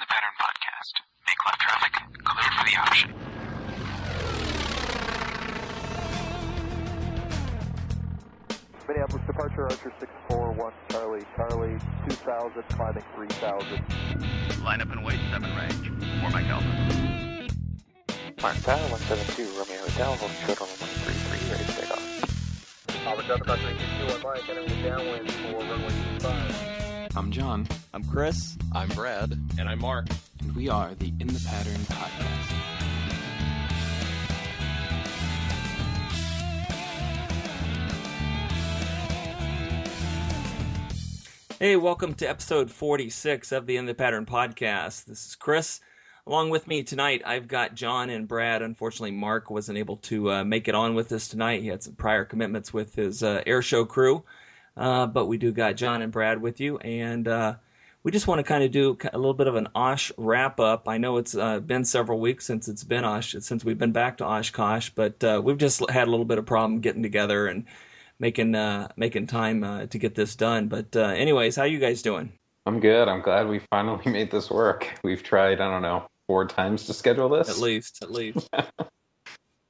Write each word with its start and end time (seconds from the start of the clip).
In 0.00 0.06
the 0.08 0.14
Pattern 0.14 0.32
Podcast. 0.40 0.94
Make 1.28 1.36
left 1.44 1.60
traffic 1.60 1.92
clear 2.24 2.50
for 2.56 2.64
the 2.64 2.76
option. 2.80 3.12
Minneapolis 8.88 9.26
departure, 9.26 9.64
Archer 9.64 9.92
641, 10.00 10.72
Charlie, 10.88 11.26
Charlie, 11.36 11.78
2000, 12.08 12.62
climbing 12.70 13.04
3000. 13.14 14.64
Line 14.64 14.80
up 14.80 14.90
and 14.90 15.04
wait, 15.04 15.20
7 15.32 15.54
range. 15.54 15.92
4 16.22 16.30
Mike 16.30 16.46
Alpha. 16.46 16.66
Mark 18.40 18.56
Tower, 18.62 18.80
172, 18.88 19.52
Romeo 19.58 19.84
Hotel, 19.84 20.16
hold 20.16 20.32
short 20.46 20.62
on 20.62 20.68
133, 20.80 21.50
ready 21.52 21.64
to 21.64 21.72
take 21.76 21.90
off. 21.90 22.00
Albert 23.06 23.28
Delta, 23.28 23.44
Fox 23.44 23.60
921, 23.60 24.22
Mike, 24.24 24.48
entering 24.48 24.68
the 24.68 24.76
downwind 24.80 25.30
for 25.30 25.58
runway 25.58 25.92
25. 26.20 26.69
I'm 27.16 27.32
John, 27.32 27.66
I'm 27.92 28.04
Chris. 28.04 28.56
I'm 28.72 28.88
Brad. 28.90 29.32
And 29.58 29.68
I'm 29.68 29.80
Mark. 29.80 30.06
and 30.40 30.54
we 30.54 30.68
are 30.68 30.94
the 30.94 31.12
In 31.18 31.26
the 31.26 31.44
Pattern 31.48 31.80
Podcast. 31.82 32.56
Hey, 41.58 41.76
welcome 41.76 42.14
to 42.14 42.26
episode 42.28 42.70
46 42.70 43.52
of 43.52 43.66
the 43.66 43.76
In 43.76 43.86
the 43.86 43.94
Pattern 43.94 44.24
podcast. 44.24 45.04
This 45.04 45.26
is 45.26 45.34
Chris. 45.34 45.80
Along 46.26 46.48
with 46.48 46.66
me 46.68 46.84
tonight, 46.84 47.22
I've 47.26 47.48
got 47.48 47.74
John 47.74 48.08
and 48.08 48.28
Brad. 48.28 48.62
Unfortunately, 48.62 49.10
Mark 49.10 49.50
wasn't 49.50 49.78
able 49.78 49.96
to 49.96 50.30
uh, 50.30 50.44
make 50.44 50.68
it 50.68 50.74
on 50.74 50.94
with 50.94 51.10
us 51.12 51.28
tonight. 51.28 51.60
He 51.62 51.68
had 51.68 51.82
some 51.82 51.94
prior 51.96 52.24
commitments 52.24 52.72
with 52.72 52.94
his 52.94 53.22
uh, 53.22 53.42
air 53.46 53.62
show 53.62 53.84
crew. 53.84 54.22
Uh, 54.80 55.06
but 55.06 55.26
we 55.26 55.36
do 55.36 55.52
got 55.52 55.76
John 55.76 56.00
and 56.00 56.10
Brad 56.10 56.40
with 56.40 56.58
you. 56.58 56.78
And 56.78 57.28
uh, 57.28 57.56
we 58.02 58.10
just 58.10 58.26
want 58.26 58.38
to 58.38 58.42
kind 58.42 58.64
of 58.64 58.70
do 58.70 58.96
a 59.12 59.18
little 59.18 59.34
bit 59.34 59.46
of 59.46 59.54
an 59.54 59.68
Osh 59.74 60.10
wrap 60.16 60.58
up. 60.58 60.88
I 60.88 60.96
know 60.96 61.18
it's 61.18 61.36
uh, 61.36 61.60
been 61.60 61.84
several 61.84 62.18
weeks 62.18 62.46
since 62.46 62.66
it's 62.66 62.82
been 62.82 63.04
Osh, 63.04 63.36
since 63.40 63.62
we've 63.62 63.78
been 63.78 63.92
back 63.92 64.16
to 64.16 64.24
Oshkosh, 64.24 64.90
but 64.94 65.22
uh, 65.22 65.40
we've 65.44 65.58
just 65.58 65.88
had 65.90 66.08
a 66.08 66.10
little 66.10 66.24
bit 66.24 66.38
of 66.38 66.46
problem 66.46 66.80
getting 66.80 67.02
together 67.02 67.46
and 67.46 67.66
making 68.18 68.54
uh, 68.54 68.88
making 68.96 69.26
time 69.26 69.62
uh, 69.62 69.86
to 69.86 69.98
get 69.98 70.14
this 70.14 70.34
done. 70.34 70.68
But 70.68 70.96
uh, 70.96 71.00
anyways, 71.00 71.56
how 71.56 71.64
you 71.64 71.78
guys 71.78 72.00
doing? 72.00 72.32
I'm 72.64 72.80
good. 72.80 73.06
I'm 73.06 73.20
glad 73.20 73.48
we 73.48 73.60
finally 73.70 74.10
made 74.10 74.30
this 74.30 74.50
work. 74.50 74.88
We've 75.04 75.22
tried, 75.22 75.60
I 75.60 75.70
don't 75.70 75.82
know, 75.82 76.06
four 76.26 76.46
times 76.46 76.86
to 76.86 76.94
schedule 76.94 77.28
this. 77.28 77.50
At 77.50 77.58
least, 77.58 78.02
at 78.02 78.10
least. 78.10 78.48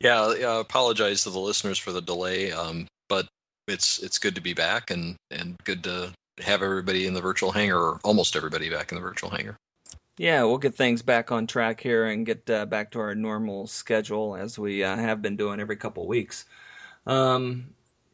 Yeah, 0.03 0.35
yeah, 0.35 0.47
I 0.53 0.61
apologize 0.61 1.25
to 1.25 1.31
the 1.31 1.39
listeners 1.39 1.77
for 1.77 1.93
the 1.93 2.01
delay, 2.01 2.53
um, 2.53 2.87
but 3.11 3.29
it's 3.71 3.99
it's 4.01 4.19
good 4.19 4.35
to 4.35 4.41
be 4.41 4.55
back 4.55 4.91
and 4.91 5.17
and 5.31 5.57
good 5.65 5.85
to 5.85 6.13
have 6.43 6.63
everybody 6.63 7.07
in 7.07 7.15
the 7.15 7.21
virtual 7.21 7.53
hangar, 7.53 7.79
or 7.79 8.01
almost 8.05 8.37
everybody 8.37 8.71
back 8.71 8.93
in 8.93 8.97
the 8.97 9.03
virtual 9.03 9.31
hangar. 9.31 9.57
Yeah, 10.19 10.45
we'll 10.45 10.59
get 10.59 10.75
things 10.75 11.03
back 11.03 11.33
on 11.33 11.47
track 11.47 11.81
here 11.81 12.07
and 12.07 12.27
get 12.27 12.49
uh, 12.51 12.67
back 12.67 12.91
to 12.91 13.01
our 13.01 13.15
normal 13.15 13.67
schedule 13.67 14.37
as 14.37 14.59
we 14.59 14.85
uh, 14.85 14.97
have 14.97 15.23
been 15.23 15.37
doing 15.37 15.61
every 15.61 15.77
couple 15.77 16.07
weeks. 16.07 16.45
Um, 17.07 17.71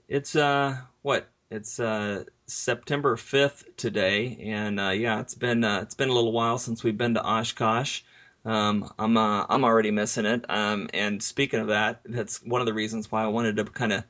it's 0.09 0.37
uh 0.37 0.77
what? 1.03 1.29
It's 1.51 1.81
uh 1.81 2.25
September 2.47 3.17
5th 3.17 3.65
today, 3.77 4.39
and 4.41 4.79
uh, 4.79 4.91
yeah, 4.91 5.21
it's 5.21 5.35
been 5.35 5.65
uh, 5.65 5.81
it's 5.83 5.95
been 5.95 6.09
a 6.09 6.13
little 6.13 6.33
while 6.33 6.59
since 6.59 6.85
we've 6.85 6.97
been 6.97 7.15
to 7.15 7.25
Oshkosh. 7.25 8.03
Um, 8.45 8.89
I'm 8.99 9.17
uh, 9.17 9.47
I'm 9.49 9.65
already 9.65 9.91
missing 9.91 10.27
it. 10.27 10.45
Um, 10.49 10.89
and 10.95 11.21
speaking 11.21 11.59
of 11.59 11.69
that, 11.69 12.01
that's 12.05 12.43
one 12.45 12.61
of 12.61 12.67
the 12.67 12.75
reasons 12.75 13.11
why 13.11 13.25
I 13.25 13.27
wanted 13.27 13.57
to 13.57 13.65
kind 13.65 13.93
of 13.93 14.05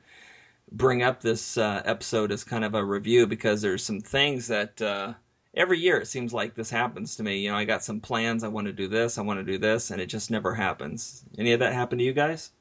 bring 0.71 1.03
up 1.03 1.21
this 1.21 1.57
uh, 1.57 1.81
episode 1.85 2.31
as 2.31 2.43
kind 2.43 2.63
of 2.63 2.75
a 2.75 2.83
review 2.83 3.25
because 3.27 3.61
there's 3.61 3.83
some 3.83 3.99
things 3.99 4.47
that 4.47 4.81
uh, 4.81 5.13
every 5.55 5.79
year 5.79 5.97
it 5.97 6.07
seems 6.07 6.33
like 6.33 6.55
this 6.55 6.69
happens 6.69 7.15
to 7.15 7.23
me. 7.23 7.39
You 7.39 7.51
know, 7.51 7.57
I 7.57 7.65
got 7.65 7.83
some 7.83 7.99
plans. 7.99 8.43
I 8.43 8.47
want 8.47 8.67
to 8.67 8.73
do 8.73 8.87
this. 8.87 9.17
I 9.17 9.21
want 9.21 9.39
to 9.39 9.43
do 9.43 9.57
this, 9.57 9.91
and 9.91 10.01
it 10.01 10.07
just 10.07 10.31
never 10.31 10.53
happens. 10.53 11.23
Any 11.37 11.53
of 11.53 11.59
that 11.59 11.73
happen 11.73 11.97
to 11.97 12.03
you 12.03 12.13
guys? 12.13 12.51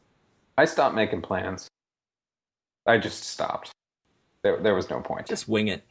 I 0.58 0.64
stopped 0.64 0.94
making 0.94 1.22
plans. 1.22 1.68
I 2.86 2.98
just 2.98 3.24
stopped. 3.24 3.72
There, 4.42 4.58
there 4.58 4.74
was 4.74 4.88
no 4.88 5.00
point. 5.00 5.26
Just 5.26 5.48
wing 5.48 5.68
it. 5.68 5.84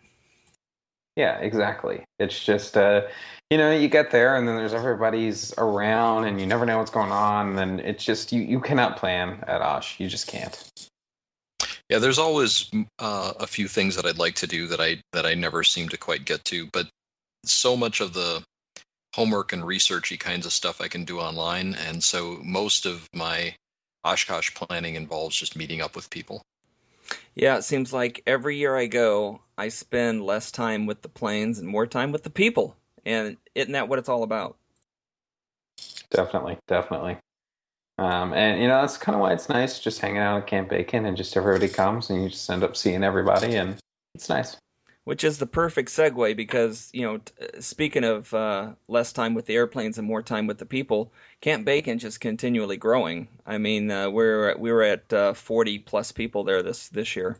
Yeah, 1.15 1.37
exactly. 1.37 2.03
It's 2.19 2.43
just, 2.43 2.75
uh, 2.75 3.03
you 3.49 3.57
know, 3.57 3.71
you 3.71 3.87
get 3.87 4.11
there 4.11 4.35
and 4.35 4.47
then 4.47 4.57
there's 4.57 4.73
everybody's 4.73 5.53
around 5.57 6.25
and 6.25 6.41
you 6.41 6.45
never 6.45 6.65
know 6.65 6.77
what's 6.77 6.91
going 6.91 7.11
on. 7.11 7.49
And 7.49 7.57
then 7.57 7.79
it's 7.79 8.03
just, 8.03 8.33
you, 8.33 8.41
you 8.41 8.59
cannot 8.59 8.97
plan 8.97 9.43
at 9.47 9.61
Osh. 9.61 9.99
You 9.99 10.09
just 10.09 10.27
can't. 10.27 10.89
Yeah, 11.89 11.99
there's 11.99 12.19
always 12.19 12.71
uh, 12.99 13.33
a 13.39 13.47
few 13.47 13.67
things 13.67 13.95
that 13.95 14.05
I'd 14.05 14.17
like 14.17 14.35
to 14.35 14.47
do 14.47 14.67
that 14.67 14.81
I 14.81 15.01
that 15.13 15.25
I 15.25 15.35
never 15.35 15.63
seem 15.63 15.89
to 15.89 15.97
quite 15.97 16.25
get 16.25 16.43
to, 16.45 16.67
but 16.67 16.87
so 17.45 17.77
much 17.77 18.01
of 18.01 18.13
the 18.13 18.43
homework 19.13 19.53
and 19.53 19.63
researchy 19.63 20.19
kinds 20.19 20.45
of 20.45 20.53
stuff 20.53 20.81
I 20.81 20.87
can 20.87 21.05
do 21.05 21.19
online, 21.19 21.75
and 21.75 22.03
so 22.03 22.39
most 22.43 22.85
of 22.85 23.07
my 23.13 23.55
Oshkosh 24.03 24.53
planning 24.55 24.95
involves 24.95 25.35
just 25.35 25.55
meeting 25.55 25.81
up 25.81 25.95
with 25.95 26.09
people. 26.09 26.41
Yeah, 27.35 27.57
it 27.57 27.63
seems 27.63 27.93
like 27.93 28.23
every 28.25 28.57
year 28.57 28.75
I 28.75 28.87
go, 28.87 29.41
I 29.57 29.69
spend 29.69 30.23
less 30.23 30.51
time 30.51 30.85
with 30.85 31.01
the 31.01 31.09
planes 31.09 31.59
and 31.59 31.67
more 31.67 31.85
time 31.85 32.11
with 32.11 32.23
the 32.23 32.29
people. 32.29 32.75
And 33.05 33.37
isn't 33.53 33.73
that 33.73 33.87
what 33.89 33.99
it's 33.99 34.09
all 34.09 34.23
about? 34.23 34.57
Definitely, 36.09 36.57
definitely. 36.67 37.17
Um, 37.97 38.33
and 38.33 38.61
you 38.61 38.67
know 38.67 38.81
that's 38.81 38.97
kind 38.97 39.15
of 39.15 39.21
why 39.21 39.31
it's 39.31 39.47
nice 39.47 39.79
just 39.79 40.01
hanging 40.01 40.17
out 40.17 40.37
at 40.37 40.47
Camp 40.47 40.69
Bacon 40.69 41.05
and 41.05 41.15
just 41.15 41.37
everybody 41.37 41.69
comes 41.69 42.09
and 42.09 42.23
you 42.23 42.29
just 42.29 42.49
end 42.49 42.63
up 42.63 42.75
seeing 42.75 43.03
everybody 43.03 43.55
and 43.55 43.77
it's 44.13 44.27
nice. 44.29 44.57
Which 45.05 45.23
is 45.23 45.37
the 45.37 45.45
perfect 45.45 45.89
segue 45.89 46.35
because, 46.35 46.89
you 46.91 47.03
know, 47.03 47.17
t- 47.19 47.33
speaking 47.59 48.03
of 48.03 48.33
uh, 48.33 48.71
less 48.87 49.13
time 49.13 49.35
with 49.35 49.45
the 49.45 49.53
airplanes 49.53 49.99
and 49.99 50.07
more 50.07 50.23
time 50.23 50.47
with 50.47 50.57
the 50.57 50.65
people, 50.65 51.13
Camp 51.41 51.63
Bacon 51.63 51.99
just 51.99 52.19
continually 52.19 52.75
growing. 52.75 53.27
I 53.45 53.59
mean, 53.59 53.91
uh, 53.91 54.09
we're 54.09 54.57
we 54.57 54.71
were 54.71 54.81
at 54.81 55.13
uh, 55.13 55.33
40 55.33 55.79
plus 55.79 56.11
people 56.11 56.43
there 56.43 56.63
this 56.63 56.89
this 56.89 57.15
year. 57.15 57.37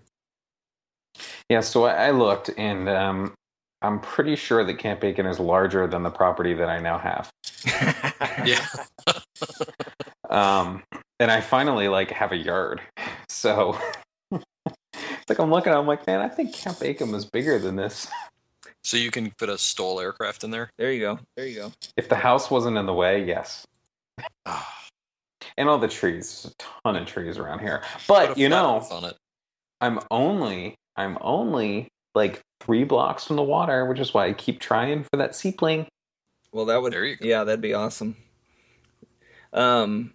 Yeah, 1.50 1.62
so 1.62 1.86
I 1.86 2.08
I 2.08 2.12
looked 2.12 2.52
and 2.56 2.88
um, 2.88 3.34
I'm 3.82 4.00
pretty 4.00 4.36
sure 4.36 4.64
that 4.64 4.78
Camp 4.78 5.00
Bacon 5.00 5.26
is 5.26 5.40
larger 5.40 5.88
than 5.88 6.04
the 6.04 6.12
property 6.12 6.54
that 6.54 6.70
I 6.70 6.80
now 6.80 6.98
have. 6.98 7.30
Yeah, 8.46 8.64
Um, 10.30 10.84
and 11.20 11.32
I 11.32 11.42
finally 11.42 11.88
like 11.88 12.12
have 12.12 12.32
a 12.32 12.38
yard. 12.38 12.82
So 13.28 13.78
it's 14.32 15.30
like 15.30 15.40
I'm 15.40 15.52
looking, 15.52 15.74
I'm 15.74 15.88
like, 15.88 16.08
man, 16.08 16.22
I 16.22 16.30
think 16.30 16.54
Camp 16.54 16.80
Bacon 16.80 17.12
was 17.12 17.26
bigger 17.26 17.60
than 17.60 17.76
this. 17.76 18.08
so 18.84 18.98
you 18.98 19.12
can 19.12 19.32
put 19.38 19.50
a 19.50 19.58
STOL 19.58 20.00
aircraft 20.00 20.44
in 20.44 20.52
there. 20.52 20.70
There 20.78 20.92
you 20.92 21.02
go. 21.02 21.20
There 21.36 21.48
you 21.48 21.56
go. 21.56 21.72
If 21.98 22.08
the 22.08 22.16
house 22.16 22.50
wasn't 22.50 22.78
in 22.78 22.86
the 22.86 22.94
way, 22.94 23.26
yes. 23.26 23.66
And 25.58 25.70
all 25.70 25.78
the 25.78 25.88
trees, 25.88 26.44
There's 26.44 26.54
a 26.54 26.82
ton 26.84 26.96
of 26.96 27.08
trees 27.08 27.38
around 27.38 27.60
here. 27.60 27.82
But 28.08 28.38
you 28.38 28.50
know, 28.50 28.86
on 28.92 29.06
it. 29.06 29.16
I'm 29.82 30.00
only 30.12 30.76
I'm 30.96 31.18
only 31.22 31.88
like 32.14 32.42
three 32.60 32.84
blocks 32.84 33.26
from 33.26 33.36
the 33.38 33.44
water, 33.44 33.86
which 33.86 34.00
is 34.00 34.14
why 34.14 34.28
I 34.28 34.34
keep 34.34 34.60
trying 34.60 35.04
for 35.04 35.18
that 35.18 35.36
seaplane. 35.36 35.88
Well, 36.52 36.66
that 36.66 36.82
would 36.82 36.94
There 36.94 37.06
you 37.06 37.16
go. 37.16 37.26
yeah, 37.26 37.44
that'd 37.44 37.62
be 37.62 37.74
awesome. 37.74 38.16
Um, 39.56 40.14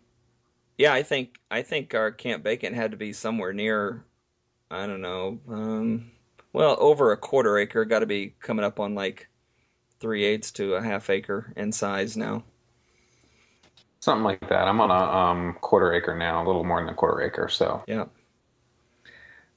yeah, 0.79 0.93
I 0.93 1.03
think 1.03 1.39
I 1.51 1.63
think 1.63 1.95
our 1.95 2.13
Camp 2.13 2.45
Bacon 2.45 2.75
had 2.75 2.93
to 2.93 2.97
be 2.97 3.13
somewhere 3.13 3.53
near, 3.53 4.05
I 4.71 4.87
don't 4.87 5.01
know, 5.01 5.41
um, 5.49 6.11
well, 6.53 6.77
over 6.79 7.13
a 7.13 7.17
quarter 7.17 7.59
acre. 7.59 7.85
Got 7.85 8.01
to 8.01 8.07
be 8.07 8.35
coming 8.41 8.65
up 8.65 8.79
on 8.79 8.95
like 8.95 9.29
three 9.99 10.25
eighths 10.25 10.53
to 10.53 10.75
a 10.75 10.83
half 10.83 11.11
acre 11.11 11.53
in 11.57 11.73
size 11.73 12.17
now. 12.17 12.45
Something 14.01 14.25
like 14.25 14.41
that. 14.49 14.69
I'm 14.69 14.81
on 14.81 14.91
a 14.91 14.95
um, 14.95 15.57
quarter 15.61 15.93
acre 15.93 16.17
now, 16.17 16.43
a 16.43 16.47
little 16.47 16.65
more 16.65 16.81
than 16.81 16.89
a 16.89 16.95
quarter 16.95 17.23
acre. 17.23 17.49
So 17.49 17.83
Yeah. 17.87 18.07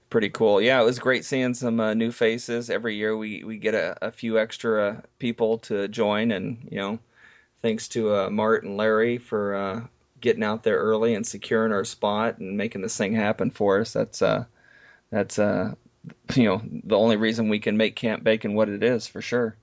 Pretty 0.09 0.29
cool. 0.29 0.61
Yeah, 0.61 0.79
it 0.81 0.85
was 0.85 1.00
great 1.00 1.25
seeing 1.25 1.53
some 1.53 1.79
uh, 1.79 1.94
new 1.94 2.11
faces. 2.11 2.69
Every 2.69 2.95
year 2.95 3.17
we, 3.17 3.44
we 3.44 3.57
get 3.57 3.73
a, 3.73 3.97
a 4.05 4.11
few 4.11 4.38
extra 4.38 5.01
people 5.17 5.57
to 5.59 5.88
join, 5.88 6.31
and 6.31 6.67
you 6.69 6.77
know, 6.77 7.00
thanks 7.63 7.88
to 7.88 8.13
uh, 8.13 8.30
Mart 8.30 8.63
and 8.63 8.77
Larry 8.77 9.18
for 9.18 9.56
uh, 9.56 9.81
getting 10.21 10.44
out 10.44 10.62
there 10.62 10.77
early 10.77 11.15
and 11.15 11.25
securing 11.25 11.71
our 11.71 11.86
spot 11.86 12.38
and 12.38 12.56
making 12.56 12.81
this 12.81 12.95
thing 12.95 13.15
happen 13.15 13.50
for 13.50 13.80
us. 13.80 13.94
That's 13.94 14.21
uh, 14.21 14.45
that's 15.10 15.39
uh, 15.39 15.74
you 16.36 16.44
know, 16.44 16.62
the 16.83 16.98
only 16.98 17.15
reason 17.15 17.50
we 17.50 17.60
can 17.60 17.77
make 17.77 17.95
Camp 17.95 18.24
Bacon 18.24 18.54
what 18.54 18.69
it 18.69 18.83
is 18.83 19.07
for 19.07 19.21
sure. 19.21 19.57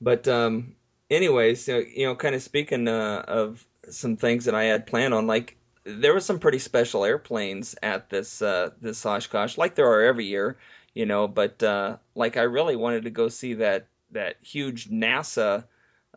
But 0.00 0.26
um, 0.26 0.74
anyways, 1.10 1.68
you 1.68 2.06
know, 2.06 2.14
kind 2.16 2.34
of 2.34 2.42
speaking 2.42 2.88
uh, 2.88 3.24
of 3.28 3.64
some 3.88 4.16
things 4.16 4.44
that 4.46 4.54
I 4.54 4.64
had 4.64 4.86
planned 4.86 5.14
on, 5.14 5.26
like 5.26 5.56
there 5.84 6.14
were 6.14 6.20
some 6.20 6.38
pretty 6.38 6.58
special 6.58 7.04
airplanes 7.04 7.74
at 7.82 8.10
this 8.10 8.42
uh, 8.42 8.70
this 8.80 9.04
Oshkosh, 9.04 9.58
like 9.58 9.74
there 9.74 9.90
are 9.90 10.02
every 10.02 10.26
year, 10.26 10.56
you 10.94 11.06
know. 11.06 11.26
But 11.28 11.62
uh, 11.62 11.96
like 12.14 12.36
I 12.36 12.42
really 12.42 12.76
wanted 12.76 13.04
to 13.04 13.10
go 13.10 13.28
see 13.28 13.54
that 13.54 13.86
that 14.12 14.36
huge 14.42 14.90
NASA 14.90 15.64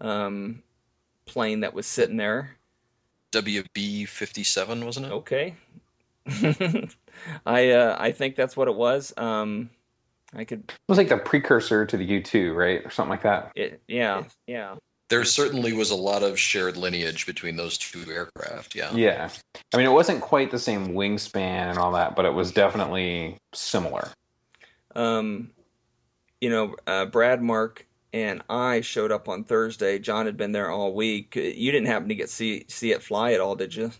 um, 0.01 0.61
plane 1.25 1.61
that 1.61 1.73
was 1.73 1.85
sitting 1.85 2.17
there. 2.17 2.55
WB 3.31 4.07
fifty 4.07 4.43
seven, 4.43 4.85
wasn't 4.85 5.07
it? 5.07 5.11
Okay, 5.11 5.55
I 7.45 7.71
uh, 7.71 7.95
I 7.99 8.11
think 8.11 8.35
that's 8.35 8.55
what 8.55 8.67
it 8.67 8.75
was. 8.75 9.13
Um, 9.17 9.69
I 10.33 10.43
could. 10.45 10.59
It 10.59 10.79
was 10.87 10.97
like 10.97 11.09
the 11.09 11.17
precursor 11.17 11.85
to 11.85 11.97
the 11.97 12.21
U2, 12.21 12.55
right, 12.55 12.85
or 12.85 12.89
something 12.89 13.09
like 13.09 13.23
that. 13.23 13.51
It, 13.55 13.81
yeah, 13.87 14.23
yeah. 14.47 14.75
There 15.09 15.23
certainly 15.23 15.73
was 15.73 15.91
a 15.91 15.95
lot 15.95 16.23
of 16.23 16.39
shared 16.39 16.77
lineage 16.77 17.27
between 17.27 17.57
those 17.57 17.77
two 17.77 18.11
aircraft. 18.11 18.73
Yeah. 18.73 18.91
Yeah, 18.93 19.29
I 19.73 19.77
mean, 19.77 19.85
it 19.85 19.91
wasn't 19.91 20.21
quite 20.21 20.49
the 20.49 20.57
same 20.57 20.89
wingspan 20.89 21.69
and 21.69 21.77
all 21.77 21.91
that, 21.91 22.15
but 22.15 22.25
it 22.25 22.33
was 22.33 22.51
definitely 22.51 23.37
similar. 23.53 24.09
Um, 24.95 25.51
you 26.41 26.49
know, 26.49 26.75
uh, 26.87 27.05
Brad, 27.05 27.41
Mark, 27.41 27.85
and 28.15 28.41
I 28.49 28.79
showed 28.79 29.11
up 29.11 29.27
on 29.27 29.43
Thursday. 29.43 29.99
John 29.99 30.25
had 30.25 30.37
been 30.37 30.53
there 30.53 30.71
all 30.71 30.93
week. 30.93 31.35
You 31.35 31.71
didn't 31.71 31.87
happen 31.87 32.07
to 32.07 32.15
get 32.15 32.29
see 32.29 32.63
see 32.69 32.91
it 32.93 33.03
fly 33.03 33.33
at 33.33 33.41
all, 33.41 33.55
did 33.55 33.75
you? 33.75 33.91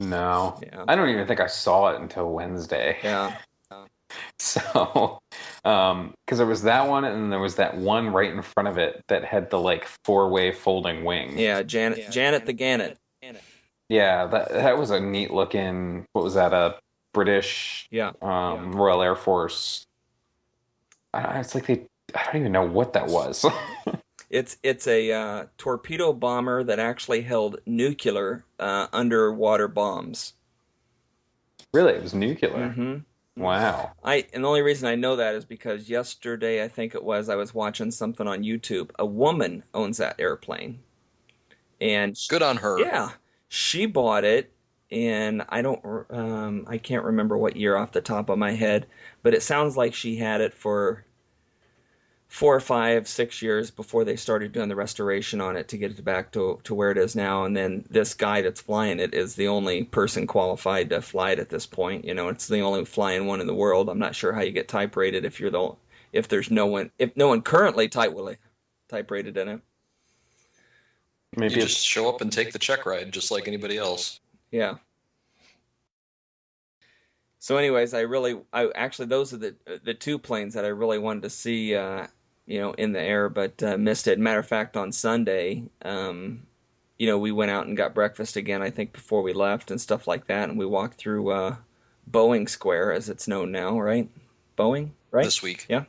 No, 0.00 0.58
Yeah. 0.62 0.86
I 0.88 0.96
don't 0.96 1.10
even 1.10 1.26
think 1.26 1.40
I 1.40 1.46
saw 1.46 1.90
it 1.90 2.00
until 2.00 2.30
Wednesday. 2.32 2.96
Yeah. 3.04 3.36
So, 4.40 5.20
um, 5.64 6.14
because 6.26 6.38
there 6.38 6.46
was 6.46 6.62
that 6.62 6.88
one, 6.88 7.04
and 7.04 7.30
there 7.30 7.38
was 7.38 7.54
that 7.56 7.76
one 7.76 8.08
right 8.08 8.32
in 8.32 8.42
front 8.42 8.68
of 8.68 8.76
it 8.76 9.04
that 9.06 9.24
had 9.24 9.50
the 9.50 9.58
like 9.58 9.86
four-way 10.04 10.50
folding 10.50 11.04
wing. 11.04 11.38
Yeah, 11.38 11.62
Janet, 11.62 12.10
Janet 12.10 12.44
the 12.44 12.52
Gannet. 12.52 12.98
Yeah, 13.88 14.26
that 14.26 14.48
that 14.48 14.78
was 14.78 14.90
a 14.90 14.98
neat 14.98 15.30
looking. 15.30 16.06
What 16.12 16.24
was 16.24 16.34
that? 16.34 16.52
A 16.52 16.80
British 17.12 17.86
Yeah. 17.92 18.10
um, 18.20 18.72
Royal 18.72 19.00
Air 19.02 19.14
Force. 19.14 19.86
I 21.14 21.22
don't, 21.22 21.36
it's 21.36 21.54
like 21.54 21.66
they. 21.66 21.86
I 22.14 22.24
don't 22.24 22.36
even 22.36 22.52
know 22.52 22.66
what 22.66 22.92
that 22.94 23.06
was. 23.06 23.44
It's 24.30 24.58
it's 24.62 24.86
a 24.86 25.10
uh, 25.10 25.46
torpedo 25.58 26.12
bomber 26.12 26.62
that 26.62 26.78
actually 26.78 27.20
held 27.20 27.60
nuclear 27.66 28.44
uh, 28.60 28.86
underwater 28.92 29.66
bombs. 29.66 30.34
really, 31.72 31.94
it 31.94 32.02
was 32.02 32.14
nuclear. 32.14 32.68
hmm 32.68 32.98
Wow. 33.36 33.92
I 34.04 34.26
and 34.32 34.44
the 34.44 34.48
only 34.48 34.62
reason 34.62 34.88
I 34.88 34.94
know 34.94 35.16
that 35.16 35.34
is 35.34 35.44
because 35.44 35.88
yesterday 35.88 36.62
I 36.62 36.68
think 36.68 36.94
it 36.94 37.02
was 37.02 37.28
I 37.28 37.34
was 37.34 37.54
watching 37.54 37.90
something 37.90 38.28
on 38.28 38.44
YouTube. 38.44 38.90
A 39.00 39.06
woman 39.06 39.64
owns 39.74 39.96
that 39.96 40.20
airplane, 40.20 40.78
and 41.80 42.16
Good 42.28 42.42
on 42.42 42.56
her. 42.58 42.78
Yeah, 42.78 43.10
she 43.48 43.86
bought 43.86 44.24
it, 44.24 44.52
and 44.92 45.42
I 45.48 45.62
don't, 45.62 45.82
um, 46.10 46.66
I 46.68 46.78
can't 46.78 47.04
remember 47.04 47.36
what 47.36 47.56
year 47.56 47.76
off 47.76 47.92
the 47.92 48.00
top 48.00 48.28
of 48.28 48.38
my 48.38 48.52
head, 48.52 48.86
but 49.22 49.34
it 49.34 49.42
sounds 49.42 49.76
like 49.76 49.94
she 49.94 50.16
had 50.16 50.40
it 50.40 50.54
for 50.54 51.04
four 52.30 52.54
or 52.54 52.60
five, 52.60 53.08
six 53.08 53.42
years 53.42 53.72
before 53.72 54.04
they 54.04 54.14
started 54.14 54.52
doing 54.52 54.68
the 54.68 54.76
restoration 54.76 55.40
on 55.40 55.56
it 55.56 55.66
to 55.66 55.76
get 55.76 55.90
it 55.90 56.04
back 56.04 56.30
to 56.30 56.60
to 56.62 56.74
where 56.74 56.92
it 56.92 56.96
is 56.96 57.16
now. 57.16 57.44
And 57.44 57.56
then 57.56 57.84
this 57.90 58.14
guy 58.14 58.40
that's 58.40 58.60
flying 58.60 59.00
it 59.00 59.12
is 59.12 59.34
the 59.34 59.48
only 59.48 59.82
person 59.82 60.28
qualified 60.28 60.90
to 60.90 61.02
fly 61.02 61.32
it 61.32 61.40
at 61.40 61.50
this 61.50 61.66
point. 61.66 62.04
You 62.04 62.14
know, 62.14 62.28
it's 62.28 62.46
the 62.46 62.60
only 62.60 62.84
flying 62.84 63.26
one 63.26 63.40
in 63.40 63.48
the 63.48 63.54
world. 63.54 63.88
I'm 63.88 63.98
not 63.98 64.14
sure 64.14 64.32
how 64.32 64.42
you 64.42 64.52
get 64.52 64.68
type 64.68 64.96
rated 64.96 65.24
if 65.24 65.40
you're 65.40 65.50
the 65.50 65.72
if 66.12 66.28
there's 66.28 66.52
no 66.52 66.66
one 66.66 66.92
if 66.98 67.16
no 67.16 67.28
one 67.28 67.42
currently 67.42 67.88
type 67.88 68.12
will 68.12 68.32
type 68.88 69.10
rated 69.10 69.36
in 69.36 69.48
it. 69.48 69.60
Maybe 71.36 71.54
You 71.54 71.60
just 71.62 71.84
show 71.84 72.08
up 72.08 72.20
and 72.20 72.32
take 72.32 72.52
the 72.52 72.58
check 72.58 72.86
ride, 72.86 73.12
just 73.12 73.30
like 73.30 73.48
anybody 73.48 73.76
else. 73.76 74.20
Yeah. 74.52 74.76
So, 77.40 77.56
anyways, 77.56 77.94
I 77.94 78.00
really, 78.00 78.38
I 78.52 78.68
actually, 78.74 79.06
those 79.06 79.32
are 79.32 79.38
the 79.38 79.54
the 79.84 79.94
two 79.94 80.18
planes 80.18 80.54
that 80.54 80.64
I 80.64 80.68
really 80.68 80.98
wanted 80.98 81.22
to 81.22 81.30
see, 81.30 81.74
uh, 81.74 82.06
you 82.46 82.60
know, 82.60 82.72
in 82.72 82.92
the 82.92 83.00
air, 83.00 83.28
but 83.28 83.62
uh, 83.62 83.76
missed 83.76 84.08
it. 84.08 84.18
Matter 84.18 84.40
of 84.40 84.46
fact, 84.48 84.76
on 84.76 84.92
Sunday, 84.92 85.64
um, 85.82 86.46
you 86.98 87.06
know, 87.06 87.18
we 87.18 87.32
went 87.32 87.50
out 87.50 87.66
and 87.66 87.76
got 87.76 87.94
breakfast 87.94 88.36
again. 88.36 88.62
I 88.62 88.70
think 88.70 88.92
before 88.92 89.22
we 89.22 89.32
left 89.32 89.70
and 89.70 89.80
stuff 89.80 90.06
like 90.06 90.26
that, 90.26 90.48
and 90.48 90.58
we 90.58 90.66
walked 90.66 90.98
through 90.98 91.30
uh, 91.30 91.56
Boeing 92.10 92.48
Square, 92.48 92.92
as 92.92 93.08
it's 93.08 93.28
known 93.28 93.52
now, 93.52 93.78
right? 93.78 94.08
Boeing, 94.58 94.90
right? 95.10 95.24
This 95.24 95.42
week. 95.42 95.66
yeah. 95.68 95.84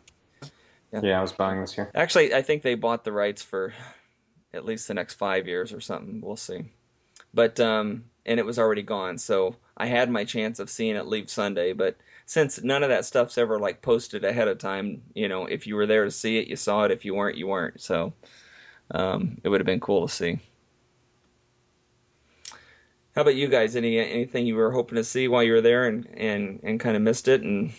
Yeah, 1.01 1.19
I 1.19 1.21
was 1.21 1.31
buying 1.31 1.61
this 1.61 1.77
year. 1.77 1.89
Actually, 1.95 2.33
I 2.33 2.41
think 2.41 2.63
they 2.63 2.75
bought 2.75 3.05
the 3.05 3.13
rights 3.13 3.41
for 3.41 3.73
at 4.53 4.65
least 4.65 4.87
the 4.87 4.93
next 4.93 5.13
five 5.13 5.47
years 5.47 5.71
or 5.71 5.79
something. 5.79 6.21
We'll 6.21 6.35
see. 6.35 6.65
But 7.33 7.59
um, 7.61 8.05
and 8.25 8.39
it 8.39 8.45
was 8.45 8.59
already 8.59 8.81
gone, 8.81 9.17
so 9.17 9.55
I 9.77 9.85
had 9.85 10.09
my 10.09 10.25
chance 10.25 10.59
of 10.59 10.69
seeing 10.69 10.97
it 10.97 11.07
leave 11.07 11.29
Sunday. 11.29 11.71
But 11.73 11.95
since 12.25 12.63
none 12.63 12.83
of 12.83 12.89
that 12.89 13.05
stuff's 13.05 13.37
ever 13.37 13.59
like 13.59 13.81
posted 13.81 14.23
ahead 14.23 14.47
of 14.47 14.57
time, 14.57 15.01
you 15.13 15.27
know, 15.27 15.45
if 15.45 15.67
you 15.67 15.75
were 15.75 15.85
there 15.85 16.05
to 16.05 16.11
see 16.11 16.37
it, 16.37 16.47
you 16.47 16.55
saw 16.55 16.83
it. 16.83 16.91
If 16.91 17.05
you 17.05 17.15
weren't, 17.15 17.37
you 17.37 17.47
weren't. 17.47 17.81
So 17.81 18.13
um, 18.91 19.39
it 19.43 19.49
would 19.49 19.59
have 19.59 19.65
been 19.65 19.79
cool 19.79 20.07
to 20.07 20.13
see. 20.13 20.39
How 23.15 23.23
about 23.23 23.35
you 23.35 23.47
guys? 23.47 23.75
Any 23.75 23.99
anything 23.99 24.45
you 24.45 24.55
were 24.55 24.71
hoping 24.71 24.95
to 24.95 25.03
see 25.03 25.27
while 25.27 25.43
you 25.43 25.53
were 25.53 25.61
there 25.61 25.87
and 25.87 26.07
and 26.15 26.59
and 26.63 26.79
kind 26.79 26.95
of 26.95 27.01
missed 27.01 27.27
it? 27.27 27.41
And 27.41 27.73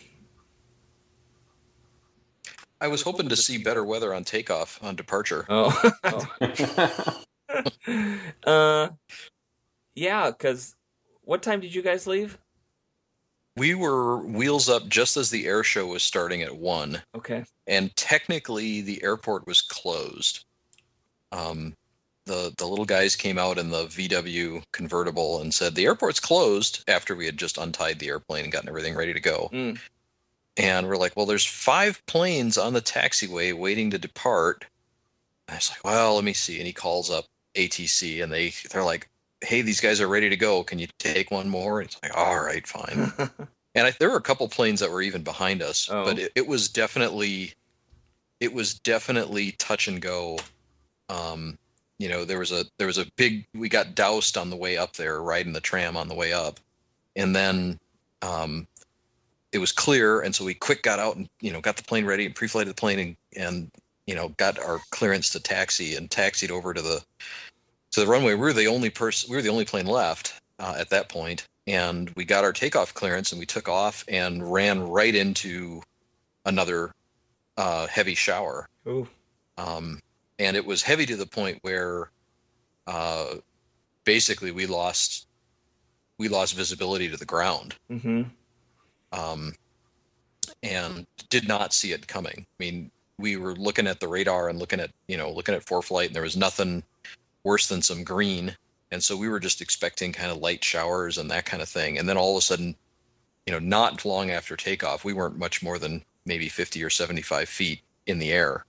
I 2.81 2.89
was 2.89 3.01
hoping 3.01 3.31
to 3.31 3.37
see 3.37 3.59
better 3.59 3.85
weather 3.85 4.13
on 4.13 4.25
takeoff 4.25 4.79
on 4.83 4.97
departure. 4.97 5.47
oh. 5.49 5.73
uh, 8.47 8.89
yeah, 9.95 10.31
because 10.31 10.75
what 11.23 11.43
time 11.43 11.61
did 11.61 11.75
you 11.75 11.83
guys 11.83 12.07
leave? 12.07 12.39
We 13.57 13.75
were 13.75 14.19
wheels 14.19 14.69
up 14.69 14.89
just 14.89 15.17
as 15.17 15.31
the 15.31 15.47
air 15.47 15.63
show 15.63 15.87
was 15.87 16.03
starting 16.03 16.43
at 16.43 16.57
one, 16.57 17.03
Okay. 17.15 17.45
and 17.67 17.95
technically 17.97 18.81
the 18.81 19.03
airport 19.03 19.47
was 19.47 19.61
closed. 19.61 20.45
Um, 21.33 21.77
the 22.25 22.55
the 22.57 22.67
little 22.67 22.85
guys 22.85 23.17
came 23.17 23.39
out 23.39 23.59
in 23.59 23.71
the 23.71 23.87
VW 23.87 24.63
convertible 24.73 25.41
and 25.41 25.53
said 25.53 25.75
the 25.75 25.85
airport's 25.87 26.21
closed 26.21 26.85
after 26.89 27.15
we 27.15 27.27
had 27.27 27.37
just 27.37 27.59
untied 27.59 27.99
the 27.99 28.09
airplane 28.09 28.45
and 28.45 28.53
gotten 28.53 28.69
everything 28.69 28.95
ready 28.95 29.13
to 29.13 29.21
go. 29.21 29.51
Mm. 29.53 29.79
And 30.57 30.87
we're 30.87 30.97
like, 30.97 31.17
well, 31.17 31.27
there's 31.27 31.47
five 31.47 32.05
planes 32.07 32.59
on 32.59 32.75
the 32.75 32.83
taxiway 32.83 33.55
waiting 33.55 33.91
to 33.91 33.99
depart. 33.99 34.67
And 35.49 35.55
I 35.55 35.59
was 35.59 35.71
like, 35.71 35.85
well, 35.85 36.15
let 36.15 36.25
me 36.25 36.35
see. 36.35 36.59
And 36.59 36.67
he 36.67 36.73
calls 36.73 37.11
up 37.11 37.25
ATC, 37.55 38.23
and 38.23 38.33
they 38.33 38.53
they're 38.71 38.85
like, 38.85 39.09
hey, 39.43 39.63
these 39.63 39.81
guys 39.81 40.01
are 40.01 40.09
ready 40.09 40.31
to 40.31 40.37
go. 40.37 40.63
Can 40.63 40.79
you 40.79 40.87
take 40.99 41.31
one 41.31 41.49
more? 41.49 41.81
And 41.81 41.89
it's 41.89 41.99
like, 42.03 42.17
all 42.17 42.41
right, 42.41 42.67
fine. 42.67 43.13
and 43.75 43.87
I, 43.87 43.91
there 43.99 44.11
were 44.11 44.17
a 44.17 44.23
couple 44.23 44.49
planes 44.49 44.81
that 44.81 44.91
were 44.91 45.03
even 45.03 45.23
behind 45.23 45.63
us, 45.63 45.89
Oh. 45.91 46.05
but 46.05 46.19
it, 46.19 46.33
it 46.35 46.47
was 46.47 46.69
definitely, 46.69 47.53
it 48.41 48.53
was 48.53 48.75
definitely 48.75 49.53
touch 49.53 49.89
and 49.89 50.01
go. 50.01 50.39
Um, 51.09 51.59
you 51.99 52.09
know, 52.09 52.25
there 52.25 52.39
was 52.39 52.53
a 52.53 52.65
there 52.79 52.87
was 52.87 52.99
a 52.99 53.07
big. 53.17 53.47
We 53.55 53.69
got 53.69 53.95
doused 53.95 54.37
on 54.37 54.51
the 54.51 54.57
way 54.57 54.77
up 54.77 54.95
there, 54.95 55.21
riding 55.23 55.53
the 55.53 55.61
tram 55.61 55.97
on 55.97 56.09
the 56.09 56.15
way 56.15 56.33
up, 56.33 56.59
and 57.15 57.37
then 57.37 57.79
um, 58.23 58.67
it 59.53 59.59
was 59.59 59.71
clear, 59.71 60.21
and 60.21 60.35
so 60.35 60.45
we 60.45 60.55
quick 60.55 60.83
got 60.83 60.99
out 60.99 61.17
and 61.17 61.29
you 61.41 61.53
know 61.53 61.61
got 61.61 61.77
the 61.77 61.85
plane 61.85 62.07
ready 62.07 62.27
and 62.27 62.35
pre-flighted 62.35 62.71
the 62.71 62.81
plane 62.81 62.99
and 62.99 63.17
and 63.37 63.71
you 64.07 64.15
know 64.17 64.31
got 64.31 64.59
our 64.59 64.81
clearance 64.91 65.31
to 65.31 65.41
taxi 65.41 65.95
and 65.95 66.11
taxied 66.11 66.51
over 66.51 66.75
to 66.75 66.83
the 66.83 67.05
to 67.93 68.01
the 68.01 68.07
runway. 68.07 68.35
We 68.35 68.41
were 68.41 68.53
the 68.53 68.69
only 68.69 68.91
person. 68.91 69.31
We 69.31 69.37
were 69.37 69.43
the 69.43 69.51
only 69.51 69.65
plane 69.65 69.87
left 69.87 70.41
uh, 70.59 70.75
at 70.79 70.91
that 70.91 71.09
point, 71.09 71.47
and 71.67 72.11
we 72.17 72.25
got 72.25 72.45
our 72.45 72.53
takeoff 72.53 72.95
clearance 72.95 73.33
and 73.33 73.39
we 73.39 73.47
took 73.47 73.69
off 73.69 74.05
and 74.09 74.53
ran 74.53 74.83
right 74.89 75.15
into 75.15 75.83
another 76.45 76.93
uh, 77.57 77.87
heavy 77.87 78.15
shower. 78.15 78.69
Ooh. 78.87 79.07
Um, 79.59 80.01
and 80.39 80.57
it 80.57 80.65
was 80.65 80.83
heavy 80.83 81.07
to 81.07 81.17
the 81.17 81.27
point 81.27 81.59
where 81.63 82.11
uh, 82.87 83.35
basically 84.05 84.51
we 84.51 84.67
lost 84.67 85.27
we 86.19 86.29
lost 86.29 86.55
visibility 86.55 87.09
to 87.09 87.17
the 87.17 87.25
ground 87.25 87.75
Mm-hmm. 87.91 88.23
um, 89.13 89.55
and 90.63 91.07
did 91.31 91.49
not 91.49 91.73
see 91.73 91.93
it 91.93 92.07
coming. 92.07 92.35
I 92.39 92.57
mean, 92.59 92.91
we 93.19 93.37
were 93.37 93.55
looking 93.55 93.87
at 93.87 94.01
the 94.01 94.09
radar 94.09 94.49
and 94.49 94.59
looking 94.59 94.81
at 94.81 94.91
you 95.07 95.17
know 95.17 95.31
looking 95.31 95.55
at 95.55 95.65
ForeFlight, 95.65 96.07
and 96.07 96.15
there 96.15 96.23
was 96.23 96.37
nothing 96.37 96.83
worse 97.45 97.69
than 97.69 97.83
some 97.83 98.05
green, 98.05 98.57
and 98.91 99.03
so 99.03 99.17
we 99.17 99.29
were 99.29 99.41
just 99.41 99.61
expecting 99.61 100.13
kind 100.13 100.31
of 100.31 100.39
light 100.39 100.63
showers 100.63 101.19
and 101.19 101.31
that 101.31 101.47
kind 101.47 101.63
of 101.63 101.69
thing. 101.69 101.99
And 101.99 102.09
then 102.09 102.17
all 102.17 102.37
of 102.37 102.39
a 102.39 102.43
sudden, 102.43 102.77
you 103.47 103.53
know, 103.53 103.59
not 103.59 104.05
long 104.05 104.31
after 104.31 104.57
takeoff, 104.57 105.05
we 105.05 105.13
weren't 105.13 105.39
much 105.39 105.63
more 105.63 105.79
than 105.79 106.05
maybe 106.25 106.49
50 106.49 106.83
or 106.85 106.91
75 106.91 107.49
feet 107.49 107.81
in 108.07 108.19
the 108.19 108.33
air 108.33 108.65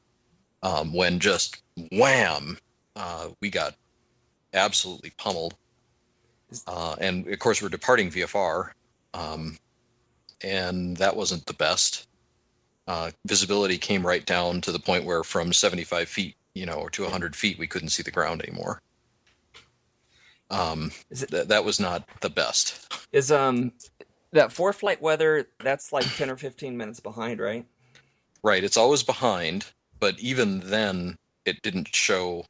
um, 0.63 0.93
when 0.93 1.19
just 1.19 1.61
wham, 1.91 2.57
uh, 2.95 3.27
we 3.41 3.49
got 3.49 3.75
absolutely 4.53 5.11
pummeled. 5.17 5.55
Uh, 6.65 6.95
and 6.99 7.27
of 7.27 7.39
course, 7.39 7.61
we're 7.61 7.69
departing 7.69 8.09
VFR, 8.09 8.71
um, 9.13 9.57
and 10.41 10.97
that 10.97 11.15
wasn't 11.15 11.45
the 11.45 11.53
best. 11.53 12.07
Uh, 12.87 13.11
visibility 13.25 13.77
came 13.77 14.05
right 14.05 14.25
down 14.25 14.61
to 14.61 14.71
the 14.71 14.79
point 14.79 15.05
where 15.05 15.23
from 15.23 15.51
75 15.51 16.07
feet, 16.07 16.35
you 16.55 16.65
know, 16.65 16.75
or 16.75 16.89
to 16.91 17.03
100 17.03 17.35
feet, 17.35 17.57
we 17.59 17.67
couldn't 17.67 17.89
see 17.89 18.03
the 18.03 18.11
ground 18.11 18.41
anymore. 18.43 18.81
Um, 20.49 20.91
it- 21.09 21.29
th- 21.29 21.47
that 21.47 21.65
was 21.65 21.79
not 21.79 22.07
the 22.21 22.29
best. 22.29 22.93
Is 23.11 23.31
um 23.31 23.71
that 24.33 24.49
ForeFlight 24.49 25.01
weather? 25.01 25.47
That's 25.59 25.91
like 25.91 26.05
ten 26.15 26.29
or 26.29 26.37
fifteen 26.37 26.77
minutes 26.77 26.99
behind, 26.99 27.39
right? 27.39 27.65
Right, 28.43 28.63
it's 28.63 28.77
always 28.77 29.03
behind, 29.03 29.65
but 29.99 30.19
even 30.19 30.59
then, 30.59 31.17
it 31.45 31.61
didn't 31.61 31.95
show. 31.95 32.45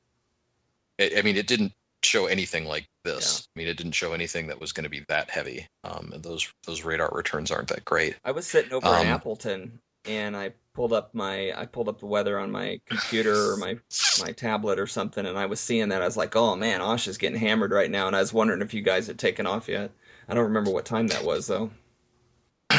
I 0.99 1.11
I 1.17 1.21
mean, 1.21 1.37
it 1.37 1.47
didn't 1.47 1.73
show 2.01 2.25
anything 2.25 2.65
like 2.65 2.87
this. 3.03 3.47
I 3.55 3.59
mean, 3.59 3.67
it 3.67 3.77
didn't 3.77 3.93
show 3.93 4.11
anything 4.13 4.47
that 4.47 4.59
was 4.59 4.73
going 4.73 4.83
to 4.85 4.89
be 4.89 5.05
that 5.07 5.29
heavy. 5.29 5.67
Um, 5.85 6.11
and 6.13 6.23
those 6.23 6.51
those 6.65 6.83
radar 6.83 7.09
returns 7.13 7.51
aren't 7.51 7.69
that 7.69 7.85
great. 7.85 8.15
I 8.25 8.31
was 8.31 8.47
sitting 8.47 8.73
over 8.73 8.87
in 8.87 8.93
Um, 8.93 9.07
Appleton 9.07 9.79
and 10.05 10.35
I 10.35 10.53
pulled 10.73 10.93
up 10.93 11.13
my 11.13 11.53
I 11.55 11.65
pulled 11.65 11.89
up 11.89 11.99
the 11.99 12.05
weather 12.05 12.39
on 12.39 12.51
my 12.51 12.79
computer 12.87 13.51
or 13.51 13.57
my 13.57 13.77
my 14.19 14.31
tablet 14.31 14.79
or 14.79 14.87
something, 14.87 15.25
and 15.25 15.37
I 15.37 15.45
was 15.45 15.59
seeing 15.59 15.89
that. 15.89 16.01
I 16.01 16.05
was 16.05 16.17
like, 16.17 16.35
oh 16.35 16.55
man, 16.55 16.81
Osh 16.81 17.07
is 17.07 17.17
getting 17.17 17.39
hammered 17.39 17.71
right 17.71 17.91
now, 17.91 18.07
and 18.07 18.15
I 18.15 18.19
was 18.19 18.33
wondering 18.33 18.61
if 18.61 18.73
you 18.73 18.81
guys 18.81 19.07
had 19.07 19.19
taken 19.19 19.45
off 19.45 19.67
yet. 19.67 19.91
I 20.27 20.33
don't 20.33 20.45
remember 20.45 20.71
what 20.71 20.85
time 20.85 21.07
that 21.07 21.23
was 21.23 21.47
though. 21.47 21.69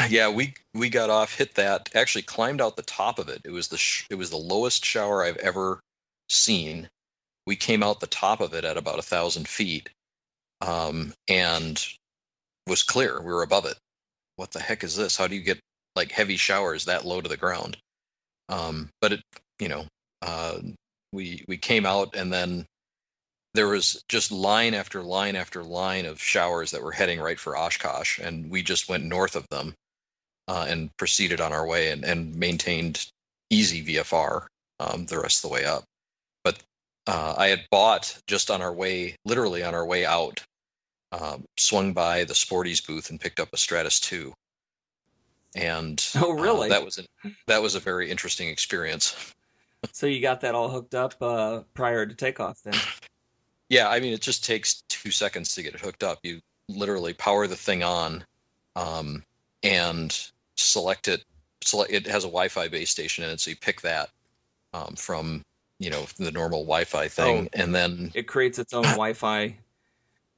Yeah, 0.09 0.29
we 0.29 0.53
we 0.73 0.89
got 0.89 1.09
off, 1.09 1.35
hit 1.35 1.55
that, 1.55 1.89
actually 1.95 2.23
climbed 2.23 2.61
out 2.61 2.75
the 2.75 2.83
top 2.83 3.17
of 3.17 3.29
it. 3.29 3.41
It 3.45 3.51
was 3.51 3.69
the 3.69 3.77
sh- 3.77 4.05
it 4.09 4.15
was 4.15 4.29
the 4.29 4.37
lowest 4.37 4.85
shower 4.85 5.23
I've 5.23 5.37
ever 5.37 5.79
seen. 6.29 6.89
We 7.47 7.55
came 7.55 7.81
out 7.81 7.99
the 7.99 8.07
top 8.07 8.41
of 8.41 8.53
it 8.53 8.65
at 8.65 8.77
about 8.77 8.99
a 8.99 9.03
thousand 9.03 9.47
feet, 9.47 9.89
um, 10.61 11.13
and 11.27 11.83
was 12.67 12.83
clear. 12.83 13.19
We 13.19 13.31
were 13.31 13.43
above 13.43 13.65
it. 13.65 13.77
What 14.35 14.51
the 14.51 14.59
heck 14.59 14.83
is 14.83 14.95
this? 14.95 15.15
How 15.15 15.27
do 15.27 15.35
you 15.35 15.41
get 15.41 15.59
like 15.95 16.11
heavy 16.11 16.37
showers 16.37 16.85
that 16.85 17.05
low 17.05 17.21
to 17.21 17.29
the 17.29 17.37
ground? 17.37 17.77
Um, 18.49 18.89
but 19.01 19.13
it, 19.13 19.21
you 19.59 19.69
know, 19.69 19.85
uh, 20.21 20.59
we 21.11 21.43
we 21.47 21.57
came 21.57 21.85
out 21.85 22.15
and 22.15 22.31
then 22.31 22.65
there 23.55 23.67
was 23.67 24.03
just 24.09 24.31
line 24.31 24.73
after 24.73 25.01
line 25.01 25.35
after 25.35 25.63
line 25.63 26.05
of 26.05 26.21
showers 26.21 26.71
that 26.71 26.83
were 26.83 26.91
heading 26.91 27.19
right 27.19 27.39
for 27.39 27.57
Oshkosh, 27.57 28.19
and 28.19 28.51
we 28.51 28.61
just 28.61 28.89
went 28.89 29.05
north 29.05 29.35
of 29.35 29.47
them 29.49 29.73
uh, 30.47 30.65
and 30.67 30.95
proceeded 30.97 31.41
on 31.41 31.53
our 31.53 31.65
way 31.65 31.91
and, 31.91 32.03
and 32.03 32.35
maintained 32.35 33.07
easy 33.49 33.83
VFR 33.83 34.47
um, 34.79 35.05
the 35.05 35.19
rest 35.19 35.43
of 35.43 35.49
the 35.49 35.53
way 35.53 35.65
up. 35.65 35.83
But 36.43 36.61
uh, 37.07 37.35
I 37.37 37.47
had 37.47 37.65
bought 37.71 38.17
just 38.27 38.51
on 38.51 38.61
our 38.61 38.73
way, 38.73 39.15
literally 39.25 39.63
on 39.63 39.73
our 39.73 39.85
way 39.85 40.05
out, 40.05 40.43
um, 41.11 41.45
swung 41.57 41.93
by 41.93 42.25
the 42.25 42.35
Sporty's 42.35 42.81
booth 42.81 43.09
and 43.09 43.19
picked 43.19 43.39
up 43.39 43.49
a 43.53 43.57
Stratus 43.57 43.99
2. 44.01 44.33
And 45.55 46.05
Oh, 46.15 46.31
really? 46.33 46.67
uh, 46.69 46.73
that 46.73 46.85
was 46.85 46.97
an, 46.99 47.05
that 47.47 47.61
was 47.63 47.73
a 47.75 47.79
very 47.79 48.11
interesting 48.11 48.49
experience. 48.49 49.33
So 49.91 50.07
you 50.07 50.19
got 50.19 50.41
that 50.41 50.55
all 50.55 50.67
hooked 50.69 50.95
up 50.95 51.13
uh, 51.21 51.61
prior 51.75 52.07
to 52.07 52.15
takeoff 52.15 52.59
then? 52.63 52.73
Yeah, 53.69 53.87
I 53.87 53.99
mean, 53.99 54.13
it 54.13 54.21
just 54.21 54.43
takes 54.43 54.81
two 54.89 55.11
seconds 55.11 55.53
to 55.53 55.61
get 55.61 55.75
it 55.75 55.79
hooked 55.79 56.01
up. 56.03 56.17
You 56.23 56.39
literally 56.67 57.13
power 57.13 57.45
the 57.45 57.55
thing 57.55 57.83
on, 57.83 58.23
um, 58.75 59.21
and 59.61 60.17
select 60.55 61.07
it. 61.07 61.23
Select 61.63 61.91
it 61.91 62.07
has 62.07 62.23
a 62.23 62.27
Wi-Fi 62.27 62.67
base 62.69 62.89
station 62.89 63.23
in 63.25 63.29
it, 63.29 63.39
so 63.39 63.51
you 63.51 63.55
pick 63.57 63.81
that 63.81 64.09
um, 64.73 64.95
from 64.95 65.43
you 65.77 65.91
know 65.91 66.07
the 66.17 66.31
normal 66.31 66.63
Wi-Fi 66.63 67.07
thing, 67.07 67.45
Oh. 67.53 67.59
and 67.61 67.75
then 67.75 68.11
It 68.15 68.23
creates 68.27 68.57
its 68.57 68.73
own 68.73 68.81
Wi-Fi, 68.97 69.55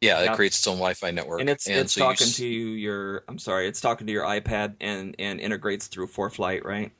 yeah, 0.02 0.22
it 0.22 0.34
creates 0.36 0.58
its 0.58 0.68
own 0.68 0.76
Wi-Fi 0.78 1.12
network, 1.12 1.40
and 1.40 1.50
it's 1.50 1.68
it's 1.68 1.94
so 1.94 2.02
talking 2.02 2.28
s- 2.28 2.38
to 2.38 2.46
your. 2.46 3.24
I'm 3.28 3.40
sorry, 3.40 3.68
it's 3.68 3.82
talking 3.82 4.08
to 4.08 4.14
your 4.14 4.26
iPad 4.26 4.76
and 4.80 5.16
and 5.20 5.40
integrates 5.40 5.88
through 5.88 6.08
ForeFlight, 6.08 6.64
right? 6.64 6.92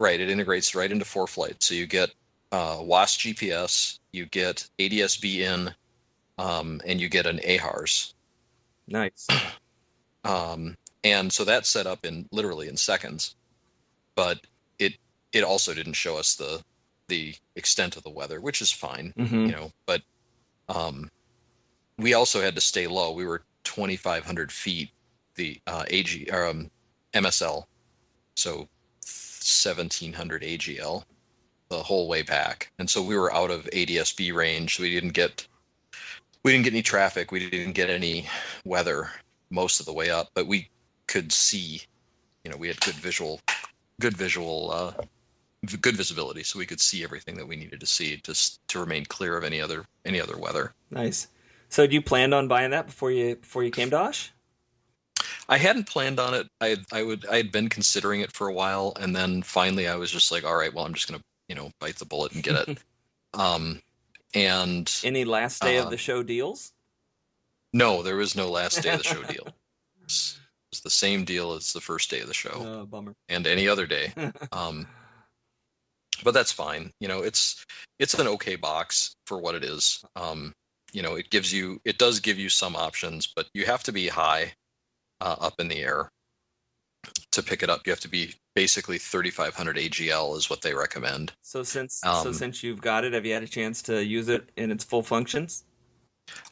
Right, 0.00 0.20
it 0.20 0.30
integrates 0.30 0.74
right 0.74 0.90
into 0.90 1.04
ForeFlight. 1.04 1.62
So 1.62 1.74
you 1.74 1.86
get 1.86 2.10
uh, 2.50 2.78
WAAS 2.78 3.16
GPS, 3.16 3.98
you 4.12 4.26
get 4.26 4.66
ADSB 4.78 5.38
in, 5.40 5.74
um, 6.38 6.80
and 6.86 7.00
you 7.00 7.08
get 7.08 7.26
an 7.26 7.38
AHRS. 7.38 8.14
Nice. 8.88 9.26
Um, 10.24 10.76
and 11.02 11.32
so 11.32 11.44
that's 11.44 11.68
set 11.68 11.88
up 11.88 12.04
in 12.06 12.28
literally 12.30 12.68
in 12.68 12.76
seconds, 12.76 13.34
but 14.14 14.38
it 14.78 14.92
it 15.32 15.42
also 15.42 15.74
didn't 15.74 15.94
show 15.94 16.16
us 16.16 16.36
the 16.36 16.62
the 17.08 17.34
extent 17.56 17.96
of 17.96 18.04
the 18.04 18.10
weather, 18.10 18.40
which 18.40 18.62
is 18.62 18.70
fine, 18.70 19.12
hmm 19.16 19.46
you 19.46 19.52
know. 19.52 19.70
But 19.84 20.02
um, 20.68 21.10
we 22.02 22.14
also 22.14 22.40
had 22.40 22.54
to 22.56 22.60
stay 22.60 22.86
low. 22.86 23.12
We 23.12 23.26
were 23.26 23.42
2,500 23.64 24.52
feet, 24.52 24.90
the 25.36 25.60
uh, 25.66 25.84
AG 25.88 26.28
or 26.30 26.46
um, 26.46 26.70
MSL, 27.14 27.64
so 28.34 28.68
1,700 29.02 30.42
AGL 30.42 31.04
the 31.68 31.82
whole 31.82 32.06
way 32.06 32.22
back, 32.22 32.70
and 32.78 32.88
so 32.88 33.02
we 33.02 33.16
were 33.16 33.32
out 33.32 33.50
of 33.50 33.64
ADSB 33.72 34.34
range. 34.34 34.78
We 34.78 34.90
didn't 34.90 35.14
get 35.14 35.46
we 36.42 36.52
didn't 36.52 36.64
get 36.64 36.74
any 36.74 36.82
traffic. 36.82 37.32
We 37.32 37.48
didn't 37.48 37.72
get 37.72 37.88
any 37.88 38.28
weather 38.64 39.10
most 39.50 39.80
of 39.80 39.86
the 39.86 39.92
way 39.92 40.10
up, 40.10 40.30
but 40.34 40.46
we 40.46 40.68
could 41.06 41.32
see. 41.32 41.82
You 42.44 42.50
know, 42.50 42.56
we 42.56 42.68
had 42.68 42.80
good 42.80 42.94
visual, 42.94 43.40
good 44.00 44.16
visual, 44.16 44.70
uh, 44.72 44.92
good 45.80 45.96
visibility, 45.96 46.42
so 46.42 46.58
we 46.58 46.66
could 46.66 46.80
see 46.80 47.04
everything 47.04 47.36
that 47.36 47.46
we 47.46 47.56
needed 47.56 47.80
to 47.80 47.86
see 47.86 48.16
to 48.18 48.34
to 48.68 48.80
remain 48.80 49.06
clear 49.06 49.36
of 49.36 49.44
any 49.44 49.60
other 49.60 49.86
any 50.04 50.20
other 50.20 50.36
weather. 50.36 50.74
Nice. 50.90 51.28
So 51.72 51.84
you 51.84 52.02
planned 52.02 52.34
on 52.34 52.48
buying 52.48 52.72
that 52.72 52.84
before 52.84 53.10
you 53.10 53.36
before 53.36 53.64
you 53.64 53.70
came 53.70 53.88
to 53.90 53.98
Osh? 53.98 54.30
I 55.48 55.56
hadn't 55.56 55.86
planned 55.88 56.20
on 56.20 56.34
it. 56.34 56.46
I 56.60 56.68
had, 56.68 56.84
I 56.92 57.02
would 57.02 57.26
I 57.26 57.36
had 57.38 57.50
been 57.50 57.70
considering 57.70 58.20
it 58.20 58.30
for 58.36 58.46
a 58.46 58.52
while, 58.52 58.92
and 59.00 59.16
then 59.16 59.40
finally 59.40 59.88
I 59.88 59.96
was 59.96 60.10
just 60.10 60.30
like, 60.30 60.44
all 60.44 60.54
right, 60.54 60.72
well, 60.72 60.84
I'm 60.84 60.92
just 60.92 61.08
gonna 61.08 61.22
you 61.48 61.54
know 61.54 61.70
bite 61.80 61.96
the 61.96 62.04
bullet 62.04 62.32
and 62.32 62.42
get 62.42 62.68
it. 62.68 62.78
um, 63.34 63.80
and 64.34 64.94
Any 65.02 65.24
last 65.24 65.62
day 65.62 65.78
Uh, 65.78 65.84
of 65.84 65.90
the 65.90 65.96
show 65.96 66.22
deals? 66.22 66.72
no, 67.72 68.02
there 68.02 68.16
was 68.16 68.36
no 68.36 68.50
last 68.50 68.82
day 68.82 68.90
of 68.92 68.98
the 69.02 69.08
show 69.08 69.22
deal. 69.32 69.48
It's, 70.04 70.38
it's 70.72 70.82
the 70.82 70.90
same 70.90 71.24
deal 71.24 71.54
as 71.54 71.72
the 71.72 71.80
first 71.80 72.10
day 72.10 72.20
of 72.20 72.28
the 72.28 72.34
show. 72.34 72.52
Oh, 72.54 72.84
bummer. 72.84 73.14
and 73.30 73.46
any 73.46 73.66
other 73.66 73.86
day. 73.86 74.12
Um, 74.52 74.86
but 76.22 76.34
that's 76.34 76.52
fine. 76.52 76.92
You 77.00 77.08
know, 77.08 77.22
it's 77.22 77.64
it's 77.98 78.12
an 78.14 78.28
okay 78.28 78.56
box 78.56 79.16
for 79.26 79.38
what 79.38 79.54
it 79.54 79.64
is. 79.64 80.04
Um, 80.16 80.52
you 80.92 81.02
know, 81.02 81.14
it 81.14 81.30
gives 81.30 81.52
you 81.52 81.80
it 81.84 81.98
does 81.98 82.20
give 82.20 82.38
you 82.38 82.48
some 82.48 82.76
options, 82.76 83.32
but 83.34 83.48
you 83.54 83.66
have 83.66 83.82
to 83.84 83.92
be 83.92 84.08
high 84.08 84.52
uh, 85.20 85.36
up 85.40 85.54
in 85.58 85.68
the 85.68 85.78
air 85.78 86.10
to 87.32 87.42
pick 87.42 87.62
it 87.62 87.70
up. 87.70 87.86
You 87.86 87.92
have 87.92 88.00
to 88.00 88.08
be 88.08 88.34
basically 88.54 88.98
3500 88.98 89.76
AGL 89.76 90.36
is 90.36 90.50
what 90.50 90.62
they 90.62 90.74
recommend. 90.74 91.32
So 91.42 91.62
since 91.62 92.00
so 92.00 92.28
Um, 92.28 92.34
since 92.34 92.62
you've 92.62 92.80
got 92.80 93.04
it, 93.04 93.14
have 93.14 93.26
you 93.26 93.34
had 93.34 93.42
a 93.42 93.48
chance 93.48 93.82
to 93.82 94.04
use 94.04 94.28
it 94.28 94.50
in 94.56 94.70
its 94.70 94.84
full 94.84 95.02
functions? 95.02 95.64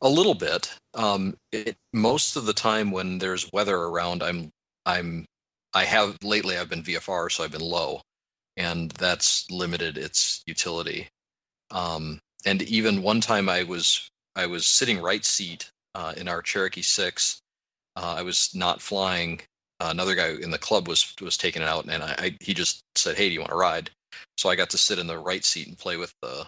A 0.03 0.09
little 0.09 0.35
bit. 0.35 0.75
Um, 0.95 1.37
it, 1.53 1.77
most 1.93 2.37
of 2.37 2.47
the 2.47 2.53
time 2.53 2.91
when 2.91 3.19
there's 3.19 3.49
weather 3.53 3.77
around, 3.77 4.23
I'm 4.23 4.51
I'm 4.85 5.27
I 5.73 5.85
have 5.85 6.17
lately 6.23 6.57
I've 6.57 6.69
been 6.69 6.83
VFR, 6.83 7.31
so 7.31 7.45
I've 7.45 7.53
been 7.53 7.61
low, 7.61 8.01
and 8.57 8.91
that's 8.91 9.49
limited 9.51 9.99
its 9.99 10.43
utility. 10.47 11.09
Um, 11.71 12.19
and 12.45 12.63
even 12.63 13.03
one 13.03 13.21
time 13.21 13.49
I 13.49 13.63
was 13.63 14.11
I 14.41 14.47
was 14.47 14.65
sitting 14.65 15.03
right 15.03 15.23
seat 15.23 15.71
uh, 15.95 16.15
in 16.17 16.27
our 16.27 16.41
Cherokee 16.41 16.81
Six. 16.81 17.43
Uh, 17.95 18.15
I 18.17 18.23
was 18.23 18.55
not 18.55 18.81
flying. 18.81 19.43
Uh, 19.81 19.89
another 19.91 20.15
guy 20.15 20.31
in 20.31 20.51
the 20.51 20.59
club 20.59 20.89
was 20.89 21.15
was 21.21 21.37
taking 21.37 21.61
it 21.61 21.69
out, 21.69 21.85
and 21.85 22.03
I, 22.03 22.15
I 22.19 22.37
he 22.41 22.55
just 22.55 22.83
said, 22.95 23.19
"Hey, 23.19 23.29
do 23.29 23.35
you 23.35 23.41
want 23.41 23.51
to 23.51 23.57
ride?" 23.57 23.91
So 24.39 24.49
I 24.49 24.57
got 24.57 24.71
to 24.71 24.79
sit 24.79 24.99
in 24.99 25.07
the 25.07 25.19
right 25.19 25.45
seat 25.45 25.69
and 25.69 25.77
play 25.77 25.99
with 25.99 26.15
the 26.23 26.47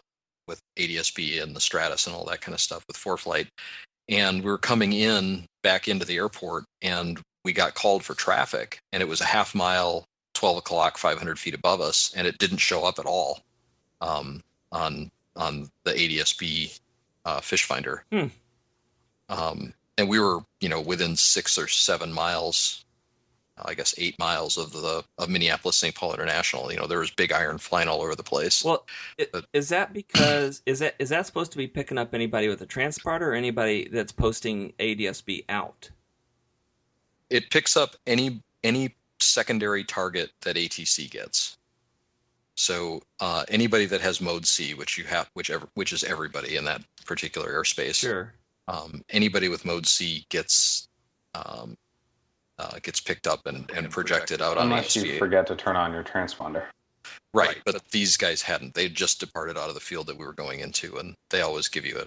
with 0.48 0.58
ADSB 0.78 1.42
and 1.42 1.54
the 1.54 1.60
Stratus 1.60 2.06
and 2.06 2.16
all 2.16 2.24
that 2.24 2.40
kind 2.40 2.54
of 2.54 2.62
stuff 2.62 2.82
with 2.88 2.96
ForeFlight. 2.96 3.48
And 4.08 4.42
we 4.42 4.50
were 4.50 4.58
coming 4.58 4.94
in 4.94 5.44
back 5.62 5.86
into 5.86 6.06
the 6.06 6.16
airport, 6.16 6.64
and 6.80 7.20
we 7.44 7.52
got 7.52 7.74
called 7.74 8.04
for 8.04 8.14
traffic, 8.14 8.80
and 8.92 9.02
it 9.02 9.08
was 9.08 9.20
a 9.20 9.26
half 9.26 9.54
mile, 9.54 10.06
12 10.32 10.56
o'clock, 10.56 10.96
500 10.96 11.38
feet 11.38 11.54
above 11.54 11.82
us, 11.82 12.10
and 12.16 12.26
it 12.26 12.38
didn't 12.38 12.56
show 12.56 12.84
up 12.84 12.98
at 12.98 13.06
all 13.06 13.40
um, 14.00 14.42
on 14.72 15.10
on 15.36 15.70
the 15.84 15.92
ADSB 15.92 16.78
uh, 17.24 17.40
fish 17.40 17.64
finder. 17.64 18.04
Hmm. 18.12 18.26
Um, 19.28 19.72
and 19.98 20.08
we 20.08 20.18
were, 20.18 20.40
you 20.60 20.68
know, 20.68 20.80
within 20.80 21.16
six 21.16 21.58
or 21.58 21.68
seven 21.68 22.12
miles, 22.12 22.84
I 23.62 23.74
guess 23.74 23.94
eight 23.98 24.18
miles 24.18 24.56
of 24.58 24.72
the 24.72 25.04
of 25.18 25.28
Minneapolis 25.28 25.76
St. 25.76 25.94
Paul 25.94 26.14
International. 26.14 26.70
You 26.72 26.78
know, 26.78 26.86
there 26.86 26.98
was 26.98 27.10
big 27.10 27.32
iron 27.32 27.58
flying 27.58 27.88
all 27.88 28.02
over 28.02 28.14
the 28.14 28.22
place. 28.22 28.64
Well, 28.64 28.86
i- 29.20 29.28
But- 29.32 29.46
is 29.52 29.68
that 29.68 29.92
because 29.92 30.62
is 30.66 30.80
that 30.80 30.94
is 30.98 31.10
that 31.10 31.26
supposed 31.26 31.52
to 31.52 31.58
be 31.58 31.66
picking 31.68 31.98
up 31.98 32.14
anybody 32.14 32.48
with 32.48 32.60
a 32.62 32.66
transponder 32.66 33.22
or 33.22 33.34
anybody 33.34 33.88
that's 33.88 34.12
posting 34.12 34.72
ADSB 34.78 35.44
out? 35.48 35.90
it 37.30 37.48
picks 37.50 37.78
up 37.78 37.96
any 38.06 38.42
any 38.62 38.94
secondary 39.18 39.84
target 39.84 40.30
that 40.42 40.56
ATC 40.56 41.08
gets. 41.10 41.56
So 42.56 43.02
uh, 43.20 43.44
anybody 43.48 43.86
that 43.86 44.00
has 44.00 44.20
mode 44.20 44.46
C, 44.46 44.74
which 44.74 44.98
you 44.98 45.04
have, 45.04 45.30
whichever, 45.34 45.66
which 45.74 45.92
is 45.92 46.04
everybody 46.04 46.56
in 46.56 46.64
that 46.66 46.82
particular 47.06 47.50
airspace. 47.52 47.96
Sure. 47.96 48.32
Um, 48.68 49.02
anybody 49.10 49.48
with 49.48 49.64
mode 49.64 49.86
C 49.86 50.26
gets 50.28 50.88
um, 51.34 51.76
uh, 52.58 52.78
gets 52.82 53.00
picked 53.00 53.26
up 53.26 53.46
and, 53.46 53.70
and 53.70 53.90
projected 53.90 54.42
out 54.42 54.58
on 54.58 54.66
Unless 54.66 54.96
you 54.96 55.18
forget 55.18 55.46
to 55.48 55.56
turn 55.56 55.76
on 55.76 55.92
your 55.92 56.04
transponder. 56.04 56.64
Right, 57.34 57.56
but 57.64 57.82
these 57.90 58.16
guys 58.16 58.42
hadn't. 58.42 58.74
They 58.74 58.88
just 58.88 59.18
departed 59.18 59.56
out 59.56 59.68
of 59.68 59.74
the 59.74 59.80
field 59.80 60.06
that 60.08 60.18
we 60.18 60.24
were 60.24 60.34
going 60.34 60.60
into, 60.60 60.98
and 60.98 61.16
they 61.30 61.40
always 61.40 61.68
give 61.68 61.86
you 61.86 61.98
a 61.98 62.06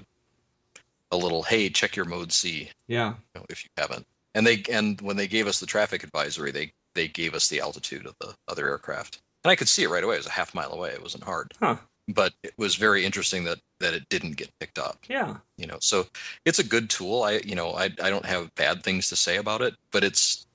a 1.12 1.18
little, 1.18 1.44
hey, 1.44 1.70
check 1.70 1.96
your 1.96 2.06
mode 2.06 2.32
C, 2.32 2.70
Yeah. 2.88 3.10
you 3.10 3.40
know, 3.40 3.46
if 3.50 3.64
you 3.64 3.70
haven't. 3.78 4.06
And 4.34 4.46
they 4.46 4.64
and 4.72 5.00
when 5.02 5.18
they 5.18 5.28
gave 5.28 5.48
us 5.48 5.60
the 5.60 5.66
traffic 5.66 6.04
advisory, 6.04 6.52
they 6.52 6.74
they 6.94 7.08
gave 7.08 7.34
us 7.34 7.48
the 7.48 7.62
altitude 7.62 8.06
of 8.06 8.16
the 8.20 8.36
other 8.48 8.68
aircraft, 8.70 9.22
and 9.46 9.52
I 9.52 9.56
could 9.56 9.70
see 9.70 9.84
it 9.84 9.90
right 9.90 10.04
away. 10.04 10.16
It 10.16 10.20
was 10.20 10.25
a 10.28 10.32
half 10.32 10.54
mile 10.56 10.72
away. 10.74 10.90
It 10.90 11.02
wasn't 11.04 11.24
hard, 11.24 11.54
Huh. 11.60 11.78
but 12.08 12.34
it 12.44 12.54
was 12.58 12.75
very 12.75 13.06
interesting 13.06 13.44
that 13.46 13.60
that 13.80 13.94
it 13.94 14.10
didn't 14.10 14.38
get 14.38 14.50
picked 14.60 14.80
up. 14.80 14.98
Yeah. 15.08 15.38
You 15.58 15.68
know, 15.68 15.78
so 15.80 16.08
it's 16.46 16.60
a 16.60 16.64
good 16.64 16.90
tool. 16.90 17.22
I 17.24 17.42
you 17.46 17.56
know 17.56 17.74
I 17.74 17.86
I 17.86 18.10
don't 18.10 18.25
have 18.25 18.54
bad 18.56 18.84
things 18.84 19.10
to 19.10 19.16
say 19.16 19.38
about 19.38 19.62
it, 19.62 19.75
but 19.92 20.04
it's 20.04 20.46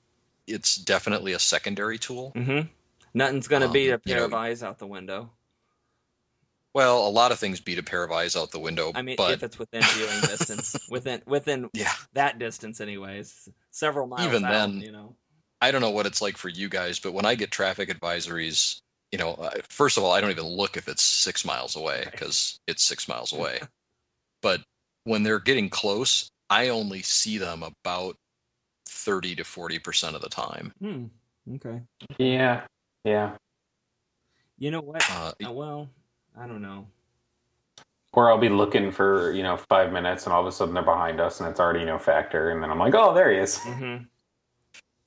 it's 0.47 0.75
definitely 0.75 1.31
a 1.33 1.39
secondary 1.39 1.97
tool. 1.97 2.33
Mm-hmm. 2.35 2.67
Nothing's 3.13 3.47
gonna 3.47 3.67
Um, 3.67 3.71
beat 3.73 3.87
a 3.89 3.91
you 3.93 3.97
pair 3.99 4.17
know- 4.19 4.25
of 4.25 4.33
eyes 4.33 4.61
out 4.63 4.77
the 4.79 4.87
window. 4.87 5.31
Well, 6.73 7.05
a 7.05 7.09
lot 7.09 7.33
of 7.33 7.39
things 7.39 7.59
beat 7.59 7.79
a 7.79 7.83
pair 7.83 8.01
of 8.01 8.11
eyes 8.13 8.37
out 8.37 8.51
the 8.51 8.59
window, 8.59 8.93
I 8.95 9.01
mean, 9.01 9.17
but 9.17 9.33
if 9.33 9.43
it's 9.43 9.59
within 9.59 9.81
viewing 9.83 10.21
distance, 10.21 10.77
within 10.89 11.21
within 11.25 11.69
yeah, 11.73 11.91
that 12.13 12.39
distance, 12.39 12.79
anyways, 12.79 13.49
several 13.71 14.07
miles. 14.07 14.25
Even 14.25 14.45
out, 14.45 14.51
then- 14.51 14.79
you 14.81 14.91
know. 14.93 15.15
I 15.61 15.71
don't 15.71 15.81
know 15.81 15.91
what 15.91 16.07
it's 16.07 16.21
like 16.21 16.37
for 16.37 16.49
you 16.49 16.69
guys, 16.69 16.99
but 16.99 17.13
when 17.13 17.25
I 17.25 17.35
get 17.35 17.51
traffic 17.51 17.89
advisories, 17.89 18.81
you 19.11 19.19
know, 19.19 19.49
first 19.69 19.97
of 19.97 20.03
all, 20.03 20.11
I 20.11 20.19
don't 20.19 20.31
even 20.31 20.45
look 20.45 20.75
if 20.75 20.87
it's 20.87 21.03
six 21.03 21.45
miles 21.45 21.75
away 21.75 22.07
because 22.09 22.59
it's 22.67 22.83
six 22.83 23.07
miles 23.07 23.31
away. 23.31 23.59
but 24.41 24.61
when 25.03 25.23
they're 25.23 25.39
getting 25.39 25.69
close, 25.69 26.29
I 26.49 26.69
only 26.69 27.01
see 27.01 27.37
them 27.37 27.63
about 27.63 28.15
30 28.87 29.35
to 29.35 29.43
40% 29.43 30.15
of 30.15 30.21
the 30.21 30.29
time. 30.29 30.73
Hmm. 30.79 31.05
Okay. 31.55 31.81
Yeah, 32.17 32.65
yeah. 33.03 33.35
You 34.57 34.71
know 34.71 34.81
what? 34.81 35.03
Uh, 35.09 35.31
Uh, 35.45 35.51
well, 35.51 35.89
I 36.37 36.47
don't 36.47 36.61
know. 36.61 36.87
Or 38.13 38.29
I'll 38.29 38.37
be 38.37 38.49
looking 38.49 38.91
for 38.91 39.31
you 39.31 39.41
know 39.41 39.57
five 39.57 39.93
minutes, 39.93 40.25
and 40.25 40.33
all 40.33 40.41
of 40.41 40.47
a 40.47 40.51
sudden 40.51 40.73
they're 40.73 40.83
behind 40.83 41.21
us, 41.21 41.39
and 41.39 41.49
it's 41.49 41.61
already 41.61 41.85
no 41.85 41.97
factor, 41.97 42.49
and 42.49 42.61
then 42.61 42.69
I'm 42.69 42.77
like, 42.77 42.93
oh, 42.93 43.13
there 43.13 43.31
he 43.31 43.39
is. 43.39 43.57
Mm-hmm. 43.59 44.03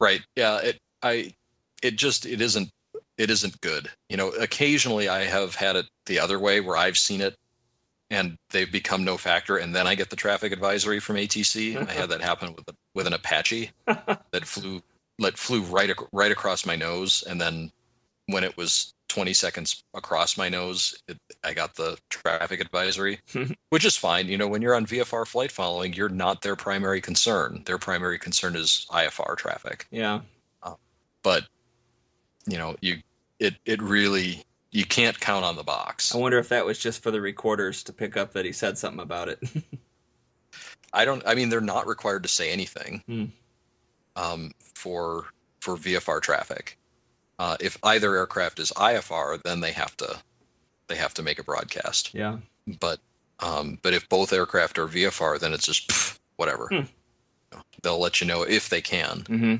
Right. 0.01 0.21
Yeah. 0.37 0.59
It. 0.59 0.81
I. 1.03 1.35
It 1.83 1.97
just. 1.97 2.27
It 2.27 2.41
isn't. 2.41 2.71
It 3.19 3.31
isn't 3.31 3.61
good. 3.61 3.91
You 4.09 4.17
know. 4.17 4.31
Occasionally, 4.31 5.09
I 5.09 5.25
have 5.25 5.55
had 5.55 5.77
it 5.77 5.87
the 6.07 6.21
other 6.21 6.39
way 6.39 6.61
where 6.61 6.77
I've 6.77 6.99
seen 6.99 7.21
it, 7.21 7.37
and 8.11 8.39
they've 8.51 8.71
become 8.71 9.05
no 9.05 9.17
factor, 9.17 9.57
and 9.57 9.75
then 9.75 9.87
I 9.87 9.95
get 9.95 10.11
the 10.11 10.17
traffic 10.17 10.53
advisory 10.53 11.01
from 11.01 11.17
ATC. 11.17 11.77
I 11.89 11.93
had 11.93 12.11
that 12.11 12.21
happen 12.21 12.55
with 12.55 12.69
a, 12.69 12.75
with 12.95 13.07
an 13.07 13.13
Apache 13.13 13.71
that 13.87 14.47
flew 14.47 14.83
that 15.19 15.39
flew 15.39 15.63
right 15.63 15.91
right 16.13 16.33
across 16.33 16.67
my 16.67 16.77
nose, 16.77 17.23
and 17.29 17.41
then 17.41 17.71
when 18.27 18.45
it 18.45 18.57
was 18.57 18.94
20 19.09 19.33
seconds 19.35 19.85
across 19.95 20.37
my 20.37 20.49
nose, 20.49 20.95
it, 21.07 21.19
I 21.45 21.55
got 21.55 21.75
the 21.75 21.97
traffic 22.09 22.61
advisory, 22.61 23.21
which 23.71 23.85
is 23.85 23.97
fine. 23.97 24.29
You 24.29 24.39
know, 24.39 24.49
when 24.49 24.61
you're 24.63 24.75
on 24.75 24.87
VFR 24.87 25.27
flight 25.27 25.53
following, 25.53 25.93
you're 25.93 26.09
not 26.09 26.43
their 26.43 26.57
primary 26.57 27.01
concern. 27.01 27.63
Their 27.65 27.79
primary 27.79 28.19
concern 28.19 28.57
is 28.57 28.87
IFR 28.91 29.37
traffic 29.37 29.87
Yeah. 29.91 30.21
but 31.23 31.45
you 32.47 32.59
know 32.59 32.77
you 32.83 32.99
it 33.39 33.55
it 33.65 33.81
really 33.81 34.45
you 34.71 34.85
can't 34.85 35.19
count 35.19 35.45
on 35.47 35.57
the 35.57 35.63
box 35.63 36.15
I 36.15 36.19
wonder 36.19 36.39
if 36.39 36.51
that 36.51 36.67
was 36.67 36.79
just 36.79 37.03
for 37.03 37.11
the 37.11 37.21
recorders 37.21 37.85
to 37.85 37.93
pick 37.95 38.17
up 38.19 38.33
that 38.35 38.45
he 38.45 38.53
said 38.53 38.77
something 38.77 39.01
about 39.03 39.29
it. 39.31 39.39
i 40.93 41.05
don't 41.07 41.23
i 41.27 41.35
mean 41.35 41.49
they're 41.49 41.61
not 41.63 41.87
required 41.87 42.23
to 42.25 42.29
say 42.29 42.53
anything 42.53 43.03
Hmm. 43.07 43.25
um, 44.17 44.53
for 44.75 45.25
for 45.61 45.77
vfr 45.77 46.21
traffic 46.21 46.79
uh, 47.39 47.57
if 47.61 47.77
either 47.83 48.17
aircraft 48.17 48.59
is 48.59 48.73
ifr 48.77 49.43
then 49.43 49.61
they 49.61 49.73
have 49.73 49.97
to 49.97 50.17
they 50.89 50.97
have 50.97 51.15
to 51.15 51.23
make 51.23 51.39
a 51.39 51.45
broadcast 51.45 52.15
yeah. 52.15 52.39
but 52.81 52.99
um, 53.41 53.79
but 53.83 53.95
if 53.95 54.09
both 54.09 54.33
aircraft 54.33 54.79
are 54.79 54.87
vfr 54.87 55.39
then 55.41 55.53
it's 55.53 55.67
just 55.67 55.89
pff, 55.89 56.19
whatever 56.37 56.69
Hmm. 56.71 57.59
they'll 57.83 57.99
let 58.01 58.21
you 58.21 58.27
know 58.27 58.43
if 58.43 58.69
they 58.69 58.81
can 58.81 59.25
Mm-hmm. 59.29 59.55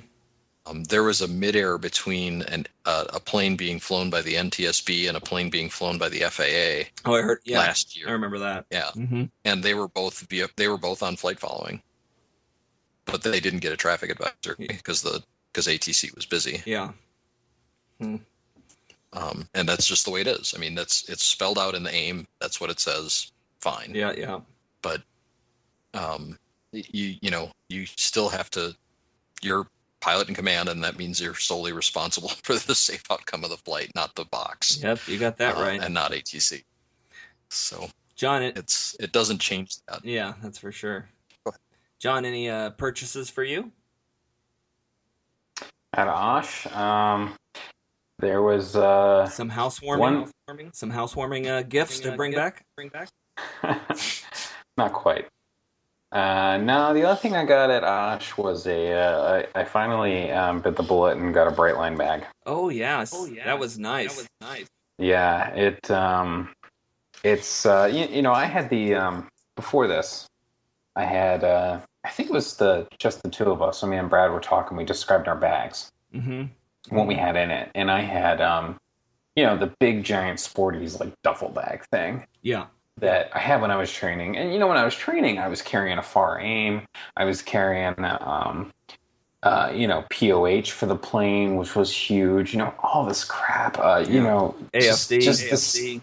Um, 0.67 0.83
there 0.85 1.03
was 1.03 1.21
a 1.21 1.29
midair 1.29 1.77
between 1.77 2.41
an, 2.41 2.67
uh, 2.87 3.05
a 3.13 3.21
plane 3.21 3.55
being 3.55 3.79
flown 3.79 4.09
by 4.09 4.23
the 4.23 4.33
NTSB 4.37 5.09
and 5.09 5.15
a 5.15 5.21
plane 5.21 5.51
being 5.51 5.69
flown 5.69 5.99
by 5.99 6.09
the 6.09 6.21
FAA 6.21 6.89
Oh, 7.05 7.15
I 7.15 7.21
heard. 7.21 7.41
Yeah. 7.45 7.59
last 7.59 7.95
year. 7.99 8.09
I 8.09 8.13
remember 8.13 8.39
that. 8.39 8.65
Yeah, 8.71 8.89
Mm-hmm. 8.97 9.25
and 9.45 9.63
they 9.63 9.75
were 9.75 9.89
both 9.89 10.27
they 10.57 10.69
were 10.69 10.79
both 10.79 11.03
on 11.03 11.17
flight 11.17 11.39
following, 11.39 11.83
but 13.05 13.23
they 13.23 13.41
didn't 13.41 13.61
get 13.61 13.75
a 13.75 13.77
traffic 13.77 14.11
advisory 14.11 14.67
because 14.69 15.03
the 15.03 15.23
because 15.53 15.67
ATC 15.67 16.15
was 16.17 16.25
busy. 16.25 16.63
Yeah. 16.65 16.93
Um, 18.01 19.49
and 19.55 19.69
that's 19.69 19.87
just 19.87 20.05
the 20.05 20.11
way 20.11 20.21
it 20.21 20.27
is. 20.27 20.55
I 20.57 20.61
mean, 20.61 20.75
that's 20.75 21.09
it's 21.09 21.23
spelled 21.23 21.59
out 21.59 21.75
in 21.75 21.83
the 21.83 21.95
AIM. 21.95 22.27
That's 22.41 22.61
what 22.61 22.71
it 22.71 22.81
says. 22.81 23.33
Fine. 23.61 23.93
Yeah. 23.95 24.13
Yeah. 24.17 24.41
But 24.83 25.03
um, 25.95 26.39
you 26.73 27.17
you 27.21 27.31
know 27.31 27.51
you 27.69 27.87
still 27.87 28.29
have 28.29 28.51
to. 28.51 28.75
You're 29.43 29.67
pilot 30.01 30.29
in 30.29 30.35
command, 30.35 30.69
and 30.69 30.85
that 30.85 30.99
means 30.99 31.21
you're 31.21 31.35
solely 31.35 31.73
responsible 31.73 32.29
for 32.43 32.55
the 32.55 32.75
safe 32.75 33.05
outcome 33.11 33.45
of 33.45 33.51
the 33.51 33.57
flight, 33.57 33.91
not 33.95 34.15
the 34.15 34.25
box. 34.25 34.83
Yep. 34.83 35.01
You 35.07 35.19
got 35.19 35.39
that 35.39 35.57
uh, 35.57 35.63
right, 35.63 35.83
and 35.83 35.95
not 35.95 36.13
ATC. 36.13 36.65
So 37.49 37.89
John. 38.17 38.43
It, 38.43 38.59
it's 38.59 38.97
it 39.01 39.13
doesn't 39.13 39.39
change 39.39 39.77
that. 39.89 40.05
yeah, 40.05 40.35
that's 40.43 40.59
for 40.59 40.73
sure. 40.73 41.09
John, 41.99 42.25
any 42.25 42.51
uh, 42.51 42.71
purchases 42.71 43.31
for 43.31 43.43
you? 43.43 43.73
At 45.95 46.09
Osh, 46.09 46.67
um, 46.67 47.35
there 48.19 48.43
was 48.43 48.77
uh, 48.77 49.29
Some 49.29 49.49
housewarming, 49.49 50.01
One- 50.01 50.15
housewarming 50.47 50.71
some 50.73 50.91
housewarming 50.91 51.49
uh, 51.49 51.63
gifts 51.63 52.01
to 52.01 52.13
bring 52.13 52.33
back. 52.33 52.65
Bring 52.77 52.89
back. 52.89 53.09
not 54.77 54.93
quite. 54.93 55.27
Uh, 56.13 56.59
no, 56.59 56.95
the 56.95 57.03
other 57.03 57.19
thing 57.21 57.35
I 57.35 57.45
got 57.45 57.71
at 57.71 57.83
Osh 57.83 58.37
was 58.37 58.67
a. 58.69 58.93
Uh, 58.93 59.43
I, 59.55 59.61
I 59.61 59.65
finally 59.65 60.31
um, 60.31 60.61
bit 60.61 60.77
the 60.77 60.83
bullet 60.85 61.17
and 61.19 61.35
got 61.35 61.49
a 61.49 61.51
Brightline 61.51 61.99
bag. 61.99 62.25
Oh 62.47 62.69
yes. 62.69 63.13
Oh 63.15 63.27
yeah. 63.27 63.45
That 63.47 63.59
was 63.59 63.79
nice. 63.79 64.15
That 64.15 64.17
was 64.23 64.29
nice. 64.41 64.67
Yeah, 64.99 65.49
it. 65.49 65.91
Um, 65.91 66.51
it's 67.25 67.67
uh, 67.67 67.91
you, 67.93 68.07
you 68.07 68.23
know 68.23 68.33
I 68.33 68.45
had 68.45 68.71
the 68.71 68.95
um, 68.95 69.29
before 69.57 69.89
this, 69.89 70.29
I 70.95 71.05
had 71.05 71.43
uh, 71.43 71.81
I 72.05 72.11
think 72.11 72.31
it 72.31 72.33
was 72.33 72.57
the 72.59 72.87
just 72.99 73.21
the 73.25 73.31
two 73.31 73.51
of 73.51 73.61
us. 73.61 73.79
So 73.79 73.89
me 73.89 73.97
and 73.97 74.09
Brad 74.09 74.31
were 74.31 74.41
talking. 74.41 74.77
We 74.77 74.85
described 74.85 75.27
our 75.27 75.37
bags, 75.37 75.91
Mm-hmm. 76.15 76.45
What 76.91 77.07
we 77.07 77.15
had 77.15 77.37
in 77.37 77.51
it, 77.51 77.71
and 77.75 77.91
I 77.91 78.01
had 78.01 78.41
um, 78.41 78.79
you 79.37 79.45
know 79.45 79.57
the 79.57 79.73
big 79.81 80.05
giant 80.05 80.39
Sporty's 80.39 81.01
like 81.01 81.13
duffel 81.23 81.49
bag 81.49 81.85
thing. 81.91 82.27
Yeah. 82.43 82.67
that 82.99 83.31
I 83.35 83.39
had 83.41 83.61
when 83.63 83.71
I 83.71 83.77
was 83.77 83.91
training. 83.93 84.37
And 84.37 84.53
you 84.53 84.59
know, 84.59 84.67
when 84.69 84.77
I 84.77 84.85
was 84.85 84.95
training, 84.95 85.39
I 85.39 85.49
was 85.49 85.63
carrying 85.63 85.99
a 85.99 86.03
FAR/AIM. 86.03 86.83
I 87.17 87.25
was 87.25 87.43
carrying, 87.43 87.95
um, 88.05 88.73
uh, 89.43 89.73
you 89.75 89.89
know, 89.89 90.05
POH 90.11 90.71
for 90.71 90.87
the 90.87 90.95
plane, 90.97 91.57
which 91.57 91.75
was 91.75 91.91
huge. 91.93 92.53
You 92.53 92.59
know, 92.61 92.75
all 92.83 93.05
this 93.07 93.25
crap. 93.25 93.79
Uh, 93.79 94.05
you 94.07 94.17
Yeah. 94.23 94.23
know, 94.25 94.55
just- 94.75 95.11
AFD. 95.11 95.21
just 95.23 95.51
this- 95.51 95.75
AFD. 95.77 96.03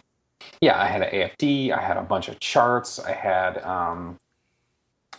yeah, 0.61 0.81
I 0.81 0.85
had 0.87 1.01
an 1.03 1.09
AFD. 1.13 1.71
I 1.71 1.79
had 1.81 1.97
a 1.97 2.01
bunch 2.03 2.27
of 2.27 2.39
charts. 2.39 2.99
I 2.99 3.13
had 3.13 3.59
um, 3.63 4.19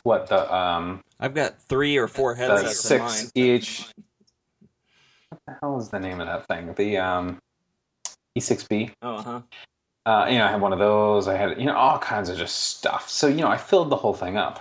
what 0.03 0.27
the 0.27 0.53
um, 0.55 1.03
I've 1.21 1.35
got 1.35 1.59
three 1.63 1.97
or 1.97 2.09
four 2.09 2.35
headsets 2.35 2.81
six 2.81 3.31
EH. 3.37 3.93
What 5.33 5.41
the 5.47 5.57
hell 5.63 5.79
is 5.79 5.89
the 5.89 5.99
name 5.99 6.21
of 6.21 6.27
that 6.27 6.47
thing? 6.47 6.75
The 6.75 6.99
um, 6.99 7.39
E6B. 8.39 8.93
Oh, 9.01 9.15
uh 9.17 9.23
huh. 9.23 9.41
Uh, 10.05 10.27
you 10.29 10.37
know, 10.37 10.45
I 10.45 10.51
had 10.51 10.61
one 10.61 10.73
of 10.73 10.79
those. 10.79 11.27
I 11.27 11.37
had, 11.37 11.59
you 11.59 11.65
know, 11.65 11.77
all 11.77 11.99
kinds 11.99 12.29
of 12.29 12.37
just 12.37 12.57
stuff. 12.77 13.09
So, 13.09 13.29
you 13.29 13.41
know, 13.41 13.49
I 13.49 13.57
filled 13.57 13.89
the 13.89 13.97
whole 13.97 14.15
thing 14.15 14.37
up. 14.37 14.61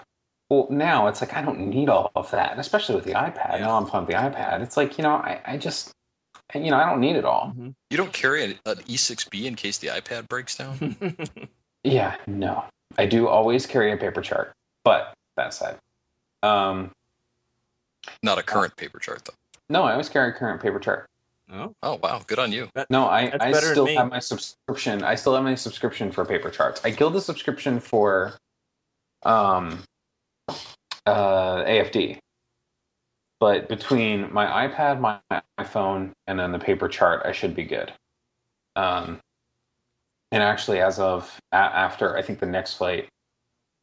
Well, 0.49 0.67
now 0.69 1.07
it's 1.07 1.19
like 1.19 1.34
I 1.34 1.41
don't 1.41 1.60
need 1.67 1.89
all 1.89 2.12
of 2.15 2.29
that, 2.31 2.51
and 2.51 2.60
especially 2.60 2.95
with 2.95 3.05
the 3.05 3.13
iPad. 3.13 3.60
Now 3.60 3.75
I'm 3.77 3.86
playing 3.86 4.05
with 4.05 4.15
the 4.15 4.21
iPad. 4.21 4.62
It's 4.62 4.77
like, 4.77 4.97
you 4.97 5.03
know, 5.03 5.15
I, 5.15 5.41
I 5.45 5.57
just, 5.57 5.91
you 6.53 6.69
know, 6.69 6.77
I 6.77 6.89
don't 6.89 6.99
need 6.99 7.15
it 7.15 7.25
all. 7.25 7.53
You 7.89 7.97
don't 7.97 8.13
carry 8.13 8.43
an, 8.43 8.60
an 8.65 8.77
E6B 8.77 9.45
in 9.45 9.55
case 9.55 9.79
the 9.79 9.88
iPad 9.88 10.27
breaks 10.29 10.57
down. 10.57 10.95
Yeah, 11.84 12.15
no. 12.27 12.63
I 12.97 13.05
do 13.05 13.27
always 13.27 13.65
carry 13.65 13.91
a 13.91 13.97
paper 13.97 14.21
chart, 14.21 14.53
but 14.84 15.13
that 15.38 15.53
said, 15.53 15.77
um, 16.43 16.91
Not 18.21 18.38
a 18.38 18.43
current 18.43 18.75
paper 18.75 18.99
chart 18.99 19.25
though. 19.25 19.34
No, 19.71 19.84
I 19.84 19.91
always 19.93 20.10
carry 20.10 20.29
a 20.29 20.34
current 20.34 20.62
paper 20.62 20.79
chart. 20.79 21.05
oh, 21.51 21.73
Oh 21.81 21.99
wow, 22.03 22.21
good 22.27 22.39
on 22.39 22.51
you. 22.51 22.69
No, 22.89 23.05
I, 23.05 23.31
I 23.39 23.51
still 23.71 23.86
have 23.97 24.10
my 24.10 24.19
subscription. 24.19 25.03
I 25.03 25.15
still 25.15 25.34
have 25.36 25.43
my 25.43 25.55
subscription 25.55 26.12
for 26.12 26.25
paper 26.25 26.49
charts. 26.49 26.81
I 26.84 26.91
killed 26.91 27.13
the 27.13 27.21
subscription 27.21 27.79
for 27.79 28.34
um, 29.23 29.84
uh, 31.05 31.63
AFD. 31.63 32.17
But 33.39 33.67
between 33.69 34.31
my 34.31 34.67
iPad, 34.67 34.99
my 34.99 35.19
iPhone, 35.60 36.12
and 36.27 36.39
then 36.39 36.51
the 36.51 36.60
paper 36.60 36.88
chart, 36.88 37.23
I 37.25 37.31
should 37.31 37.55
be 37.55 37.63
good. 37.63 37.91
Um, 38.75 39.19
and 40.31 40.43
actually, 40.43 40.79
as 40.79 40.99
of 40.99 41.39
a- 41.51 41.55
after 41.55 42.15
I 42.15 42.21
think 42.21 42.39
the 42.39 42.45
next 42.45 42.75
flight, 42.75 43.10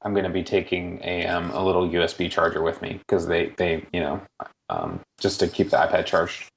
I'm 0.03 0.13
going 0.13 0.25
to 0.25 0.31
be 0.31 0.45
taking 0.45 1.01
a 1.03 1.27
um, 1.27 1.51
a 1.51 1.65
little 1.65 1.89
USB 1.89 2.31
charger 2.31 2.63
with 2.63 2.81
me 2.83 3.01
because 3.07 3.27
they 3.27 3.53
they 3.57 3.85
you 3.93 4.01
know 4.01 4.21
um, 4.69 5.01
just 5.19 5.41
to 5.41 5.49
keep 5.49 5.71
the 5.71 5.77
iPad 5.77 6.07
charged. 6.07 6.49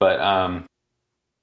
But 0.00 0.20
um, 0.20 0.66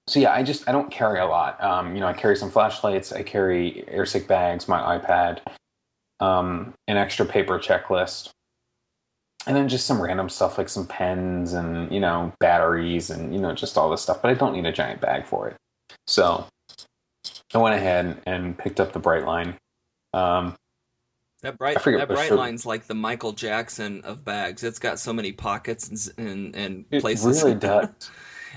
so 0.08 0.20
yeah, 0.20 0.34
I 0.34 0.44
just 0.44 0.68
I 0.68 0.72
don't 0.72 0.92
carry 0.92 1.20
a 1.20 1.26
lot. 1.26 1.62
Um, 1.64 1.96
you 1.96 2.02
know, 2.02 2.08
I 2.08 2.14
carry 2.14 2.36
some 2.36 2.52
flashlights, 2.52 3.12
I 3.12 3.24
carry 3.24 3.86
airsick 3.92 4.28
bags, 4.28 4.68
my 4.68 4.98
iPad, 4.98 5.40
um, 6.20 6.74
an 6.88 6.98
extra 6.98 7.26
paper 7.26 7.58
checklist, 7.58 8.30
and 9.48 9.56
then 9.56 9.68
just 9.68 9.88
some 9.88 10.02
random 10.02 10.30
stuff 10.30 10.58
like 10.58 10.70
some 10.70 10.86
pens 10.86 11.54
and 11.54 11.92
you 11.92 12.00
know 12.00 12.32
batteries 12.40 13.10
and 13.10 13.34
you 13.34 13.40
know 13.40 13.54
just 13.54 13.78
all 13.78 13.90
this 13.90 14.02
stuff. 14.02 14.22
But 14.22 14.32
I 14.32 14.34
don't 14.36 14.54
need 14.54 14.66
a 14.66 14.72
giant 14.72 15.02
bag 15.02 15.26
for 15.26 15.48
it. 15.48 15.56
So 16.08 16.46
I 17.54 17.58
went 17.58 17.76
ahead 17.76 18.22
and 18.26 18.58
picked 18.58 18.80
up 18.80 18.94
the 18.94 19.00
Brightline. 19.00 19.56
Um, 20.14 20.56
that 21.42 21.58
bright 21.58 21.84
that 21.84 22.08
bright 22.08 22.28
shirt- 22.30 22.38
line's 22.38 22.66
like 22.66 22.86
the 22.88 22.94
Michael 22.96 23.32
Jackson 23.34 24.02
of 24.02 24.24
bags. 24.24 24.64
It's 24.64 24.80
got 24.80 25.00
so 25.00 25.12
many 25.14 25.32
pockets 25.32 25.88
and 26.18 26.28
and, 26.28 26.56
and 26.56 26.86
it 26.92 27.02
places. 27.02 27.44
really 27.44 27.56
does. 27.60 27.90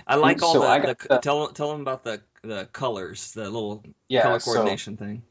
I 0.07 0.17
like 0.17 0.43
all 0.43 0.53
So 0.55 0.61
the, 0.61 0.67
I 0.67 0.79
the, 0.81 0.97
the- 1.09 1.19
tell 1.19 1.49
tell 1.49 1.73
them 1.73 1.81
about 1.81 2.05
the 2.05 2.21
the 2.43 2.69
colors, 2.73 3.33
the 3.33 3.45
little 3.45 3.83
Yeah, 4.09 4.23
color 4.23 4.39
so- 4.41 4.53
coordination 4.53 4.97
thing. 4.97 5.23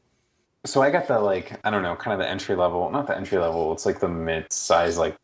So 0.66 0.80
I 0.80 0.90
got 0.90 1.06
the 1.06 1.18
like 1.20 1.60
I 1.64 1.70
don't 1.70 1.82
know, 1.82 1.94
kind 1.94 2.14
of 2.14 2.20
the 2.20 2.30
entry 2.30 2.56
level, 2.56 2.90
not 2.90 3.06
the 3.06 3.16
entry 3.16 3.38
level. 3.38 3.72
It's 3.72 3.84
like 3.86 4.00
the 4.00 4.08
mid 4.08 4.50
size, 4.52 4.96
like 4.98 5.14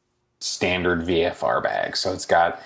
standard 0.41 1.01
VFR 1.01 1.63
bag. 1.63 1.97
So 1.97 2.13
it's 2.13 2.27
got 2.27 2.61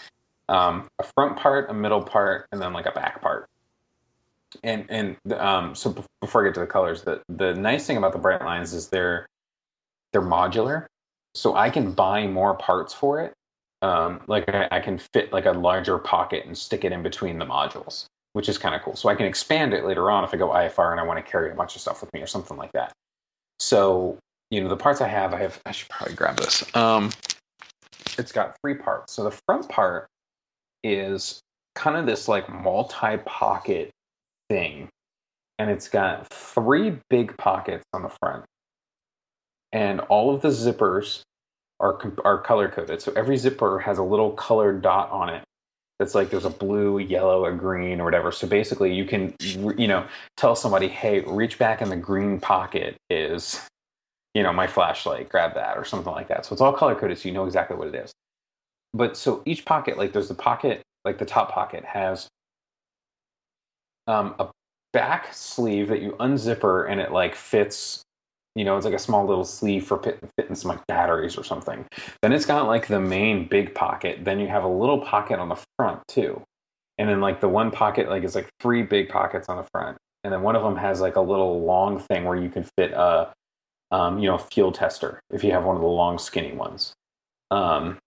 um, 0.48 0.88
a 0.98 1.04
front 1.14 1.36
part, 1.36 1.70
a 1.70 1.74
middle 1.74 2.02
part, 2.02 2.48
and 2.52 2.60
then 2.60 2.72
like 2.72 2.86
a 2.86 2.90
back 2.92 3.22
part. 3.22 3.48
And 4.64 4.86
and 4.88 5.16
um, 5.32 5.74
so 5.76 5.94
before 6.20 6.42
I 6.42 6.48
get 6.48 6.54
to 6.54 6.60
the 6.60 6.66
colors, 6.66 7.02
the 7.02 7.22
the 7.28 7.54
nice 7.54 7.86
thing 7.86 7.96
about 7.96 8.12
the 8.12 8.18
Brightlines 8.18 8.74
is 8.74 8.88
they're 8.88 9.28
they're 10.14 10.22
modular, 10.22 10.86
so 11.34 11.54
I 11.54 11.68
can 11.68 11.92
buy 11.92 12.26
more 12.26 12.54
parts 12.54 12.94
for 12.94 13.20
it. 13.20 13.34
Um, 13.82 14.22
like 14.26 14.48
I, 14.48 14.68
I 14.72 14.80
can 14.80 14.98
fit 15.12 15.30
like 15.30 15.44
a 15.44 15.52
larger 15.52 15.98
pocket 15.98 16.46
and 16.46 16.56
stick 16.56 16.84
it 16.84 16.92
in 16.92 17.02
between 17.02 17.38
the 17.38 17.44
modules 17.44 18.06
which 18.34 18.48
is 18.48 18.58
kind 18.58 18.74
of 18.74 18.82
cool. 18.82 18.96
So 18.96 19.08
I 19.08 19.14
can 19.14 19.26
expand 19.26 19.72
it 19.72 19.84
later 19.84 20.10
on 20.10 20.24
if 20.24 20.34
I 20.34 20.36
go 20.36 20.48
IFR 20.48 20.90
and 20.90 21.00
I 21.00 21.04
want 21.04 21.24
to 21.24 21.30
carry 21.30 21.50
a 21.50 21.54
bunch 21.54 21.76
of 21.76 21.80
stuff 21.80 22.02
with 22.02 22.12
me 22.12 22.20
or 22.20 22.26
something 22.26 22.56
like 22.56 22.72
that. 22.72 22.92
So, 23.60 24.18
you 24.50 24.60
know, 24.60 24.68
the 24.68 24.76
parts 24.76 25.00
I 25.00 25.06
have, 25.06 25.32
I 25.32 25.38
have, 25.38 25.60
I 25.64 25.70
should 25.70 25.88
probably 25.88 26.16
grab 26.16 26.36
this. 26.36 26.64
Um, 26.74 27.10
it's 28.18 28.32
got 28.32 28.56
three 28.60 28.74
parts. 28.74 29.12
So 29.12 29.22
the 29.22 29.38
front 29.46 29.68
part 29.68 30.08
is 30.82 31.40
kind 31.76 31.96
of 31.96 32.06
this 32.06 32.26
like 32.26 32.52
multi 32.52 33.18
pocket 33.24 33.90
thing. 34.50 34.88
And 35.60 35.70
it's 35.70 35.88
got 35.88 36.28
three 36.28 36.98
big 37.08 37.36
pockets 37.38 37.84
on 37.92 38.02
the 38.02 38.10
front. 38.20 38.44
And 39.74 40.00
all 40.00 40.34
of 40.34 40.40
the 40.40 40.48
zippers 40.48 41.20
are, 41.80 42.00
are 42.24 42.40
color 42.40 42.70
coded. 42.70 43.02
So 43.02 43.12
every 43.14 43.36
zipper 43.36 43.78
has 43.80 43.98
a 43.98 44.02
little 44.02 44.30
colored 44.30 44.80
dot 44.80 45.10
on 45.10 45.28
it 45.28 45.44
that's 45.98 46.14
like 46.14 46.30
there's 46.30 46.44
a 46.44 46.50
blue, 46.50 46.98
yellow, 46.98 47.44
a 47.46 47.52
green, 47.52 48.00
or 48.00 48.04
whatever. 48.04 48.32
So 48.32 48.46
basically, 48.46 48.92
you 48.94 49.04
can 49.04 49.34
you 49.40 49.86
know 49.88 50.06
tell 50.36 50.56
somebody, 50.56 50.88
hey, 50.88 51.20
reach 51.20 51.58
back 51.58 51.82
in 51.82 51.88
the 51.88 51.96
green 51.96 52.40
pocket 52.40 52.96
is 53.10 53.60
you 54.34 54.42
know 54.42 54.52
my 54.52 54.66
flashlight, 54.66 55.28
grab 55.28 55.54
that, 55.54 55.76
or 55.76 55.84
something 55.84 56.12
like 56.12 56.28
that. 56.28 56.46
So 56.46 56.52
it's 56.52 56.60
all 56.60 56.72
color 56.72 56.94
coded, 56.94 57.18
so 57.18 57.28
you 57.28 57.34
know 57.34 57.46
exactly 57.46 57.76
what 57.76 57.88
it 57.88 57.94
is. 57.94 58.12
But 58.92 59.16
so 59.16 59.42
each 59.44 59.64
pocket, 59.64 59.98
like 59.98 60.12
there's 60.12 60.28
the 60.28 60.34
pocket, 60.34 60.82
like 61.04 61.18
the 61.18 61.24
top 61.24 61.52
pocket 61.52 61.84
has 61.84 62.28
um, 64.06 64.34
a 64.38 64.48
back 64.92 65.32
sleeve 65.32 65.88
that 65.88 66.02
you 66.02 66.12
unzipper 66.20 66.88
and 66.88 67.00
it 67.00 67.12
like 67.12 67.34
fits 67.34 68.02
you 68.54 68.64
know, 68.64 68.76
it's 68.76 68.84
like 68.84 68.94
a 68.94 68.98
small 68.98 69.26
little 69.26 69.44
sleeve 69.44 69.84
for 69.84 69.98
fit, 69.98 70.18
fitting 70.36 70.54
some 70.54 70.70
like 70.70 70.86
batteries 70.86 71.36
or 71.36 71.44
something. 71.44 71.84
Then 72.22 72.32
it's 72.32 72.46
got 72.46 72.66
like 72.66 72.86
the 72.86 73.00
main 73.00 73.48
big 73.48 73.74
pocket. 73.74 74.24
Then 74.24 74.38
you 74.38 74.46
have 74.48 74.64
a 74.64 74.68
little 74.68 75.00
pocket 75.00 75.38
on 75.38 75.48
the 75.48 75.58
front 75.76 76.00
too. 76.08 76.40
And 76.98 77.08
then 77.08 77.20
like 77.20 77.40
the 77.40 77.48
one 77.48 77.70
pocket, 77.70 78.08
like 78.08 78.22
it's 78.22 78.36
like 78.36 78.48
three 78.60 78.82
big 78.82 79.08
pockets 79.08 79.48
on 79.48 79.56
the 79.56 79.66
front. 79.72 79.98
And 80.22 80.32
then 80.32 80.42
one 80.42 80.54
of 80.54 80.62
them 80.62 80.76
has 80.76 81.00
like 81.00 81.16
a 81.16 81.20
little 81.20 81.64
long 81.64 81.98
thing 81.98 82.24
where 82.24 82.36
you 82.36 82.48
can 82.48 82.64
fit 82.78 82.92
a, 82.92 83.32
um, 83.90 84.18
you 84.18 84.28
know, 84.28 84.38
fuel 84.38 84.70
tester 84.70 85.20
if 85.30 85.42
you 85.42 85.50
have 85.50 85.64
one 85.64 85.74
of 85.76 85.82
the 85.82 85.88
long 85.88 86.18
skinny 86.18 86.52
ones. 86.52 86.94
Um, 87.50 87.98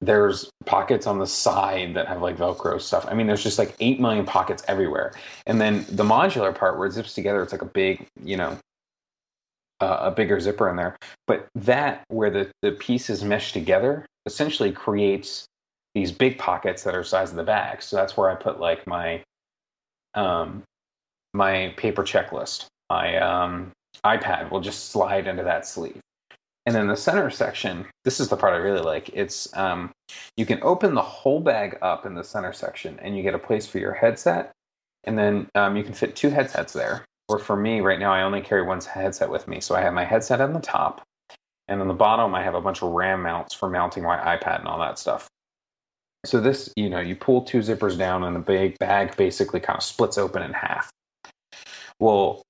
there's 0.00 0.50
pockets 0.64 1.06
on 1.06 1.18
the 1.18 1.26
side 1.26 1.94
that 1.94 2.06
have 2.06 2.22
like 2.22 2.36
Velcro 2.36 2.80
stuff. 2.80 3.06
I 3.08 3.14
mean, 3.14 3.26
there's 3.26 3.42
just 3.42 3.58
like 3.58 3.74
eight 3.80 4.00
million 4.00 4.24
pockets 4.24 4.62
everywhere. 4.68 5.12
And 5.46 5.60
then 5.60 5.84
the 5.88 6.04
modular 6.04 6.54
part 6.54 6.78
where 6.78 6.86
it 6.86 6.92
zips 6.92 7.14
together, 7.14 7.42
it's 7.42 7.52
like 7.52 7.62
a 7.62 7.66
big, 7.66 8.06
you 8.22 8.36
know, 8.36 8.56
uh, 9.82 9.98
a 10.02 10.10
bigger 10.12 10.38
zipper 10.38 10.70
in 10.70 10.76
there. 10.76 10.96
But 11.26 11.48
that, 11.56 12.04
where 12.08 12.30
the, 12.30 12.50
the 12.62 12.72
pieces 12.72 13.24
mesh 13.24 13.52
together, 13.52 14.06
essentially 14.26 14.70
creates 14.70 15.44
these 15.94 16.12
big 16.12 16.38
pockets 16.38 16.84
that 16.84 16.94
are 16.94 17.02
size 17.02 17.30
of 17.30 17.36
the 17.36 17.42
bag. 17.42 17.82
So 17.82 17.96
that's 17.96 18.16
where 18.16 18.30
I 18.30 18.36
put 18.36 18.60
like 18.60 18.86
my 18.86 19.22
um, 20.14 20.62
my 21.34 21.74
paper 21.76 22.04
checklist. 22.04 22.66
My 22.88 23.16
um, 23.16 23.72
iPad 24.04 24.50
will 24.50 24.60
just 24.60 24.90
slide 24.90 25.26
into 25.26 25.42
that 25.42 25.66
sleeve. 25.66 26.00
And 26.64 26.76
then 26.76 26.86
the 26.86 26.96
center 26.96 27.28
section, 27.30 27.86
this 28.04 28.20
is 28.20 28.28
the 28.28 28.36
part 28.36 28.52
I 28.52 28.58
really 28.58 28.82
like. 28.82 29.10
It's 29.12 29.54
um, 29.56 29.90
you 30.36 30.46
can 30.46 30.60
open 30.62 30.94
the 30.94 31.02
whole 31.02 31.40
bag 31.40 31.78
up 31.82 32.06
in 32.06 32.14
the 32.14 32.22
center 32.22 32.52
section, 32.52 33.00
and 33.02 33.16
you 33.16 33.24
get 33.24 33.34
a 33.34 33.38
place 33.38 33.66
for 33.66 33.78
your 33.78 33.92
headset, 33.92 34.52
and 35.02 35.18
then 35.18 35.48
um, 35.56 35.76
you 35.76 35.82
can 35.82 35.94
fit 35.94 36.14
two 36.14 36.30
headsets 36.30 36.72
there 36.72 37.04
or 37.32 37.38
for 37.38 37.56
me 37.56 37.80
right 37.80 37.98
now, 37.98 38.12
I 38.12 38.22
only 38.22 38.42
carry 38.42 38.62
one 38.62 38.80
headset 38.80 39.30
with 39.30 39.48
me. 39.48 39.60
So 39.60 39.74
I 39.74 39.80
have 39.80 39.94
my 39.94 40.04
headset 40.04 40.40
on 40.40 40.52
the 40.52 40.60
top, 40.60 41.02
and 41.66 41.80
on 41.80 41.88
the 41.88 41.94
bottom, 41.94 42.34
I 42.34 42.42
have 42.42 42.54
a 42.54 42.60
bunch 42.60 42.82
of 42.82 42.90
RAM 42.90 43.22
mounts 43.22 43.54
for 43.54 43.70
mounting 43.70 44.02
my 44.02 44.18
iPad 44.18 44.60
and 44.60 44.68
all 44.68 44.78
that 44.80 44.98
stuff. 44.98 45.28
So 46.26 46.40
this, 46.40 46.72
you 46.76 46.90
know, 46.90 47.00
you 47.00 47.16
pull 47.16 47.42
two 47.42 47.60
zippers 47.60 47.96
down, 47.96 48.22
and 48.24 48.36
the 48.36 48.40
big 48.40 48.78
bag 48.78 49.16
basically 49.16 49.60
kind 49.60 49.78
of 49.78 49.82
splits 49.82 50.18
open 50.18 50.42
in 50.42 50.52
half. 50.52 50.90
Well, 51.98 52.42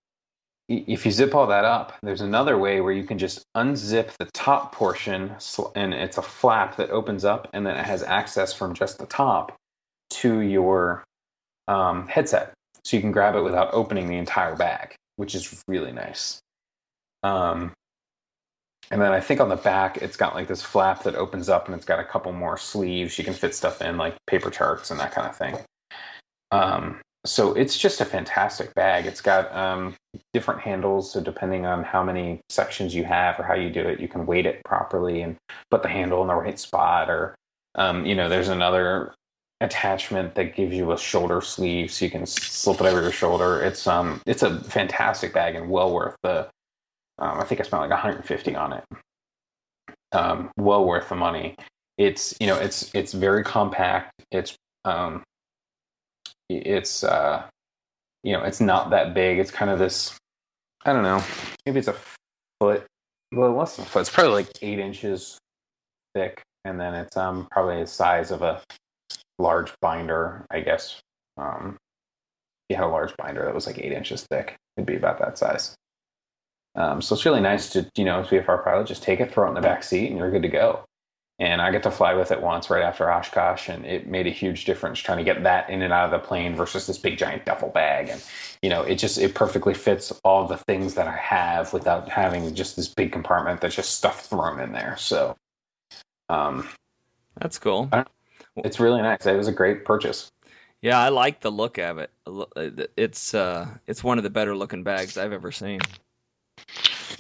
if 0.69 1.07
you 1.07 1.13
zip 1.13 1.35
all 1.35 1.47
that 1.47 1.65
up, 1.65 1.95
there's 2.03 2.21
another 2.21 2.59
way 2.59 2.81
where 2.81 2.93
you 2.93 3.05
can 3.05 3.19
just 3.19 3.45
unzip 3.57 4.11
the 4.19 4.29
top 4.33 4.75
portion, 4.75 5.33
and 5.77 5.95
it's 5.95 6.19
a 6.19 6.23
flap 6.23 6.77
that 6.77 6.91
opens 6.91 7.25
up, 7.25 7.49
and 7.53 7.65
then 7.65 7.77
it 7.77 7.85
has 7.85 8.03
access 8.03 8.53
from 8.53 8.75
just 8.75 8.99
the 8.99 9.07
top 9.07 9.55
to 10.11 10.41
your 10.41 11.05
um, 11.69 12.09
headset 12.09 12.53
so 12.85 12.97
you 12.97 13.01
can 13.01 13.13
grab 13.13 13.35
it 13.37 13.43
without 13.43 13.73
opening 13.73 14.09
the 14.09 14.17
entire 14.17 14.57
bag, 14.57 14.95
which 15.17 15.35
is 15.35 15.63
really 15.69 15.93
nice. 15.93 16.41
Um, 17.23 17.73
and 18.91 19.01
then 19.01 19.13
I 19.13 19.21
think 19.21 19.41
on 19.41 19.49
the 19.49 19.57
back, 19.57 19.99
it's 19.99 20.17
got 20.17 20.35
like 20.35 20.49
this 20.49 20.63
flap 20.63 21.05
that 21.05 21.15
opens 21.15 21.49
up 21.49 21.67
and 21.67 21.75
it's 21.75 21.87
got 21.87 22.01
a 22.01 22.05
couple 22.05 22.33
more 22.33 22.59
sleeves. 22.59 23.17
You 23.17 23.25
can 23.25 23.35
fit 23.35 23.55
stuff 23.55 23.81
in, 23.81 23.97
like 23.97 24.17
paper 24.27 24.51
charts 24.51 24.91
and 24.91 25.01
that 25.01 25.13
kind 25.13 25.29
of 25.29 25.37
thing. 25.37 25.57
Um, 26.51 27.01
so 27.25 27.55
it's 27.55 27.79
just 27.79 28.01
a 28.01 28.05
fantastic 28.05 28.75
bag. 28.75 29.07
It's 29.07 29.21
got 29.21 29.55
um, 29.55 29.95
different 30.33 30.61
handles, 30.61 31.13
so 31.13 31.21
depending 31.21 31.65
on 31.65 31.85
how 31.85 32.03
many 32.03 32.41
sections 32.51 32.95
you 32.95 33.05
have 33.05 33.39
or 33.39 33.45
how 33.45 33.55
you 33.55 33.71
do 33.71 33.81
it, 33.81 34.01
you 34.01 34.09
can 34.09 34.27
weight 34.27 34.45
it 34.45 34.63
properly 34.65 35.23
and 35.23 35.37
put 35.71 35.83
the 35.83 35.89
handle 35.89 36.21
in 36.23 36.29
the 36.29 36.35
right 36.35 36.59
spot. 36.59 37.09
Or, 37.09 37.37
um, 37.77 38.05
you 38.05 38.17
know, 38.17 38.29
there's 38.29 38.49
another 38.49 39.15
attachment 39.63 40.35
that 40.35 40.55
gives 40.57 40.75
you 40.75 40.93
a 40.93 40.99
shoulder 40.99 41.41
sleeve 41.41 41.93
so 41.93 42.05
you 42.05 42.11
can 42.11 42.27
slip 42.27 42.81
it 42.81 42.87
over 42.87 43.03
your 43.03 43.13
shoulder. 43.13 43.63
It's 43.63 43.87
um 43.87 44.21
it's 44.27 44.43
a 44.43 44.61
fantastic 44.65 45.33
bag 45.33 45.55
and 45.55 45.71
well 45.71 45.93
worth 45.93 46.17
the 46.23 46.49
um, 47.19 47.41
I 47.41 47.45
think 47.45 47.61
I 47.61 47.65
spent 47.65 47.83
like 47.83 47.91
150 47.91 48.57
on 48.57 48.73
it. 48.73 48.85
Um, 50.13 50.51
well 50.57 50.85
worth 50.85 51.09
the 51.09 51.15
money. 51.15 51.55
It's 51.97 52.35
you 52.41 52.47
know 52.47 52.57
it's 52.57 52.91
it's 52.95 53.13
very 53.13 53.45
compact. 53.45 54.13
It's 54.31 54.57
um 54.85 55.23
it's 56.49 57.05
uh 57.05 57.45
you 58.25 58.33
know 58.33 58.43
it's 58.43 58.61
not 58.61 58.91
that 58.91 59.15
big. 59.15 59.39
It's 59.39 59.51
kind 59.51 59.71
of 59.71 59.79
this 59.79 60.17
I 60.85 60.93
don't 60.93 61.05
know 61.05 61.23
maybe 61.65 61.79
it's 61.79 61.89
a 61.89 61.97
foot 62.61 62.85
well 63.31 63.53
less 63.53 63.77
than 63.77 63.87
a 63.87 63.89
foot. 63.89 64.01
It's 64.01 64.11
probably 64.11 64.33
like 64.33 64.49
eight 64.63 64.79
inches 64.79 65.39
thick, 66.15 66.43
and 66.65 66.81
then 66.81 66.95
it's 66.95 67.17
um 67.17 67.47
probably 67.51 67.81
the 67.81 67.87
size 67.87 68.31
of 68.31 68.43
a 68.43 68.61
large 69.39 69.73
binder, 69.81 70.47
I 70.51 70.61
guess. 70.61 71.01
Um, 71.37 71.79
you 72.69 72.77
had 72.77 72.85
a 72.85 72.89
large 72.89 73.17
binder 73.17 73.45
that 73.45 73.55
was 73.55 73.67
like 73.67 73.79
eight 73.79 73.93
inches 73.93 74.27
thick, 74.31 74.57
it'd 74.77 74.87
be 74.87 74.97
about 74.97 75.19
that 75.19 75.39
size. 75.39 75.75
Um, 76.75 77.03
so 77.03 77.15
it's 77.15 77.25
really 77.25 77.41
nice 77.41 77.71
to, 77.71 77.87
you 77.97 78.05
know, 78.05 78.21
as 78.21 78.29
VFR 78.29 78.65
pilot, 78.65 78.87
just 78.87 79.03
take 79.03 79.21
it, 79.21 79.33
throw 79.33 79.47
it 79.47 79.51
in 79.51 79.55
the 79.55 79.61
back 79.61 79.83
seat, 79.83 80.09
and 80.09 80.19
you're 80.19 80.31
good 80.31 80.43
to 80.43 80.49
go. 80.49 80.85
And 81.39 81.61
I 81.61 81.71
get 81.71 81.83
to 81.83 81.91
fly 81.91 82.15
with 82.15 82.31
it 82.31 82.41
once 82.41 82.71
right 82.71 82.85
after 82.85 83.11
Oshkosh, 83.11 83.69
and 83.69 83.85
it 83.85 84.07
made 84.07 84.27
a 84.27 84.31
huge 84.31 84.65
difference 84.65 85.01
trying 85.01 85.19
to 85.19 85.25
get 85.25 85.43
that 85.43 85.69
in 85.69 85.83
and 85.83 85.93
out 85.93 86.05
of 86.05 86.11
the 86.13 86.27
plane 86.27 86.55
versus 86.55 86.87
this 86.87 86.99
big 86.99 87.19
giant 87.19 87.45
duffel 87.45 87.71
bag. 87.71 88.11
And 88.11 88.23
you 88.63 88.71
know, 88.71 88.83
it 88.83 88.97
just 88.97 89.19
it 89.19 89.35
perfectly 89.35 89.75
fits 89.75 90.13
all 90.25 90.47
the 90.47 90.57
things 90.57 90.95
that 90.95 91.09
I 91.09 91.17
have 91.17 91.73
without 91.73 92.09
having 92.09 92.55
just 92.55 92.77
this 92.77 92.89
big 92.89 93.13
compartment 93.13 93.61
that's 93.61 93.75
just 93.75 93.97
stuff 93.97 94.27
thrown 94.27 94.61
in 94.61 94.73
there. 94.73 94.97
So, 94.99 95.37
um, 96.29 96.69
That's 97.41 97.59
cool. 97.59 97.89
It's 98.57 98.81
really 98.81 99.03
nice. 99.03 99.25
It 99.27 99.37
was 99.37 99.49
a 99.49 99.53
great 99.53 99.85
purchase. 99.85 100.29
Yeah, 100.81 100.99
I 100.99 101.11
like 101.11 101.41
the 101.41 101.51
look 101.51 101.79
of 101.79 101.99
it. 101.99 102.11
It's 102.97 103.35
uh, 103.35 103.69
it's 103.87 104.03
one 104.03 104.19
of 104.19 104.25
the 104.25 104.31
better 104.31 104.57
looking 104.57 104.83
bags 104.83 105.17
I've 105.17 105.33
ever 105.33 105.53
seen. 105.53 105.81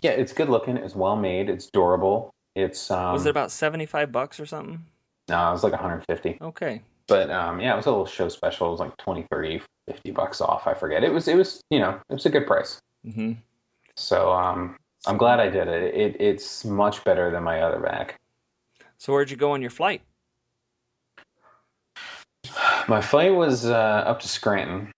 Yeah, 0.03 0.11
it's 0.12 0.33
good 0.33 0.49
looking. 0.49 0.77
It's 0.77 0.97
well 0.97 1.16
made. 1.16 1.49
It's 1.49 1.66
durable. 1.66 2.31
It's 2.57 2.90
um, 2.90 3.12
Was 3.12 3.27
it 3.27 3.31
about 3.31 3.51
seventy 3.53 3.87
five 3.87 4.11
bucks 4.11 4.40
or 4.40 4.47
something? 4.47 4.85
no, 5.29 5.49
it 5.49 5.53
was 5.53 5.62
like 5.62 5.73
150. 5.73 6.38
Okay. 6.42 6.83
But 7.07 7.31
um, 7.31 7.61
yeah, 7.61 7.73
it 7.73 7.77
was 7.77 7.87
a 7.87 7.90
little 7.90 8.07
show 8.07 8.29
special. 8.29 8.66
It 8.68 8.71
was 8.73 8.81
like 8.81 8.97
20, 8.97 9.27
30, 9.31 9.62
50 9.87 10.11
bucks 10.11 10.40
off. 10.40 10.66
I 10.66 10.75
forget. 10.75 11.05
It 11.05 11.12
was 11.12 11.29
it 11.29 11.37
was 11.37 11.61
you 11.71 11.79
know 11.79 11.90
it 12.11 12.12
was 12.12 12.27
a 12.27 12.31
good 12.31 12.47
price. 12.47 12.79
hmm 13.05 13.33
So 13.97 14.33
um, 14.33 14.77
I'm 15.07 15.16
glad 15.18 15.38
I 15.40 15.49
did 15.49 15.68
it. 15.68 15.95
it. 15.95 16.16
It's 16.21 16.64
much 16.64 17.05
better 17.05 17.31
than 17.31 17.45
my 17.45 17.61
other 17.62 17.79
bag. 17.81 18.14
So 18.99 19.12
where'd 19.12 19.31
you 19.31 19.37
go 19.37 19.53
on 19.53 19.61
your 19.62 19.71
flight? 19.71 20.03
My 22.88 23.01
flight 23.01 23.35
was 23.35 23.66
uh, 23.66 24.05
up 24.07 24.21
to 24.21 24.29
Scranton. 24.29 24.90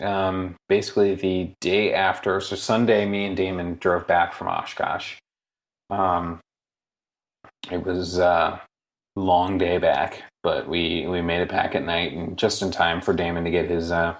Um, 0.00 0.56
basically, 0.68 1.14
the 1.14 1.52
day 1.60 1.92
after, 1.92 2.40
so 2.40 2.56
Sunday, 2.56 3.04
me 3.06 3.26
and 3.26 3.36
Damon 3.36 3.76
drove 3.80 4.06
back 4.06 4.32
from 4.32 4.48
Oshkosh. 4.48 5.16
Um, 5.90 6.40
it 7.70 7.84
was 7.84 8.18
a 8.18 8.62
long 9.16 9.58
day 9.58 9.78
back. 9.78 10.22
but 10.42 10.68
we 10.68 11.06
we 11.06 11.20
made 11.20 11.42
it 11.42 11.50
back 11.50 11.74
at 11.74 11.84
night 11.84 12.12
and 12.12 12.38
just 12.38 12.62
in 12.62 12.70
time 12.70 13.00
for 13.00 13.12
Damon 13.12 13.44
to 13.44 13.50
get 13.50 13.68
his 13.68 13.90
uh, 13.90 14.16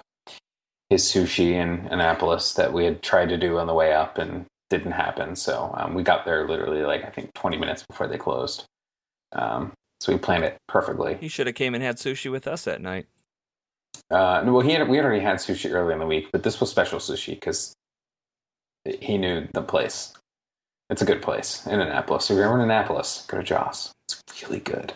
his 0.89 1.03
sushi 1.03 1.53
in 1.53 1.87
Annapolis 1.91 2.53
that 2.53 2.73
we 2.73 2.85
had 2.85 3.01
tried 3.01 3.29
to 3.29 3.37
do 3.37 3.57
on 3.57 3.67
the 3.67 3.73
way 3.73 3.93
up 3.93 4.17
and 4.17 4.45
didn't 4.69 4.91
happen. 4.91 5.35
So 5.35 5.73
um, 5.77 5.93
we 5.93 6.03
got 6.03 6.25
there 6.25 6.47
literally 6.47 6.83
like 6.83 7.03
I 7.03 7.09
think 7.09 7.33
20 7.33 7.57
minutes 7.57 7.83
before 7.89 8.07
they 8.07 8.17
closed. 8.17 8.65
Um, 9.31 9.73
so 10.01 10.11
we 10.11 10.17
planned 10.17 10.43
it 10.43 10.57
perfectly. 10.67 11.15
He 11.21 11.27
should 11.27 11.45
have 11.45 11.55
came 11.55 11.75
and 11.75 11.83
had 11.83 11.97
sushi 11.97 12.31
with 12.31 12.47
us 12.47 12.63
that 12.63 12.81
night. 12.81 13.05
Uh, 14.09 14.41
well, 14.45 14.61
he 14.61 14.71
had, 14.71 14.89
we 14.89 14.97
had 14.97 15.05
already 15.05 15.21
had 15.21 15.37
sushi 15.37 15.71
early 15.71 15.93
in 15.93 15.99
the 15.99 16.07
week, 16.07 16.29
but 16.31 16.41
this 16.41 16.59
was 16.59 16.71
special 16.71 16.97
sushi 16.97 17.35
because 17.35 17.75
he 18.83 19.19
knew 19.19 19.47
the 19.53 19.61
place. 19.61 20.11
It's 20.89 21.03
a 21.03 21.05
good 21.05 21.21
place 21.21 21.67
in 21.67 21.79
Annapolis. 21.79 22.25
So 22.25 22.33
if 22.33 22.37
you're 22.37 22.47
ever 22.47 22.55
in 22.55 22.63
Annapolis, 22.63 23.25
go 23.27 23.37
to 23.37 23.43
Joss. 23.43 23.93
It's 24.09 24.43
really 24.43 24.59
good. 24.59 24.91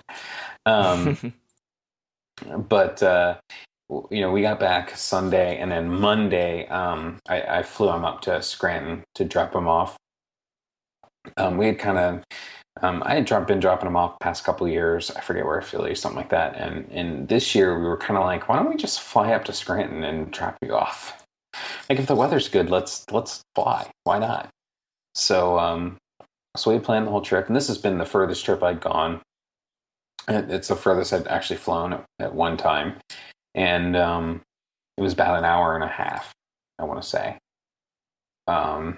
Um, 0.66 1.34
but 2.68 3.04
uh, 3.04 3.36
you 4.10 4.22
know, 4.22 4.32
we 4.32 4.42
got 4.42 4.60
back 4.60 4.98
Sunday, 4.98 5.60
and 5.60 5.72
then 5.72 5.88
Monday, 5.88 6.68
um, 6.70 7.20
I, 7.30 7.42
I 7.42 7.64
flew 7.64 7.92
him 7.92 8.06
up 8.06 8.22
to 8.22 8.42
Scranton 8.42 9.04
to 9.14 9.24
drop 9.24 9.54
him 9.54 9.68
off. 9.68 9.96
Um, 11.38 11.58
we 11.58 11.68
had 11.68 11.78
kind 11.78 12.00
of, 12.00 12.24
um, 12.82 13.04
I 13.06 13.16
had 13.16 13.48
been 13.48 13.60
dropping 13.60 13.86
them 13.86 13.96
off 13.96 14.20
past 14.20 14.44
couple 14.44 14.68
years. 14.68 15.10
I 15.12 15.22
forget 15.22 15.46
where 15.46 15.62
Philly, 15.62 15.96
something 15.96 16.18
like 16.18 16.30
that. 16.30 16.56
And 16.56 16.92
and 16.92 17.28
this 17.28 17.56
year 17.56 17.80
we 17.80 17.86
were 17.86 17.98
kind 17.98 18.18
of 18.18 18.26
like, 18.26 18.50
why 18.50 18.58
don't 18.58 18.70
we 18.70 18.76
just 18.76 19.02
fly 19.02 19.32
up 19.32 19.46
to 19.46 19.54
Scranton 19.54 20.04
and 20.04 20.32
drop 20.32 20.58
you 20.62 20.76
off? 20.76 21.24
Like 21.90 22.00
if 22.00 22.08
the 22.08 22.16
weather's 22.16 22.50
good, 22.50 22.70
let's 22.70 23.10
let's 23.12 23.42
fly. 23.56 23.90
Why 24.04 24.20
not? 24.20 24.50
So 25.14 25.58
um, 25.58 25.98
so 26.58 26.72
we 26.72 26.80
planned 26.80 27.08
the 27.08 27.12
whole 27.12 27.22
trip, 27.22 27.48
and 27.48 27.56
this 27.56 27.68
has 27.68 27.78
been 27.78 27.98
the 27.98 28.06
furthest 28.06 28.44
trip 28.44 28.62
I'd 28.62 28.82
gone. 28.82 29.22
It's 30.28 30.68
the 30.68 30.76
furthest 30.76 31.14
I'd 31.14 31.28
actually 31.28 31.58
flown 31.58 31.94
at, 31.94 32.06
at 32.20 32.36
one 32.36 32.58
time, 32.58 32.96
and 33.54 33.96
um, 33.96 34.42
it 34.98 35.02
was 35.02 35.14
about 35.14 35.38
an 35.38 35.46
hour 35.46 35.76
and 35.76 35.84
a 35.84 35.88
half. 35.88 36.34
I 36.78 36.84
want 36.84 37.02
to 37.02 37.08
say, 37.08 37.38
um, 38.48 38.98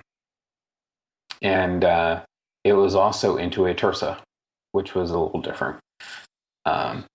and 1.43 1.83
uh, 1.83 2.21
it 2.67 2.73
was 2.73 2.95
also 2.95 3.37
into 3.37 3.65
a 3.65 3.73
TRSA, 3.73 4.17
which 4.73 4.93
was 4.93 5.11
a 5.11 5.17
little 5.17 5.41
different. 5.41 5.79
Um, 6.65 7.05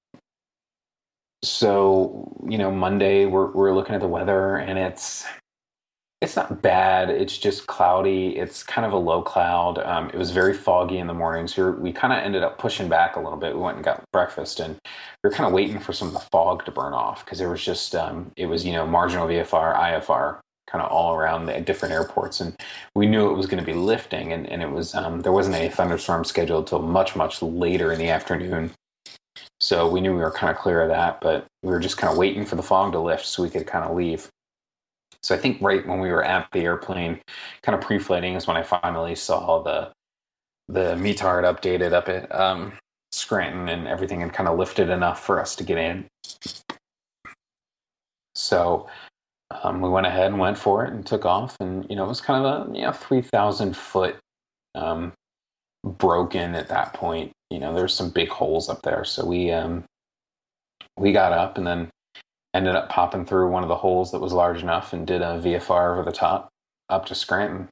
so 1.44 2.32
you 2.48 2.58
know, 2.58 2.70
Monday 2.70 3.26
we're 3.26 3.50
we're 3.52 3.74
looking 3.74 3.94
at 3.94 4.00
the 4.00 4.08
weather, 4.08 4.56
and 4.56 4.78
it's 4.78 5.26
it's 6.22 6.36
not 6.36 6.62
bad. 6.62 7.10
It's 7.10 7.36
just 7.36 7.66
cloudy. 7.66 8.36
It's 8.38 8.62
kind 8.62 8.86
of 8.86 8.92
a 8.92 8.96
low 8.96 9.22
cloud. 9.22 9.78
Um, 9.78 10.08
it 10.10 10.16
was 10.16 10.30
very 10.30 10.54
foggy 10.54 10.98
in 10.98 11.08
the 11.08 11.14
morning, 11.14 11.48
so 11.48 11.72
we 11.72 11.92
kind 11.92 12.12
of 12.12 12.20
ended 12.20 12.44
up 12.44 12.58
pushing 12.58 12.88
back 12.88 13.16
a 13.16 13.20
little 13.20 13.38
bit. 13.38 13.54
We 13.56 13.60
went 13.60 13.76
and 13.76 13.84
got 13.84 14.04
breakfast, 14.12 14.60
and 14.60 14.74
we 15.22 15.28
were 15.28 15.34
kind 15.34 15.46
of 15.46 15.52
waiting 15.52 15.80
for 15.80 15.92
some 15.92 16.08
of 16.08 16.14
the 16.14 16.20
fog 16.30 16.64
to 16.64 16.70
burn 16.70 16.92
off 16.92 17.24
because 17.24 17.38
there 17.38 17.50
was 17.50 17.64
just 17.64 17.94
um, 17.96 18.30
it 18.36 18.46
was 18.46 18.64
you 18.64 18.72
know 18.72 18.86
marginal 18.86 19.26
VFR, 19.26 19.76
IFR, 19.76 20.38
kind 20.72 20.82
of 20.82 20.90
all 20.90 21.14
around 21.14 21.46
the 21.46 21.60
different 21.60 21.92
airports, 21.92 22.40
and 22.40 22.56
we 22.94 23.06
knew 23.06 23.30
it 23.30 23.36
was 23.36 23.46
going 23.46 23.62
to 23.62 23.72
be 23.72 23.78
lifting, 23.78 24.32
and, 24.32 24.48
and 24.48 24.62
it 24.62 24.70
was 24.70 24.94
um, 24.94 25.20
there 25.20 25.32
wasn't 25.32 25.54
a 25.54 25.68
thunderstorm 25.68 26.24
scheduled 26.24 26.66
till 26.66 26.80
much 26.80 27.14
much 27.14 27.42
later 27.42 27.92
in 27.92 27.98
the 27.98 28.08
afternoon. 28.08 28.72
So 29.60 29.88
we 29.88 30.00
knew 30.00 30.14
we 30.14 30.20
were 30.20 30.30
kind 30.30 30.50
of 30.50 30.60
clear 30.60 30.82
of 30.82 30.88
that, 30.88 31.20
but 31.20 31.46
we 31.62 31.70
were 31.70 31.78
just 31.78 31.98
kind 31.98 32.10
of 32.10 32.18
waiting 32.18 32.44
for 32.44 32.56
the 32.56 32.62
fog 32.62 32.92
to 32.92 33.00
lift 33.00 33.26
so 33.26 33.42
we 33.42 33.50
could 33.50 33.66
kind 33.66 33.84
of 33.84 33.94
leave. 33.94 34.28
So 35.22 35.34
I 35.34 35.38
think 35.38 35.60
right 35.60 35.86
when 35.86 36.00
we 36.00 36.10
were 36.10 36.24
at 36.24 36.48
the 36.52 36.60
airplane, 36.60 37.20
kind 37.62 37.78
of 37.78 37.84
pre-flighting, 37.84 38.34
is 38.34 38.46
when 38.46 38.56
I 38.56 38.62
finally 38.62 39.14
saw 39.14 39.62
the 39.62 39.92
the 40.68 40.96
METAR 40.96 41.42
updated 41.42 41.92
up 41.92 42.08
at 42.08 42.34
um, 42.34 42.72
Scranton, 43.12 43.68
and 43.68 43.86
everything 43.86 44.20
had 44.20 44.32
kind 44.32 44.48
of 44.48 44.58
lifted 44.58 44.88
enough 44.88 45.22
for 45.22 45.38
us 45.38 45.54
to 45.56 45.64
get 45.64 45.76
in. 45.76 46.06
So 48.34 48.88
um, 49.62 49.80
we 49.80 49.88
went 49.88 50.06
ahead 50.06 50.26
and 50.26 50.38
went 50.38 50.58
for 50.58 50.84
it 50.84 50.92
and 50.92 51.04
took 51.04 51.24
off, 51.24 51.56
and 51.60 51.86
you 51.88 51.96
know 51.96 52.04
it 52.04 52.08
was 52.08 52.20
kind 52.20 52.44
of 52.44 52.70
a 52.70 52.76
you 52.76 52.82
know 52.82 52.92
three 52.92 53.22
thousand 53.22 53.76
foot 53.76 54.16
um, 54.74 55.12
broken 55.84 56.54
at 56.54 56.68
that 56.68 56.94
point. 56.94 57.32
You 57.50 57.58
know 57.58 57.74
there's 57.74 57.94
some 57.94 58.10
big 58.10 58.28
holes 58.28 58.68
up 58.68 58.82
there, 58.82 59.04
so 59.04 59.24
we 59.24 59.50
um, 59.50 59.84
we 60.98 61.12
got 61.12 61.32
up 61.32 61.58
and 61.58 61.66
then 61.66 61.90
ended 62.54 62.76
up 62.76 62.88
popping 62.88 63.24
through 63.24 63.50
one 63.50 63.62
of 63.62 63.68
the 63.68 63.76
holes 63.76 64.12
that 64.12 64.20
was 64.20 64.32
large 64.32 64.62
enough 64.62 64.92
and 64.92 65.06
did 65.06 65.22
a 65.22 65.40
VFR 65.42 65.92
over 65.92 66.04
the 66.04 66.12
top 66.12 66.50
up 66.88 67.06
to 67.06 67.14
Scranton, 67.14 67.68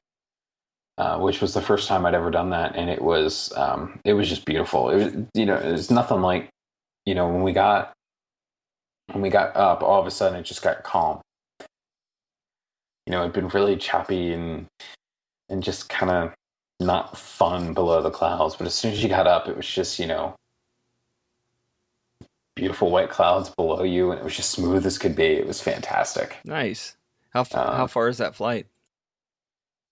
uh, 0.97 1.19
which 1.19 1.41
was 1.41 1.53
the 1.53 1.61
first 1.61 1.87
time 1.87 2.05
I'd 2.05 2.15
ever 2.15 2.31
done 2.31 2.49
that, 2.49 2.75
and 2.75 2.89
it 2.89 3.01
was 3.01 3.53
um, 3.55 3.99
it 4.03 4.13
was 4.13 4.29
just 4.29 4.45
beautiful. 4.45 4.89
It 4.89 5.03
was 5.03 5.25
you 5.33 5.45
know 5.45 5.55
it 5.55 5.71
was 5.71 5.91
nothing 5.91 6.21
like 6.21 6.49
you 7.05 7.15
know 7.15 7.27
when 7.29 7.43
we 7.43 7.53
got 7.53 7.93
when 9.11 9.21
we 9.21 9.29
got 9.29 9.55
up, 9.55 9.83
all 9.83 9.99
of 9.99 10.07
a 10.07 10.11
sudden 10.11 10.39
it 10.39 10.43
just 10.43 10.61
got 10.61 10.83
calm. 10.83 11.21
You 13.05 13.11
know, 13.11 13.21
it'd 13.21 13.33
been 13.33 13.47
really 13.49 13.77
choppy 13.77 14.33
and 14.33 14.67
and 15.49 15.61
just 15.63 15.89
kind 15.89 16.11
of 16.11 16.33
not 16.79 17.17
fun 17.17 17.73
below 17.73 18.01
the 18.01 18.09
clouds, 18.11 18.55
but 18.55 18.67
as 18.67 18.73
soon 18.73 18.91
as 18.93 19.03
you 19.03 19.09
got 19.09 19.27
up, 19.27 19.47
it 19.47 19.55
was 19.57 19.67
just 19.67 19.99
you 19.99 20.07
know 20.07 20.35
beautiful 22.55 22.91
white 22.91 23.09
clouds 23.09 23.49
below 23.49 23.83
you, 23.83 24.11
and 24.11 24.19
it 24.19 24.23
was 24.23 24.35
just 24.35 24.51
smooth 24.51 24.85
as 24.85 24.97
could 24.97 25.15
be. 25.15 25.25
It 25.25 25.47
was 25.47 25.61
fantastic. 25.61 26.37
Nice. 26.45 26.95
How 27.31 27.41
f- 27.41 27.55
Uh, 27.55 27.75
how 27.75 27.87
far 27.87 28.07
is 28.09 28.17
that 28.19 28.35
flight? 28.35 28.67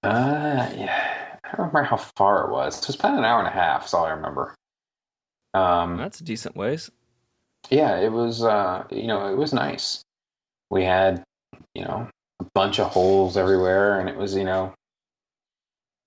Uh, 0.04 0.70
yeah, 0.78 1.38
I 1.44 1.48
don't 1.58 1.68
remember 1.68 1.84
how 1.84 1.98
far 1.98 2.46
it 2.46 2.52
was. 2.52 2.80
It 2.80 2.88
was 2.88 2.96
about 2.96 3.18
an 3.18 3.26
hour 3.26 3.40
and 3.40 3.48
a 3.48 3.52
half. 3.52 3.86
Is 3.86 3.94
all 3.94 4.06
I 4.06 4.12
remember. 4.12 4.56
Um, 5.54 5.98
That's 5.98 6.22
a 6.22 6.24
decent 6.24 6.56
ways. 6.56 6.90
yeah, 7.70 7.98
it 8.00 8.12
was. 8.12 8.44
Uh, 8.44 8.86
you 8.92 9.08
know, 9.08 9.32
it 9.32 9.36
was 9.38 9.54
nice. 9.54 10.02
We 10.70 10.84
had, 10.84 11.24
you 11.74 11.84
know, 11.84 12.08
a 12.40 12.46
bunch 12.54 12.80
of 12.80 12.88
holes 12.88 13.38
everywhere, 13.38 14.00
and 14.00 14.10
it 14.10 14.16
was, 14.16 14.36
you 14.36 14.44
know, 14.44 14.74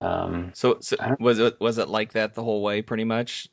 um, 0.01 0.51
So, 0.53 0.77
so 0.81 0.97
was 1.19 1.39
it 1.39 1.59
was 1.59 1.77
it 1.77 1.87
like 1.87 2.13
that 2.13 2.33
the 2.33 2.43
whole 2.43 2.61
way, 2.61 2.81
pretty 2.81 3.05
much? 3.05 3.47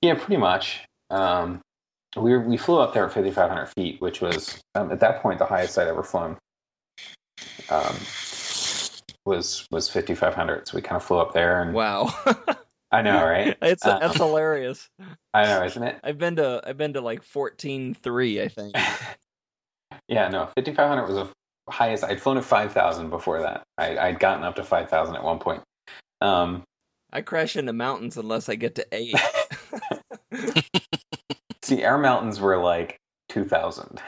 Yeah, 0.00 0.14
pretty 0.14 0.36
much. 0.36 0.84
Um, 1.10 1.60
we 2.16 2.36
we 2.38 2.56
flew 2.56 2.78
up 2.78 2.94
there 2.94 3.04
at 3.06 3.12
5,500 3.12 3.66
feet, 3.66 4.00
which 4.00 4.20
was 4.20 4.60
um, 4.74 4.92
at 4.92 5.00
that 5.00 5.22
point 5.22 5.38
the 5.38 5.46
highest 5.46 5.78
I'd 5.78 5.88
ever 5.88 6.02
flown. 6.04 6.38
Um, 7.68 7.96
was 9.24 9.66
was 9.70 9.88
5,500. 9.88 10.68
So 10.68 10.76
we 10.76 10.82
kind 10.82 10.96
of 10.96 11.04
flew 11.04 11.18
up 11.18 11.32
there, 11.32 11.62
and 11.62 11.74
Wow. 11.74 12.14
I 12.92 13.02
know, 13.02 13.24
right? 13.24 13.56
it's 13.62 13.84
Uh, 13.84 13.98
that's 13.98 14.18
hilarious. 14.18 14.88
I 15.34 15.46
know, 15.46 15.64
isn't 15.64 15.82
it? 15.82 15.98
I've 16.04 16.18
been 16.18 16.36
to 16.36 16.62
I've 16.64 16.76
been 16.76 16.92
to 16.92 17.00
like 17.00 17.22
fourteen 17.22 17.94
three, 17.94 18.40
I 18.42 18.48
think. 18.48 18.76
yeah, 20.08 20.28
no, 20.28 20.46
5,500 20.54 21.06
was 21.06 21.14
the 21.14 21.32
highest. 21.68 22.04
I'd 22.04 22.20
flown 22.20 22.38
at 22.38 22.44
5,000 22.44 23.10
before 23.10 23.42
that. 23.42 23.62
I, 23.78 23.98
I'd 23.98 24.18
gotten 24.18 24.44
up 24.44 24.56
to 24.56 24.64
5,000 24.64 25.16
at 25.16 25.24
one 25.24 25.38
point. 25.38 25.62
Um, 26.20 26.62
I 27.12 27.20
crash 27.20 27.56
into 27.56 27.72
mountains 27.72 28.16
unless 28.16 28.48
I 28.48 28.54
get 28.54 28.76
to 28.76 28.86
eight. 28.92 29.14
see, 31.62 31.84
our 31.84 31.98
mountains 31.98 32.40
were 32.40 32.56
like 32.56 32.98
2,000. 33.28 34.00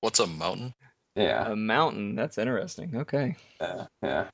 What's 0.00 0.18
a 0.18 0.26
mountain? 0.26 0.74
Yeah. 1.14 1.50
a 1.50 1.56
mountain. 1.56 2.14
That's 2.14 2.38
interesting. 2.38 2.96
Okay. 2.96 3.36
Yeah, 3.60 3.86
yeah. 4.02 4.26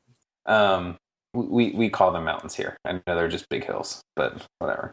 Um, 0.47 0.97
we 1.35 1.73
we 1.73 1.91
call 1.91 2.13
them 2.13 2.25
mountains 2.25 2.55
here. 2.55 2.77
I 2.85 2.93
know 2.93 3.01
they're 3.07 3.29
just 3.29 3.49
big 3.49 3.65
hills, 3.65 4.01
but 4.15 4.47
whatever. 4.59 4.93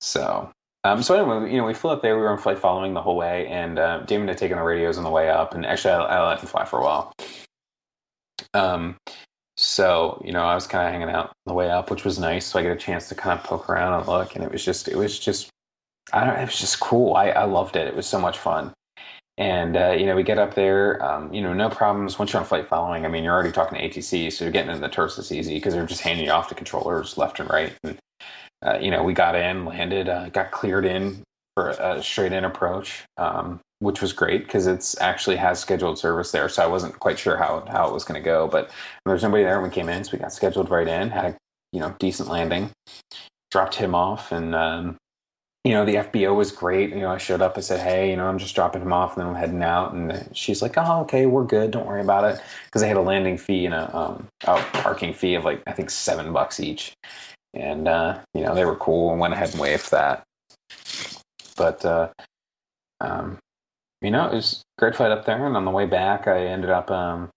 So, 0.00 0.52
um, 0.86 1.02
so 1.02 1.14
anyway, 1.14 1.50
you 1.50 1.58
know, 1.58 1.66
we 1.66 1.74
flew 1.74 1.90
up 1.90 2.02
there. 2.02 2.16
We 2.16 2.22
were 2.22 2.30
on 2.30 2.38
flight 2.38 2.58
following 2.58 2.94
the 2.94 3.02
whole 3.02 3.16
way, 3.16 3.48
and 3.48 3.78
uh, 3.78 4.00
Damon 4.00 4.28
had 4.28 4.38
taken 4.38 4.56
the 4.56 4.62
radios 4.62 4.98
on 4.98 5.04
the 5.04 5.10
way 5.10 5.28
up, 5.28 5.54
and 5.54 5.66
actually, 5.66 5.94
I, 5.94 6.18
I 6.18 6.28
let 6.28 6.40
him 6.40 6.46
fly 6.46 6.64
for 6.64 6.78
a 6.78 6.84
while. 6.84 7.12
Um, 8.54 8.96
so 9.56 10.22
you 10.24 10.32
know, 10.32 10.44
I 10.44 10.54
was 10.54 10.66
kind 10.66 10.86
of 10.86 10.92
hanging 10.92 11.14
out 11.14 11.26
on 11.26 11.32
the 11.46 11.54
way 11.54 11.70
up, 11.70 11.90
which 11.90 12.04
was 12.04 12.18
nice. 12.18 12.46
So 12.46 12.58
I 12.58 12.62
get 12.62 12.72
a 12.72 12.76
chance 12.76 13.08
to 13.08 13.16
kind 13.16 13.38
of 13.38 13.44
poke 13.44 13.68
around 13.68 13.98
and 13.98 14.06
look, 14.06 14.36
and 14.36 14.44
it 14.44 14.52
was 14.52 14.64
just, 14.64 14.86
it 14.88 14.96
was 14.96 15.18
just, 15.18 15.50
I 16.12 16.24
don't, 16.24 16.38
it 16.38 16.44
was 16.44 16.60
just 16.60 16.78
cool. 16.78 17.14
I 17.14 17.30
I 17.30 17.44
loved 17.44 17.74
it. 17.76 17.88
It 17.88 17.96
was 17.96 18.06
so 18.06 18.20
much 18.20 18.38
fun. 18.38 18.72
And 19.38 19.76
uh, 19.76 19.90
you 19.98 20.06
know, 20.06 20.16
we 20.16 20.22
get 20.22 20.38
up 20.38 20.54
there, 20.54 21.02
um, 21.04 21.32
you 21.32 21.42
know, 21.42 21.52
no 21.52 21.68
problems. 21.68 22.18
Once 22.18 22.32
you're 22.32 22.40
on 22.40 22.48
flight 22.48 22.68
following, 22.68 23.04
I 23.04 23.08
mean, 23.08 23.24
you're 23.24 23.34
already 23.34 23.52
talking 23.52 23.78
to 23.78 23.88
ATC, 23.88 24.32
so 24.32 24.44
you're 24.44 24.52
getting 24.52 24.70
into 24.70 24.80
the 24.80 24.88
turfs 24.88 25.18
is 25.18 25.32
easy 25.32 25.54
because 25.54 25.74
they're 25.74 25.84
just 25.86 26.00
handing 26.00 26.24
you 26.24 26.30
off 26.30 26.48
to 26.48 26.54
controllers 26.54 27.18
left 27.18 27.40
and 27.40 27.50
right. 27.50 27.74
And 27.82 27.98
uh, 28.66 28.78
you 28.78 28.90
know, 28.90 29.02
we 29.02 29.14
got 29.14 29.34
in, 29.34 29.64
landed, 29.64 30.08
uh, 30.08 30.28
got 30.30 30.50
cleared 30.50 30.84
in 30.84 31.22
for 31.54 31.70
a 31.70 32.02
straight 32.02 32.32
in 32.32 32.44
approach, 32.44 33.04
um, 33.16 33.60
which 33.78 34.02
was 34.02 34.12
great 34.12 34.44
because 34.44 34.66
it's 34.66 35.00
actually 35.00 35.36
has 35.36 35.58
scheduled 35.60 35.98
service 35.98 36.32
there. 36.32 36.48
So 36.48 36.62
I 36.62 36.66
wasn't 36.66 36.98
quite 36.98 37.18
sure 37.18 37.36
how 37.36 37.64
how 37.70 37.88
it 37.88 37.92
was 37.94 38.04
going 38.04 38.20
to 38.20 38.24
go, 38.24 38.48
but 38.48 38.70
there 39.04 39.14
was 39.14 39.22
nobody 39.22 39.44
there 39.44 39.60
when 39.60 39.70
we 39.70 39.74
came 39.74 39.88
in, 39.88 40.04
so 40.04 40.12
we 40.12 40.18
got 40.18 40.32
scheduled 40.32 40.70
right 40.70 40.88
in, 40.88 41.10
had 41.10 41.24
a 41.24 41.36
you 41.72 41.80
know 41.80 41.94
decent 41.98 42.28
landing, 42.28 42.70
dropped 43.50 43.74
him 43.74 43.94
off, 43.94 44.32
and 44.32 44.54
um, 44.54 44.96
you 45.66 45.72
know, 45.72 45.84
the 45.84 45.96
FBO 45.96 46.36
was 46.36 46.52
great. 46.52 46.90
You 46.90 47.00
know, 47.00 47.10
I 47.10 47.18
showed 47.18 47.42
up, 47.42 47.58
I 47.58 47.60
said, 47.60 47.80
hey, 47.80 48.08
you 48.10 48.16
know, 48.16 48.28
I'm 48.28 48.38
just 48.38 48.54
dropping 48.54 48.82
him 48.82 48.92
off 48.92 49.16
and 49.16 49.26
then 49.26 49.34
I'm 49.34 49.40
heading 49.40 49.64
out. 49.64 49.94
And 49.94 50.30
she's 50.32 50.62
like, 50.62 50.74
oh, 50.76 51.00
okay, 51.00 51.26
we're 51.26 51.42
good. 51.42 51.72
Don't 51.72 51.86
worry 51.86 52.02
about 52.02 52.22
it. 52.22 52.40
Because 52.66 52.82
they 52.82 52.88
had 52.88 52.96
a 52.96 53.02
landing 53.02 53.36
fee 53.36 53.66
and 53.66 53.74
a, 53.74 53.96
um, 53.96 54.28
a 54.44 54.62
parking 54.74 55.12
fee 55.12 55.34
of 55.34 55.44
like, 55.44 55.60
I 55.66 55.72
think 55.72 55.90
seven 55.90 56.32
bucks 56.32 56.60
each. 56.60 56.92
And, 57.56 57.88
uh, 57.88 58.20
you 58.34 58.42
know, 58.42 58.54
they 58.54 58.64
were 58.64 58.76
cool 58.76 59.10
and 59.10 59.20
went 59.20 59.34
ahead 59.34 59.50
and 59.50 59.60
waived 59.60 59.90
that. 59.90 60.22
But 61.56 61.84
uh, 61.84 62.08
um, 63.00 63.38
you 64.02 64.10
know, 64.10 64.26
it 64.26 64.34
was 64.34 64.62
great 64.78 64.94
flight 64.94 65.10
up 65.10 65.24
there, 65.24 65.46
and 65.46 65.56
on 65.56 65.64
the 65.64 65.70
way 65.70 65.86
back, 65.86 66.28
I 66.28 66.46
ended 66.46 66.70
up 66.70 66.90
um, 66.90 67.30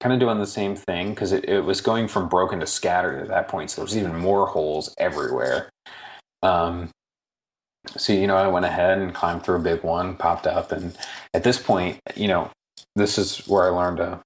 kind 0.00 0.12
of 0.12 0.20
doing 0.20 0.38
the 0.38 0.46
same 0.46 0.74
thing 0.74 1.10
because 1.10 1.32
it, 1.32 1.48
it 1.48 1.60
was 1.64 1.80
going 1.80 2.08
from 2.08 2.28
broken 2.28 2.60
to 2.60 2.66
scattered 2.66 3.20
at 3.20 3.28
that 3.28 3.48
point, 3.48 3.70
so 3.70 3.76
there 3.76 3.84
was 3.84 3.96
even 3.96 4.16
more 4.16 4.46
holes 4.46 4.94
everywhere. 4.98 5.68
Um, 6.42 6.88
so 7.96 8.12
you 8.12 8.26
know, 8.26 8.36
I 8.36 8.48
went 8.48 8.66
ahead 8.66 8.98
and 8.98 9.14
climbed 9.14 9.44
through 9.44 9.56
a 9.56 9.60
big 9.60 9.82
one, 9.82 10.16
popped 10.16 10.46
up, 10.46 10.72
and 10.72 10.96
at 11.34 11.44
this 11.44 11.58
point, 11.58 12.00
you 12.16 12.28
know, 12.28 12.50
this 12.96 13.18
is 13.18 13.46
where 13.46 13.64
I 13.64 13.68
learned 13.68 14.00
a, 14.00 14.20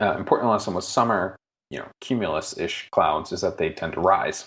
a 0.00 0.16
important 0.18 0.50
lesson 0.50 0.74
with 0.74 0.84
summer, 0.84 1.36
you 1.70 1.78
know, 1.78 1.88
cumulus-ish 2.00 2.88
clouds 2.90 3.32
is 3.32 3.40
that 3.40 3.58
they 3.58 3.70
tend 3.70 3.94
to 3.94 4.00
rise 4.00 4.46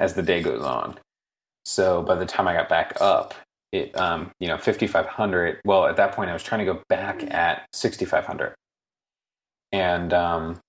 as 0.00 0.14
the 0.14 0.22
day 0.22 0.42
goes 0.42 0.62
on. 0.62 0.98
So 1.64 2.02
by 2.02 2.16
the 2.16 2.26
time 2.26 2.48
I 2.48 2.54
got 2.54 2.68
back 2.68 2.96
up, 3.00 3.34
it 3.72 3.98
um, 3.98 4.30
you 4.40 4.48
know 4.48 4.58
5500 4.58 5.60
well 5.64 5.86
at 5.86 5.96
that 5.96 6.12
point 6.12 6.30
i 6.30 6.32
was 6.32 6.42
trying 6.42 6.64
to 6.64 6.72
go 6.72 6.82
back 6.88 7.22
at 7.32 7.66
6500 7.72 8.54
and 9.72 10.12
um, 10.12 10.60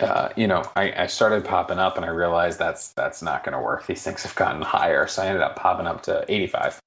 uh, 0.00 0.30
you 0.36 0.46
know 0.46 0.62
I, 0.76 0.92
I 1.04 1.06
started 1.06 1.44
popping 1.44 1.78
up 1.78 1.96
and 1.96 2.04
i 2.04 2.08
realized 2.08 2.58
that's 2.58 2.92
that's 2.94 3.22
not 3.22 3.44
going 3.44 3.54
to 3.54 3.60
work. 3.60 3.86
These 3.86 4.02
things 4.02 4.22
have 4.22 4.34
gotten 4.34 4.62
higher. 4.62 5.06
So 5.06 5.22
i 5.22 5.26
ended 5.26 5.42
up 5.42 5.56
popping 5.56 5.86
up 5.86 6.02
to 6.04 6.24
85 6.28 6.80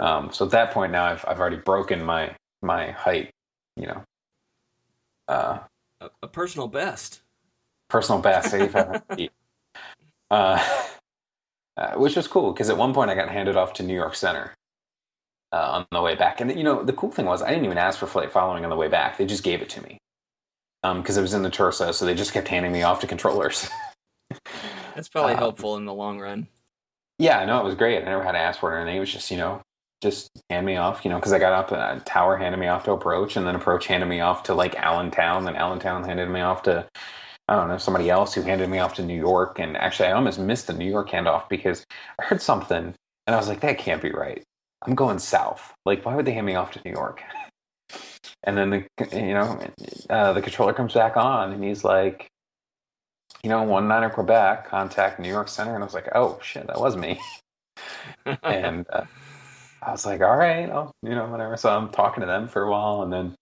um, 0.00 0.32
so 0.32 0.44
at 0.46 0.50
that 0.52 0.70
point 0.72 0.92
now 0.92 1.04
i've, 1.04 1.24
I've 1.26 1.40
already 1.40 1.56
broken 1.56 2.02
my 2.04 2.34
my 2.62 2.90
height 2.90 3.30
you 3.76 3.86
know 3.86 4.02
uh, 5.28 5.58
A, 6.00 6.10
a 6.22 6.28
personal 6.28 6.68
best. 6.68 7.22
personal 7.88 8.20
best 8.20 8.52
8500 8.54 9.02
feet 9.16 9.32
uh, 10.30 10.58
uh, 11.76 11.94
which 11.96 12.16
was 12.16 12.28
cool 12.28 12.52
because 12.52 12.70
at 12.70 12.76
one 12.76 12.94
point 12.94 13.10
I 13.10 13.14
got 13.14 13.30
handed 13.30 13.56
off 13.56 13.74
to 13.74 13.82
New 13.82 13.94
York 13.94 14.14
Center 14.14 14.54
uh, 15.52 15.56
on 15.80 15.86
the 15.92 16.02
way 16.02 16.14
back. 16.14 16.40
And 16.40 16.56
you 16.56 16.64
know, 16.64 16.82
the 16.82 16.92
cool 16.92 17.10
thing 17.10 17.26
was 17.26 17.42
I 17.42 17.50
didn't 17.50 17.64
even 17.64 17.78
ask 17.78 17.98
for 17.98 18.06
flight 18.06 18.32
following 18.32 18.64
on 18.64 18.70
the 18.70 18.76
way 18.76 18.88
back; 18.88 19.18
they 19.18 19.26
just 19.26 19.44
gave 19.44 19.62
it 19.62 19.70
to 19.70 19.82
me 19.82 19.98
because 20.82 21.16
it 21.16 21.22
was 21.22 21.34
in 21.34 21.42
the 21.42 21.50
TRSA, 21.50 21.94
so 21.94 22.06
they 22.06 22.14
just 22.14 22.32
kept 22.32 22.48
handing 22.48 22.72
me 22.72 22.82
off 22.84 23.00
to 23.00 23.06
controllers. 23.08 23.68
That's 24.94 25.08
probably 25.08 25.34
Um, 25.34 25.36
helpful 25.36 25.76
in 25.76 25.84
the 25.84 25.94
long 25.94 26.20
run. 26.20 26.48
yeah, 27.18 27.44
no, 27.44 27.60
it 27.60 27.64
was 27.64 27.74
great. 27.74 28.02
I 28.02 28.04
never 28.06 28.22
had 28.22 28.32
to 28.32 28.38
ask 28.38 28.60
for 28.60 28.72
it 28.72 28.76
or 28.76 28.80
anything. 28.80 28.96
It 28.96 29.00
was 29.00 29.12
just 29.12 29.30
you 29.30 29.36
know, 29.36 29.62
just 30.02 30.30
hand 30.50 30.66
me 30.66 30.76
off, 30.76 31.04
you 31.04 31.10
know, 31.10 31.16
because 31.16 31.32
I 31.32 31.38
got 31.38 31.52
up 31.52 31.72
uh, 31.72 32.00
tower 32.04 32.36
handed 32.36 32.58
me 32.58 32.68
off 32.68 32.84
to 32.84 32.92
approach, 32.92 33.36
and 33.36 33.46
then 33.46 33.54
approach 33.54 33.86
handed 33.86 34.06
me 34.06 34.20
off 34.20 34.44
to 34.44 34.54
like 34.54 34.74
Allentown, 34.74 35.44
then 35.44 35.56
Allentown 35.56 36.04
handed 36.04 36.28
me 36.28 36.40
off 36.40 36.62
to 36.64 36.86
I 37.48 37.54
don't 37.54 37.68
know 37.68 37.78
somebody 37.78 38.10
else 38.10 38.34
who 38.34 38.42
handed 38.42 38.68
me 38.68 38.78
off 38.78 38.94
to 38.94 39.02
New 39.02 39.18
York, 39.18 39.58
and 39.58 39.76
actually 39.76 40.08
I 40.08 40.12
almost 40.12 40.38
missed 40.38 40.66
the 40.66 40.72
New 40.72 40.90
York 40.90 41.10
handoff 41.10 41.48
because 41.48 41.86
I 42.20 42.24
heard 42.24 42.42
something 42.42 42.94
and 43.26 43.34
I 43.34 43.38
was 43.38 43.48
like, 43.48 43.60
that 43.60 43.78
can't 43.78 44.02
be 44.02 44.10
right. 44.10 44.42
I'm 44.82 44.94
going 44.94 45.18
south. 45.18 45.74
Like, 45.84 46.04
why 46.04 46.14
would 46.14 46.26
they 46.26 46.32
hand 46.32 46.46
me 46.46 46.54
off 46.54 46.72
to 46.72 46.80
New 46.84 46.92
York? 46.92 47.22
And 48.42 48.56
then 48.56 48.70
the 48.70 48.86
you 49.12 49.34
know 49.34 49.60
uh, 50.08 50.32
the 50.32 50.42
controller 50.42 50.72
comes 50.72 50.94
back 50.94 51.16
on 51.16 51.52
and 51.52 51.64
he's 51.64 51.82
like, 51.82 52.28
you 53.42 53.50
know, 53.50 53.62
one 53.64 53.88
niner 53.88 54.10
Quebec, 54.10 54.68
contact 54.68 55.18
New 55.18 55.28
York 55.28 55.48
Center, 55.48 55.74
and 55.74 55.82
I 55.82 55.86
was 55.86 55.94
like, 55.94 56.08
oh 56.14 56.38
shit, 56.42 56.66
that 56.68 56.80
was 56.80 56.96
me. 56.96 57.20
and 58.42 58.86
uh, 58.92 59.04
I 59.86 59.92
was 59.92 60.04
like, 60.04 60.20
all 60.20 60.36
right, 60.36 60.68
I'll, 60.68 60.90
you 61.02 61.10
know, 61.10 61.26
whatever. 61.26 61.56
So 61.56 61.70
I'm 61.70 61.90
talking 61.90 62.22
to 62.22 62.26
them 62.26 62.48
for 62.48 62.62
a 62.62 62.70
while, 62.70 63.02
and 63.02 63.12
then, 63.12 63.34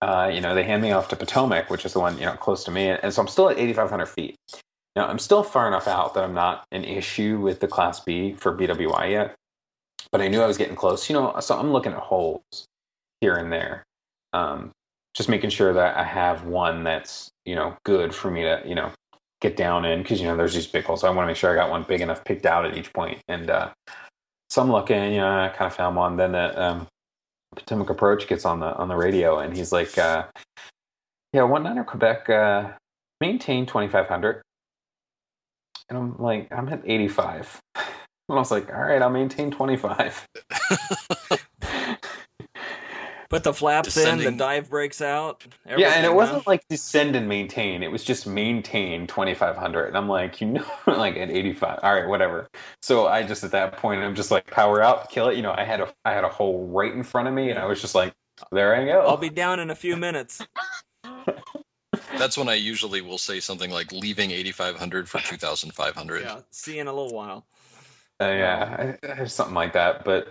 uh, 0.00 0.30
you 0.32 0.40
know, 0.40 0.54
they 0.54 0.62
hand 0.62 0.80
me 0.82 0.92
off 0.92 1.08
to 1.08 1.16
Potomac, 1.16 1.68
which 1.68 1.84
is 1.84 1.92
the 1.92 2.00
one, 2.00 2.16
you 2.16 2.26
know, 2.26 2.34
close 2.34 2.62
to 2.64 2.70
me. 2.70 2.90
And 2.90 3.12
so 3.12 3.20
I'm 3.20 3.28
still 3.28 3.50
at 3.50 3.58
8,500 3.58 4.06
feet. 4.06 4.36
Now, 4.94 5.08
I'm 5.08 5.18
still 5.18 5.42
far 5.42 5.66
enough 5.66 5.88
out 5.88 6.14
that 6.14 6.22
I'm 6.22 6.34
not 6.34 6.64
an 6.70 6.84
issue 6.84 7.40
with 7.40 7.58
the 7.58 7.66
Class 7.66 7.98
B 8.00 8.34
for 8.34 8.56
BWI 8.56 9.10
yet, 9.10 9.34
but 10.12 10.20
I 10.20 10.28
knew 10.28 10.40
I 10.40 10.46
was 10.46 10.58
getting 10.58 10.76
close. 10.76 11.10
You 11.10 11.14
know, 11.14 11.34
so 11.40 11.58
I'm 11.58 11.72
looking 11.72 11.92
at 11.92 11.98
holes 11.98 12.42
here 13.20 13.34
and 13.34 13.52
there, 13.52 13.82
um, 14.32 14.70
just 15.14 15.28
making 15.28 15.50
sure 15.50 15.72
that 15.72 15.96
I 15.96 16.04
have 16.04 16.44
one 16.44 16.84
that's, 16.84 17.30
you 17.44 17.56
know, 17.56 17.76
good 17.84 18.14
for 18.14 18.30
me 18.30 18.42
to, 18.42 18.62
you 18.64 18.76
know, 18.76 18.92
get 19.40 19.56
down 19.56 19.84
in 19.84 20.02
because, 20.02 20.20
you 20.20 20.28
know, 20.28 20.36
there's 20.36 20.54
these 20.54 20.68
big 20.68 20.84
holes. 20.84 21.00
So 21.00 21.08
I 21.08 21.10
want 21.10 21.24
to 21.24 21.26
make 21.26 21.36
sure 21.36 21.50
I 21.50 21.56
got 21.56 21.70
one 21.70 21.82
big 21.82 22.00
enough 22.00 22.24
picked 22.24 22.46
out 22.46 22.64
at 22.64 22.76
each 22.76 22.92
point. 22.92 23.20
And, 23.26 23.50
uh, 23.50 23.72
so 24.54 24.62
I'm 24.62 24.70
looking, 24.70 25.12
you 25.12 25.18
know, 25.18 25.26
I 25.26 25.48
kind 25.48 25.66
of 25.66 25.74
found 25.74 25.96
one. 25.96 26.16
Then 26.16 26.30
the 26.30 26.62
um, 26.62 26.86
Potomac 27.56 27.90
approach 27.90 28.28
gets 28.28 28.44
on 28.44 28.60
the 28.60 28.72
on 28.76 28.86
the 28.86 28.94
radio, 28.94 29.40
and 29.40 29.56
he's 29.56 29.72
like, 29.72 29.98
uh, 29.98 30.26
"Yeah, 31.32 31.42
one 31.42 31.64
niner 31.64 31.82
Quebec, 31.82 32.30
uh, 32.30 32.70
maintain 33.20 33.66
2500." 33.66 34.42
And 35.88 35.98
I'm 35.98 36.16
like, 36.18 36.52
"I'm 36.52 36.68
at 36.68 36.82
85." 36.84 37.60
And 38.26 38.38
I 38.38 38.40
was 38.40 38.50
like, 38.50 38.72
"All 38.72 38.80
right, 38.80 39.02
I'll 39.02 39.10
maintain 39.10 39.50
25." 39.50 40.26
Put 43.34 43.42
the 43.42 43.52
flaps 43.52 43.96
in, 43.96 44.18
the 44.18 44.30
dive 44.30 44.70
brakes 44.70 45.02
out. 45.02 45.44
yeah, 45.66 45.72
and 45.72 45.76
it 45.76 45.88
everything, 45.88 46.14
wasn't 46.14 46.46
like 46.46 46.62
descend 46.68 47.16
and 47.16 47.28
maintain. 47.28 47.82
It 47.82 47.90
was 47.90 48.04
just 48.04 48.28
maintain 48.28 49.08
2500. 49.08 49.88
And 49.88 49.96
I'm 49.96 50.08
like, 50.08 50.40
you 50.40 50.46
know, 50.46 50.64
like 50.86 51.16
at 51.16 51.30
85. 51.30 51.80
All 51.82 51.94
right, 51.94 52.06
whatever. 52.06 52.48
So 52.80 53.08
I 53.08 53.24
just 53.24 53.42
at 53.42 53.50
that 53.50 53.76
point, 53.78 54.02
I'm 54.02 54.14
just 54.14 54.30
like, 54.30 54.46
power 54.46 54.80
out, 54.80 55.10
kill 55.10 55.30
it. 55.30 55.34
You 55.36 55.42
know, 55.42 55.52
I 55.52 55.64
had 55.64 55.80
a 55.80 55.92
I 56.04 56.12
had 56.12 56.22
a 56.22 56.28
hole 56.28 56.68
right 56.68 56.92
in 56.92 57.02
front 57.02 57.26
of 57.26 57.34
me, 57.34 57.50
and 57.50 57.58
I 57.58 57.64
was 57.64 57.80
just 57.80 57.96
like, 57.96 58.14
there 58.52 58.72
I 58.72 58.84
go. 58.84 59.00
I'll 59.00 59.16
be 59.16 59.30
down 59.30 59.58
in 59.58 59.70
a 59.70 59.74
few 59.74 59.96
minutes. 59.96 60.40
That's 62.16 62.38
when 62.38 62.48
I 62.48 62.54
usually 62.54 63.00
will 63.00 63.18
say 63.18 63.40
something 63.40 63.72
like 63.72 63.90
leaving 63.90 64.30
8,500 64.30 65.08
for 65.08 65.18
2,500. 65.18 66.22
Yeah, 66.22 66.38
see 66.52 66.76
you 66.76 66.82
in 66.82 66.86
a 66.86 66.92
little 66.92 67.12
while. 67.12 67.44
Uh, 68.20 68.26
yeah, 68.26 68.96
I, 69.02 69.08
I 69.10 69.14
have 69.16 69.32
something 69.32 69.56
like 69.56 69.72
that. 69.72 70.04
But 70.04 70.28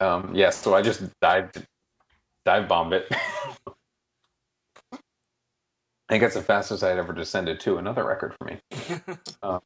um, 0.00 0.34
yeah, 0.34 0.50
so 0.50 0.74
I 0.74 0.82
just 0.82 1.02
dived, 1.20 1.64
dive 2.44 2.68
bombed 2.68 2.92
it. 2.92 3.06
I 6.08 6.12
think 6.12 6.22
that's 6.22 6.34
the 6.34 6.42
fastest 6.42 6.84
I'd 6.84 6.98
ever 6.98 7.12
descended 7.12 7.60
to. 7.60 7.78
Another 7.78 8.04
record 8.04 8.34
for 8.38 8.44
me. 8.44 8.58
Um, 9.42 9.60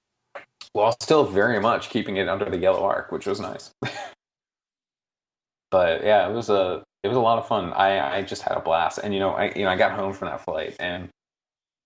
while 0.72 0.94
still 1.00 1.24
very 1.24 1.60
much 1.60 1.90
keeping 1.90 2.16
it 2.16 2.28
under 2.28 2.44
the 2.44 2.58
yellow 2.58 2.82
arc, 2.84 3.12
which 3.12 3.26
was 3.26 3.40
nice. 3.40 3.72
but 5.70 6.04
yeah, 6.04 6.28
it 6.28 6.32
was 6.32 6.50
a 6.50 6.84
it 7.02 7.08
was 7.08 7.16
a 7.16 7.20
lot 7.20 7.38
of 7.38 7.48
fun. 7.48 7.72
I 7.72 8.18
I 8.18 8.22
just 8.22 8.42
had 8.42 8.56
a 8.56 8.60
blast, 8.60 8.98
and 9.02 9.12
you 9.14 9.20
know 9.20 9.30
I 9.30 9.52
you 9.54 9.64
know 9.64 9.70
I 9.70 9.76
got 9.76 9.92
home 9.92 10.12
from 10.12 10.28
that 10.28 10.44
flight, 10.44 10.76
and 10.78 11.08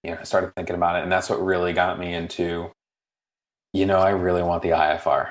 you 0.03 0.11
know 0.11 0.19
I 0.21 0.25
started 0.25 0.53
thinking 0.57 0.77
about 0.77 0.97
it, 0.97 1.03
and 1.03 1.13
that's 1.13 1.31
what 1.31 1.45
really 1.45 1.73
got 1.73 1.99
me 1.99 2.13
into. 2.13 2.71
You 3.73 3.87
know, 3.87 3.99
I 3.99 4.11
really 4.11 4.43
want 4.43 4.63
the 4.63 4.71
IFR. 4.71 5.31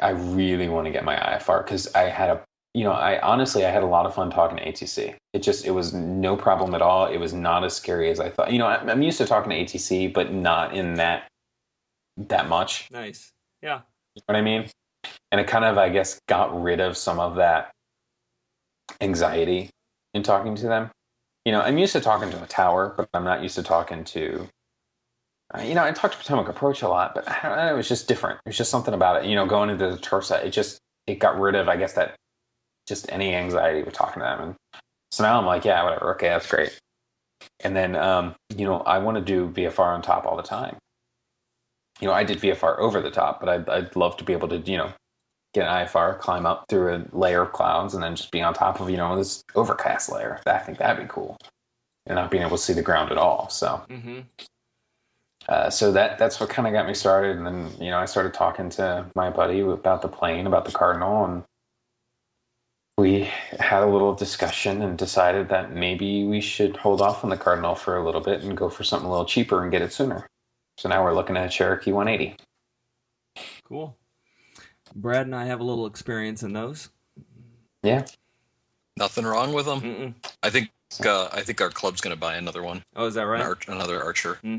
I 0.00 0.10
really 0.10 0.68
want 0.68 0.86
to 0.86 0.90
get 0.90 1.04
my 1.04 1.16
IFR 1.16 1.64
because 1.64 1.94
I 1.94 2.02
had 2.02 2.30
a 2.30 2.42
you 2.74 2.84
know 2.84 2.92
I 2.92 3.20
honestly 3.20 3.64
I 3.64 3.70
had 3.70 3.82
a 3.82 3.86
lot 3.86 4.06
of 4.06 4.14
fun 4.14 4.30
talking 4.30 4.58
to 4.58 4.64
ATC. 4.64 5.14
It 5.32 5.42
just 5.42 5.64
it 5.64 5.72
was 5.72 5.92
no 5.92 6.36
problem 6.36 6.74
at 6.74 6.82
all. 6.82 7.06
It 7.06 7.18
was 7.18 7.32
not 7.32 7.64
as 7.64 7.74
scary 7.74 8.10
as 8.10 8.20
I 8.20 8.30
thought. 8.30 8.52
You 8.52 8.58
know, 8.58 8.66
I'm 8.66 8.88
I'm 8.88 9.02
used 9.02 9.18
to 9.18 9.26
talking 9.26 9.50
to 9.50 9.56
ATC, 9.56 10.12
but 10.12 10.32
not 10.32 10.74
in 10.74 10.94
that 10.94 11.28
that 12.28 12.48
much. 12.48 12.88
Nice. 12.90 13.32
Yeah. 13.62 13.80
You 14.14 14.22
know 14.28 14.34
what 14.34 14.36
I 14.36 14.42
mean? 14.42 14.68
And 15.32 15.40
it 15.40 15.46
kind 15.46 15.64
of, 15.64 15.78
I 15.78 15.88
guess, 15.88 16.20
got 16.28 16.60
rid 16.60 16.80
of 16.80 16.96
some 16.96 17.20
of 17.20 17.36
that 17.36 17.70
anxiety 19.00 19.70
in 20.14 20.22
talking 20.22 20.56
to 20.56 20.66
them. 20.66 20.90
You 21.44 21.52
know, 21.52 21.60
I'm 21.60 21.78
used 21.78 21.92
to 21.92 22.00
talking 22.00 22.30
to 22.30 22.42
a 22.42 22.46
tower, 22.46 22.92
but 22.96 23.08
I'm 23.14 23.24
not 23.24 23.42
used 23.42 23.54
to 23.56 23.62
talking 23.62 24.04
to. 24.04 24.48
Uh, 25.54 25.62
You 25.62 25.74
know, 25.74 25.84
I 25.84 25.92
talked 25.92 26.14
to 26.14 26.20
Potomac 26.20 26.48
Approach 26.48 26.82
a 26.82 26.88
lot, 26.88 27.14
but 27.14 27.28
I 27.28 27.48
don't 27.48 27.56
know, 27.56 27.72
it 27.72 27.76
was 27.76 27.88
just 27.88 28.08
different. 28.08 28.40
It 28.44 28.50
was 28.50 28.56
just 28.56 28.70
something 28.70 28.94
about 28.94 29.22
it. 29.22 29.28
You 29.28 29.34
know, 29.34 29.46
going 29.46 29.70
into 29.70 29.90
the 29.90 29.96
TRSA, 29.96 30.44
it 30.44 30.50
just 30.50 30.78
it 31.06 31.18
got 31.18 31.38
rid 31.38 31.54
of, 31.54 31.68
I 31.68 31.76
guess, 31.76 31.94
that 31.94 32.14
just 32.86 33.10
any 33.10 33.34
anxiety 33.34 33.82
with 33.82 33.94
talking 33.94 34.20
to 34.20 34.24
them. 34.24 34.40
And 34.40 34.54
so 35.10 35.24
now 35.24 35.38
I'm 35.38 35.46
like, 35.46 35.64
yeah, 35.64 35.82
whatever, 35.82 36.14
okay, 36.14 36.28
that's 36.28 36.48
great. 36.48 36.78
And 37.60 37.74
then, 37.74 37.96
um, 37.96 38.34
you 38.56 38.64
know, 38.66 38.80
I 38.80 38.98
want 38.98 39.16
to 39.16 39.22
do 39.22 39.48
VFR 39.48 39.94
on 39.94 40.02
top 40.02 40.26
all 40.26 40.36
the 40.36 40.42
time 40.42 40.76
you 42.00 42.08
know, 42.08 42.14
I 42.14 42.24
did 42.24 42.38
VFR 42.38 42.78
over 42.78 43.00
the 43.00 43.10
top, 43.10 43.40
but 43.40 43.48
I'd, 43.48 43.68
I'd 43.68 43.96
love 43.96 44.16
to 44.18 44.24
be 44.24 44.32
able 44.32 44.48
to, 44.48 44.58
you 44.58 44.78
know, 44.78 44.92
get 45.52 45.66
an 45.66 45.86
IFR, 45.86 46.18
climb 46.18 46.46
up 46.46 46.64
through 46.68 46.94
a 46.94 47.16
layer 47.16 47.42
of 47.42 47.52
clouds, 47.52 47.94
and 47.94 48.02
then 48.02 48.16
just 48.16 48.30
be 48.30 48.40
on 48.40 48.54
top 48.54 48.80
of, 48.80 48.90
you 48.90 48.96
know, 48.96 49.16
this 49.16 49.42
overcast 49.54 50.10
layer. 50.10 50.40
I 50.46 50.58
think 50.58 50.78
that'd 50.78 51.02
be 51.02 51.12
cool, 51.12 51.36
and 52.06 52.16
not 52.16 52.30
being 52.30 52.42
able 52.42 52.56
to 52.56 52.62
see 52.62 52.72
the 52.72 52.82
ground 52.82 53.10
at 53.10 53.18
all. 53.18 53.48
So, 53.50 53.82
Mm-hmm. 53.90 54.20
Uh, 55.48 55.70
so 55.70 55.92
that 55.92 56.18
that's 56.18 56.38
what 56.40 56.48
kind 56.50 56.68
of 56.68 56.74
got 56.74 56.86
me 56.86 56.94
started. 56.94 57.36
And 57.36 57.46
then, 57.46 57.70
you 57.80 57.90
know, 57.90 57.98
I 57.98 58.04
started 58.04 58.34
talking 58.34 58.68
to 58.70 59.06
my 59.14 59.30
buddy 59.30 59.60
about 59.60 60.02
the 60.02 60.08
plane, 60.08 60.46
about 60.46 60.64
the 60.64 60.72
Cardinal, 60.72 61.24
and 61.24 61.42
we 62.98 63.22
had 63.58 63.82
a 63.82 63.86
little 63.86 64.14
discussion 64.14 64.82
and 64.82 64.98
decided 64.98 65.48
that 65.48 65.72
maybe 65.72 66.24
we 66.24 66.40
should 66.40 66.76
hold 66.76 67.00
off 67.00 67.24
on 67.24 67.30
the 67.30 67.36
Cardinal 67.36 67.74
for 67.74 67.96
a 67.96 68.04
little 68.04 68.20
bit 68.20 68.42
and 68.42 68.56
go 68.56 68.68
for 68.68 68.84
something 68.84 69.08
a 69.08 69.10
little 69.10 69.24
cheaper 69.24 69.62
and 69.62 69.72
get 69.72 69.82
it 69.82 69.92
sooner. 69.92 70.26
So 70.76 70.88
now 70.88 71.02
we're 71.02 71.14
looking 71.14 71.36
at 71.36 71.46
a 71.46 71.48
Cherokee 71.48 71.92
180. 71.92 72.36
Cool. 73.64 73.96
Brad 74.94 75.26
and 75.26 75.34
I 75.34 75.46
have 75.46 75.60
a 75.60 75.64
little 75.64 75.86
experience 75.86 76.42
in 76.42 76.52
those. 76.52 76.90
Yeah. 77.82 78.04
Nothing 78.98 79.24
wrong 79.24 79.52
with 79.54 79.66
them. 79.66 79.80
Mm-mm. 79.80 80.14
I 80.42 80.50
think 80.50 80.70
uh, 81.04 81.28
I 81.32 81.42
think 81.42 81.60
our 81.60 81.70
club's 81.70 82.00
going 82.00 82.14
to 82.14 82.20
buy 82.20 82.34
another 82.34 82.62
one, 82.62 82.82
Oh, 82.96 83.06
is 83.06 83.14
that 83.14 83.22
an 83.22 83.28
right? 83.28 83.40
arch, 83.42 83.68
another 83.68 84.02
Archer. 84.02 84.34
Hmm. 84.42 84.58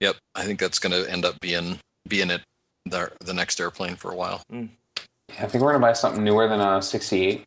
Yep, 0.00 0.16
I 0.34 0.44
think 0.44 0.58
that's 0.58 0.78
going 0.78 0.92
to 0.92 1.10
end 1.10 1.24
up 1.24 1.38
being 1.40 1.78
being 2.08 2.30
it 2.30 2.42
the 2.86 3.12
the 3.20 3.34
next 3.34 3.60
airplane 3.60 3.96
for 3.96 4.10
a 4.10 4.16
while. 4.16 4.42
I 5.38 5.46
think 5.46 5.62
we're 5.62 5.72
gonna 5.72 5.78
buy 5.78 5.92
something 5.92 6.24
newer 6.24 6.48
than 6.48 6.60
a 6.60 6.82
68. 6.82 7.44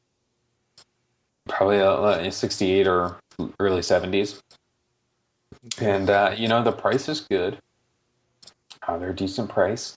Probably 1.49 1.77
a, 1.77 1.91
a 1.91 2.31
68 2.31 2.87
or 2.87 3.17
early 3.59 3.81
70s. 3.81 4.39
And 5.81 6.09
uh, 6.09 6.33
you 6.35 6.47
know 6.47 6.63
the 6.63 6.71
price 6.71 7.09
is 7.09 7.21
good. 7.21 7.57
Uh, 8.87 8.97
they're 8.97 9.11
a 9.11 9.15
decent 9.15 9.49
price, 9.49 9.95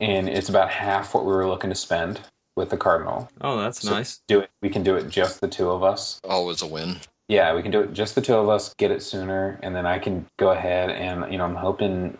and 0.00 0.28
it's 0.28 0.48
about 0.48 0.70
half 0.70 1.14
what 1.14 1.26
we 1.26 1.32
were 1.32 1.46
looking 1.46 1.70
to 1.70 1.76
spend 1.76 2.20
with 2.56 2.70
the 2.70 2.76
Cardinal. 2.76 3.28
Oh, 3.40 3.58
that's 3.58 3.80
So 3.80 3.90
nice. 3.90 4.20
Do 4.28 4.40
it. 4.40 4.50
We 4.62 4.70
can 4.70 4.82
do 4.82 4.96
it 4.96 5.08
just 5.08 5.40
the 5.40 5.48
two 5.48 5.70
of 5.70 5.82
us. 5.82 6.20
Always 6.24 6.62
a 6.62 6.66
win. 6.66 6.96
Yeah, 7.28 7.54
we 7.54 7.62
can 7.62 7.70
do 7.70 7.80
it 7.80 7.92
just 7.92 8.14
the 8.14 8.20
two 8.20 8.34
of 8.34 8.48
us. 8.48 8.74
Get 8.74 8.90
it 8.90 9.02
sooner, 9.02 9.58
and 9.62 9.74
then 9.74 9.86
I 9.86 9.98
can 9.98 10.26
go 10.36 10.50
ahead 10.50 10.90
and 10.90 11.30
you 11.32 11.38
know 11.38 11.44
I'm 11.44 11.54
hoping, 11.54 12.18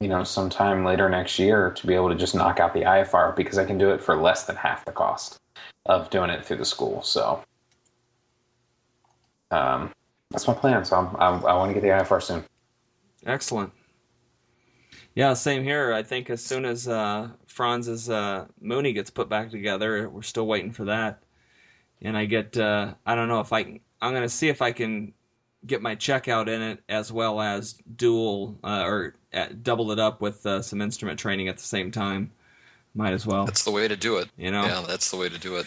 you 0.00 0.08
know, 0.08 0.24
sometime 0.24 0.84
later 0.84 1.08
next 1.08 1.38
year 1.38 1.70
to 1.70 1.86
be 1.86 1.94
able 1.94 2.08
to 2.08 2.16
just 2.16 2.34
knock 2.34 2.58
out 2.58 2.74
the 2.74 2.82
IFR 2.82 3.36
because 3.36 3.58
I 3.58 3.64
can 3.64 3.78
do 3.78 3.90
it 3.90 4.02
for 4.02 4.16
less 4.16 4.44
than 4.44 4.56
half 4.56 4.84
the 4.84 4.92
cost 4.92 5.38
of 5.86 6.10
doing 6.10 6.30
it 6.30 6.44
through 6.44 6.56
the 6.56 6.64
school. 6.64 7.02
So, 7.02 7.44
um, 9.50 9.92
that's 10.30 10.48
my 10.48 10.54
plan. 10.54 10.84
So 10.84 10.96
I'm, 10.96 11.16
I'm, 11.16 11.46
I 11.46 11.54
want 11.54 11.70
to 11.70 11.74
get 11.74 11.82
the 11.82 11.88
IFR 11.88 12.22
soon. 12.22 12.44
Excellent. 13.24 13.72
Yeah, 15.14 15.34
same 15.34 15.62
here. 15.62 15.92
I 15.92 16.02
think 16.02 16.30
as 16.30 16.42
soon 16.42 16.64
as 16.64 16.88
uh, 16.88 17.28
Franz's 17.46 18.08
uh, 18.08 18.46
Mooney 18.60 18.92
gets 18.94 19.10
put 19.10 19.28
back 19.28 19.50
together, 19.50 20.08
we're 20.08 20.22
still 20.22 20.46
waiting 20.46 20.72
for 20.72 20.86
that. 20.86 21.22
And 22.00 22.16
I 22.16 22.24
get, 22.24 22.56
uh, 22.56 22.94
I 23.04 23.14
don't 23.14 23.28
know 23.28 23.40
if 23.40 23.52
I 23.52 23.62
can, 23.62 23.80
I'm 24.02 24.10
going 24.10 24.22
to 24.24 24.28
see 24.28 24.48
if 24.48 24.60
I 24.60 24.72
can 24.72 25.14
get 25.64 25.80
my 25.80 25.94
checkout 25.94 26.48
in 26.48 26.60
it 26.60 26.82
as 26.88 27.12
well 27.12 27.40
as 27.40 27.74
dual 27.96 28.58
uh, 28.64 28.82
or 28.84 29.14
uh, 29.32 29.46
double 29.62 29.92
it 29.92 30.00
up 30.00 30.20
with 30.20 30.44
uh, 30.44 30.60
some 30.60 30.82
instrument 30.82 31.20
training 31.20 31.48
at 31.48 31.56
the 31.56 31.62
same 31.62 31.92
time. 31.92 32.32
Might 32.94 33.12
as 33.12 33.24
well, 33.26 33.46
That's 33.46 33.64
the 33.64 33.70
way 33.70 33.88
to 33.88 33.96
do 33.96 34.18
it. 34.18 34.28
you 34.36 34.50
know. 34.50 34.64
Yeah, 34.64 34.84
that's 34.86 35.10
the 35.10 35.16
way 35.16 35.28
to 35.28 35.38
do 35.38 35.56
it. 35.56 35.66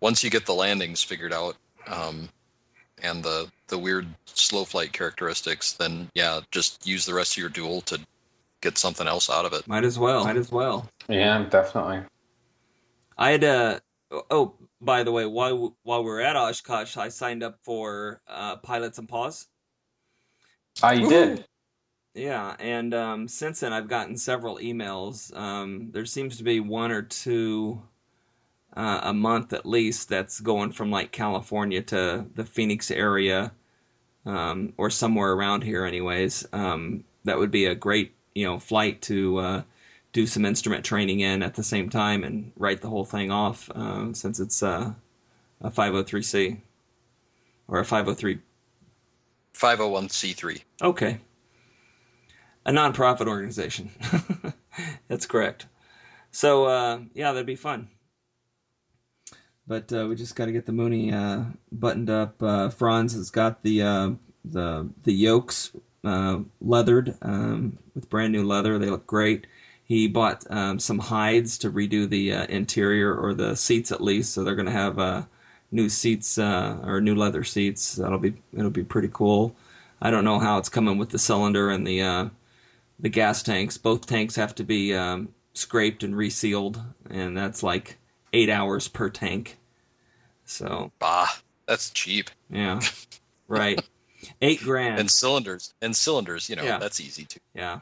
Once 0.00 0.24
you 0.24 0.30
get 0.30 0.46
the 0.46 0.54
landings 0.54 1.02
figured 1.02 1.32
out, 1.32 1.56
um, 1.86 2.28
and 3.02 3.22
the 3.22 3.50
the 3.66 3.76
weird 3.76 4.06
slow 4.26 4.64
flight 4.64 4.92
characteristics, 4.92 5.72
then 5.72 6.08
yeah, 6.14 6.40
just 6.50 6.86
use 6.86 7.04
the 7.04 7.12
rest 7.12 7.34
of 7.34 7.38
your 7.38 7.48
dual 7.50 7.82
to 7.82 8.00
get 8.62 8.78
something 8.78 9.06
else 9.06 9.28
out 9.28 9.44
of 9.44 9.52
it. 9.52 9.66
Might 9.68 9.84
as 9.84 9.98
well. 9.98 10.24
Might 10.24 10.36
as 10.36 10.50
well. 10.50 10.88
Yeah, 11.08 11.44
definitely. 11.50 12.00
I 13.18 13.30
had 13.32 13.44
uh 13.44 13.80
oh 14.30 14.54
by 14.80 15.02
the 15.02 15.12
way 15.12 15.26
while 15.26 15.76
while 15.82 16.04
we're 16.04 16.20
at 16.20 16.36
Oshkosh 16.36 16.96
I 16.96 17.08
signed 17.08 17.42
up 17.42 17.58
for 17.62 18.20
uh, 18.26 18.56
Pilots 18.56 18.98
and 18.98 19.08
Paws. 19.08 19.46
Ah, 20.82 20.92
you 20.92 21.08
did. 21.08 21.44
Yeah, 22.14 22.54
and 22.58 22.92
um, 22.92 23.28
since 23.28 23.60
then 23.60 23.72
I've 23.72 23.88
gotten 23.88 24.16
several 24.16 24.58
emails. 24.58 25.34
Um, 25.34 25.90
there 25.92 26.04
seems 26.04 26.38
to 26.38 26.44
be 26.44 26.60
one 26.60 26.92
or 26.92 27.02
two 27.02 27.82
uh, 28.76 29.00
a 29.04 29.14
month 29.14 29.52
at 29.52 29.66
least 29.66 30.08
that's 30.08 30.40
going 30.40 30.72
from 30.72 30.90
like 30.90 31.12
California 31.12 31.82
to 31.82 32.26
the 32.34 32.44
Phoenix 32.44 32.90
area 32.90 33.52
um, 34.26 34.72
or 34.76 34.90
somewhere 34.90 35.32
around 35.32 35.62
here, 35.62 35.84
anyways. 35.84 36.46
Um, 36.52 37.04
that 37.24 37.38
would 37.38 37.50
be 37.50 37.66
a 37.66 37.74
great 37.74 38.14
you 38.34 38.46
know 38.46 38.58
flight 38.58 39.02
to 39.02 39.38
uh, 39.38 39.62
do 40.12 40.26
some 40.26 40.44
instrument 40.44 40.84
training 40.84 41.20
in 41.20 41.42
at 41.42 41.54
the 41.54 41.62
same 41.62 41.88
time 41.88 42.24
and 42.24 42.52
write 42.56 42.80
the 42.80 42.88
whole 42.88 43.04
thing 43.04 43.30
off 43.30 43.70
uh, 43.70 44.12
since 44.12 44.40
it's 44.40 44.62
uh, 44.62 44.92
a 45.60 45.70
503c 45.70 46.60
or 47.68 47.80
a 47.80 47.84
503 47.84 48.38
501c3. 49.54 50.62
Okay. 50.82 51.18
A 52.64 52.72
nonprofit 52.72 53.26
organization. 53.26 53.90
That's 55.08 55.26
correct. 55.26 55.66
So 56.30 56.64
uh, 56.64 57.00
yeah, 57.14 57.32
that'd 57.32 57.46
be 57.46 57.56
fun. 57.56 57.88
But 59.66 59.92
uh, 59.92 60.06
we 60.08 60.16
just 60.16 60.34
got 60.34 60.46
to 60.46 60.52
get 60.52 60.66
the 60.66 60.72
Mooney 60.72 61.12
uh, 61.12 61.44
buttoned 61.70 62.10
up. 62.10 62.42
Uh, 62.42 62.68
Franz 62.70 63.14
has 63.14 63.30
got 63.30 63.62
the 63.62 63.82
uh, 63.82 64.10
the 64.44 64.88
the 65.04 65.12
yokes 65.12 65.70
uh, 66.04 66.40
leathered 66.60 67.14
um, 67.22 67.78
with 67.94 68.10
brand 68.10 68.32
new 68.32 68.44
leather. 68.44 68.78
They 68.78 68.90
look 68.90 69.06
great. 69.06 69.46
He 69.84 70.08
bought 70.08 70.44
um, 70.50 70.78
some 70.78 70.98
hides 70.98 71.58
to 71.58 71.70
redo 71.70 72.08
the 72.08 72.32
uh, 72.34 72.46
interior 72.46 73.14
or 73.14 73.34
the 73.34 73.54
seats 73.56 73.92
at 73.92 74.00
least, 74.00 74.32
so 74.32 74.42
they're 74.44 74.54
going 74.54 74.66
to 74.66 74.72
have 74.72 74.98
uh, 74.98 75.22
new 75.70 75.88
seats 75.88 76.38
uh, 76.38 76.78
or 76.84 77.00
new 77.00 77.14
leather 77.14 77.44
seats. 77.44 77.96
That'll 77.96 78.18
be 78.18 78.34
it'll 78.54 78.70
be 78.70 78.84
pretty 78.84 79.10
cool. 79.12 79.54
I 80.00 80.10
don't 80.10 80.24
know 80.24 80.38
how 80.38 80.58
it's 80.58 80.68
coming 80.68 80.98
with 80.98 81.10
the 81.10 81.18
cylinder 81.18 81.70
and 81.70 81.86
the 81.86 82.02
uh, 82.02 82.28
the 83.00 83.08
gas 83.08 83.42
tanks. 83.42 83.76
Both 83.76 84.06
tanks 84.06 84.36
have 84.36 84.54
to 84.56 84.64
be 84.64 84.94
um, 84.94 85.28
scraped 85.54 86.04
and 86.04 86.16
resealed, 86.16 86.80
and 87.10 87.36
that's 87.36 87.62
like 87.62 87.98
eight 88.32 88.48
hours 88.50 88.88
per 88.88 89.10
tank. 89.10 89.58
So 90.44 90.90
Bah, 90.98 91.28
that's 91.66 91.90
cheap. 91.90 92.30
yeah, 92.50 92.80
right, 93.48 93.82
eight 94.40 94.60
grand. 94.62 95.00
And 95.00 95.10
cylinders, 95.10 95.74
and 95.82 95.94
cylinders, 95.94 96.48
you 96.48 96.56
know, 96.56 96.64
Yeah. 96.64 96.78
that's 96.78 97.00
easy 97.00 97.24
too. 97.24 97.40
Yeah, 97.54 97.80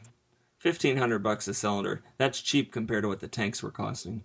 fifteen 0.60 0.96
hundred 0.96 1.18
bucks 1.24 1.48
a 1.48 1.54
cylinder. 1.54 2.02
That's 2.16 2.40
cheap 2.40 2.72
compared 2.72 3.02
to 3.02 3.08
what 3.08 3.18
the 3.20 3.28
tanks 3.28 3.62
were 3.62 3.70
costing. 3.72 4.22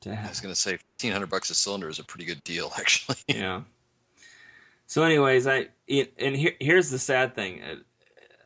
To 0.00 0.10
I 0.10 0.28
was 0.28 0.40
gonna 0.40 0.54
say, 0.54 0.78
fifteen 0.78 1.12
hundred 1.12 1.28
bucks 1.28 1.50
a 1.50 1.54
cylinder 1.54 1.88
is 1.88 1.98
a 1.98 2.04
pretty 2.04 2.24
good 2.24 2.42
deal, 2.42 2.72
actually. 2.78 3.16
yeah. 3.28 3.62
So, 4.86 5.02
anyways, 5.02 5.46
I 5.46 5.68
and 5.88 6.34
here, 6.36 6.54
here's 6.60 6.90
the 6.90 6.98
sad 6.98 7.34
thing. 7.34 7.62
Uh, 7.62 7.74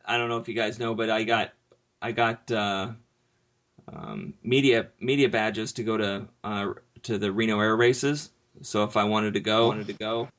I 0.05 0.17
don't 0.17 0.27
know 0.27 0.37
if 0.37 0.47
you 0.47 0.55
guys 0.55 0.79
know, 0.79 0.93
but 0.95 1.09
I 1.09 1.23
got 1.23 1.51
I 2.01 2.11
got 2.11 2.51
uh, 2.51 2.89
um, 3.91 4.33
media 4.43 4.87
media 4.99 5.29
badges 5.29 5.73
to 5.73 5.83
go 5.83 5.97
to 5.97 6.27
uh, 6.43 6.73
to 7.03 7.17
the 7.17 7.31
Reno 7.31 7.59
Air 7.59 7.75
Races. 7.75 8.31
So 8.63 8.83
if 8.83 8.97
I 8.97 9.03
wanted 9.05 9.35
to 9.35 9.39
go, 9.39 9.67
wanted 9.67 9.87
to 9.87 9.93
go, 9.93 10.29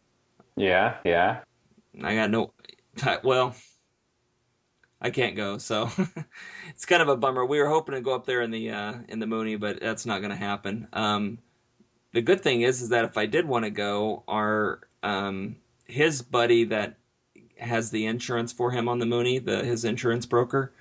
Yeah, 0.56 0.96
yeah. 1.04 1.40
I 2.02 2.14
got 2.14 2.30
no. 2.30 2.52
Well, 3.22 3.54
I 5.02 5.10
can't 5.10 5.36
go, 5.36 5.58
so 5.58 5.90
it's 6.70 6.86
kind 6.86 7.02
of 7.02 7.08
a 7.08 7.16
bummer. 7.16 7.44
We 7.44 7.60
were 7.60 7.68
hoping 7.68 7.96
to 7.96 8.00
go 8.00 8.14
up 8.14 8.26
there 8.26 8.40
in 8.42 8.52
the 8.52 8.70
uh, 8.70 8.94
in 9.08 9.18
the 9.18 9.26
Mooney, 9.26 9.56
but 9.56 9.80
that's 9.80 10.06
not 10.06 10.20
going 10.20 10.30
to 10.30 10.36
happen. 10.36 10.88
Um, 10.94 11.38
the 12.12 12.22
good 12.22 12.40
thing 12.42 12.62
is, 12.62 12.82
is 12.82 12.90
that 12.90 13.04
if 13.04 13.16
I 13.18 13.26
did 13.26 13.46
want 13.46 13.64
to 13.64 13.70
go, 13.70 14.22
our 14.28 14.80
um, 15.02 15.56
his 15.86 16.22
buddy 16.22 16.64
that 16.64 16.96
has 17.58 17.90
the 17.90 18.06
insurance 18.06 18.52
for 18.52 18.70
him 18.70 18.88
on 18.88 18.98
the 18.98 19.06
Mooney, 19.06 19.38
the 19.40 19.64
his 19.64 19.84
insurance 19.84 20.26
broker, 20.26 20.72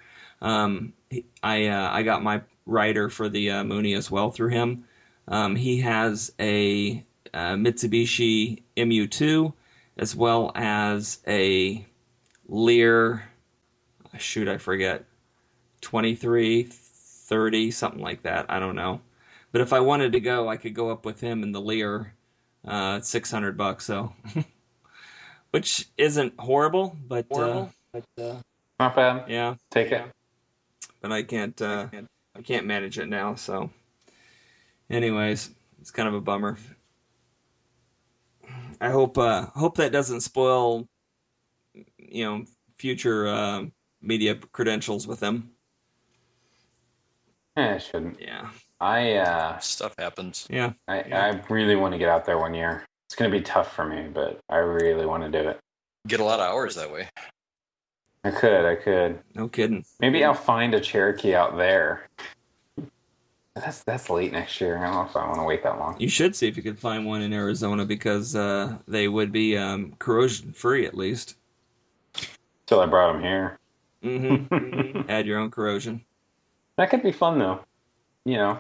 um, 0.42 0.94
he- 1.10 1.26
I 1.44 1.68
uh, 1.68 1.90
I 1.92 2.04
got 2.04 2.24
my 2.24 2.42
rider 2.66 3.10
for 3.10 3.30
the 3.30 3.52
uh, 3.52 3.64
Mooney 3.64 3.94
as 3.96 4.12
well 4.12 4.32
through 4.32 4.50
him. 4.50 4.86
Um, 5.28 5.56
he 5.56 5.82
has 5.82 6.34
a, 6.40 7.06
uh 7.34 7.54
Mitsubishi 7.56 8.64
MU2 8.78 9.54
as 9.98 10.16
well 10.16 10.52
as 10.56 11.20
a 11.28 11.86
Lear. 12.48 13.31
Shoot, 14.18 14.48
I 14.48 14.58
forget. 14.58 15.06
23, 15.82 16.64
30, 16.64 17.72
something 17.72 18.02
like 18.02 18.24
that. 18.24 18.46
I 18.50 18.60
don't 18.60 18.76
know. 18.76 19.02
But 19.52 19.62
if 19.62 19.74
I 19.74 19.80
wanted 19.80 20.14
to 20.14 20.20
go, 20.20 20.48
I 20.48 20.58
could 20.58 20.74
go 20.76 20.90
up 20.90 21.06
with 21.06 21.20
him 21.20 21.44
in 21.44 21.52
the 21.52 21.62
Lear. 21.62 22.14
Uh, 22.68 23.02
600 23.02 23.58
bucks, 23.58 23.86
so. 23.86 24.14
Which 25.52 25.88
isn't 25.98 26.40
horrible, 26.40 26.96
but, 27.08 27.26
uh, 27.36 27.66
but 27.92 28.06
uh, 28.24 28.36
Not 28.80 28.96
bad. 28.96 29.30
yeah, 29.30 29.56
Take 29.70 29.92
it. 29.92 30.06
but 31.02 31.12
I 31.12 31.24
can't 31.24 31.60
uh, 31.62 31.88
I 32.36 32.42
can't 32.42 32.66
manage 32.66 32.98
it 33.00 33.08
now. 33.10 33.36
So, 33.36 33.70
anyways, 34.90 35.50
it's 35.82 35.92
kind 35.92 36.08
of 36.08 36.14
a 36.14 36.22
bummer. 36.22 36.58
I 38.80 38.92
hope 38.92 39.18
uh, 39.18 39.48
hope 39.48 39.76
that 39.78 39.92
doesn't 39.92 40.22
spoil, 40.22 40.88
you 41.98 42.24
know, 42.24 42.46
future 42.78 43.28
uh, 43.28 43.66
media 44.02 44.36
credentials 44.36 45.08
with 45.08 45.20
them. 45.20 45.52
Eh, 47.58 47.74
it 47.76 47.80
shouldn't. 47.82 48.22
Yeah, 48.22 48.50
I 48.80 49.14
uh, 49.16 49.60
Stuff 49.60 49.96
happens. 49.98 50.48
yeah, 50.50 50.74
I, 50.88 51.02
I 51.02 51.42
really 51.50 51.76
want 51.76 51.94
to 51.94 51.98
get 51.98 52.10
out 52.10 52.26
there 52.26 52.38
one 52.38 52.54
year. 52.54 52.86
It's 53.08 53.16
going 53.16 53.30
to 53.30 53.38
be 53.38 53.44
tough 53.44 53.76
for 53.76 53.86
me, 53.86 54.08
but 54.08 54.40
I 54.50 54.58
really 54.58 55.06
want 55.06 55.24
to 55.24 55.30
do 55.42 55.50
it. 55.50 55.60
Get 56.08 56.22
a 56.22 56.24
lot 56.24 56.40
of 56.40 56.46
hours 56.50 56.76
that 56.76 56.92
way. 56.92 57.10
I 58.24 58.32
could, 58.32 58.66
I 58.66 58.76
could. 58.76 59.20
no 59.36 59.48
kidding. 59.48 59.84
Maybe 60.00 60.24
I'll 60.24 60.34
find 60.34 60.74
a 60.74 60.80
Cherokee 60.80 61.36
out 61.36 61.58
there. 61.58 62.08
That's 63.56 63.84
that's 63.84 64.10
late 64.10 64.32
next 64.32 64.62
year. 64.62 64.78
I 64.78 64.86
don't 64.86 64.94
know 64.96 65.02
if 65.10 65.16
I 65.16 65.28
want 65.28 65.40
to 65.40 65.44
wait 65.44 65.62
that 65.64 65.78
long. 65.78 66.00
You 66.00 66.08
should 66.08 66.36
see 66.36 66.48
if 66.48 66.56
you 66.56 66.64
could 66.64 66.80
find 66.80 67.06
one 67.06 67.22
in 67.22 67.34
Arizona 67.34 67.86
because 67.86 68.34
uh, 68.34 68.78
they 68.88 69.10
would 69.10 69.34
be 69.34 69.58
um, 69.58 69.94
corrosion 70.00 70.54
free 70.54 70.86
at 70.86 70.96
least. 70.96 71.36
Till 72.66 72.80
I 72.80 72.86
brought 72.86 73.12
them 73.12 73.22
here. 73.22 73.60
Hmm 74.02 75.02
Add 75.10 75.28
your 75.28 75.40
own 75.40 75.52
corrosion. 75.52 76.04
That 76.78 76.90
could 76.90 77.04
be 77.04 77.12
fun 77.12 77.40
though. 77.40 77.64
You 78.26 78.38
know, 78.38 78.60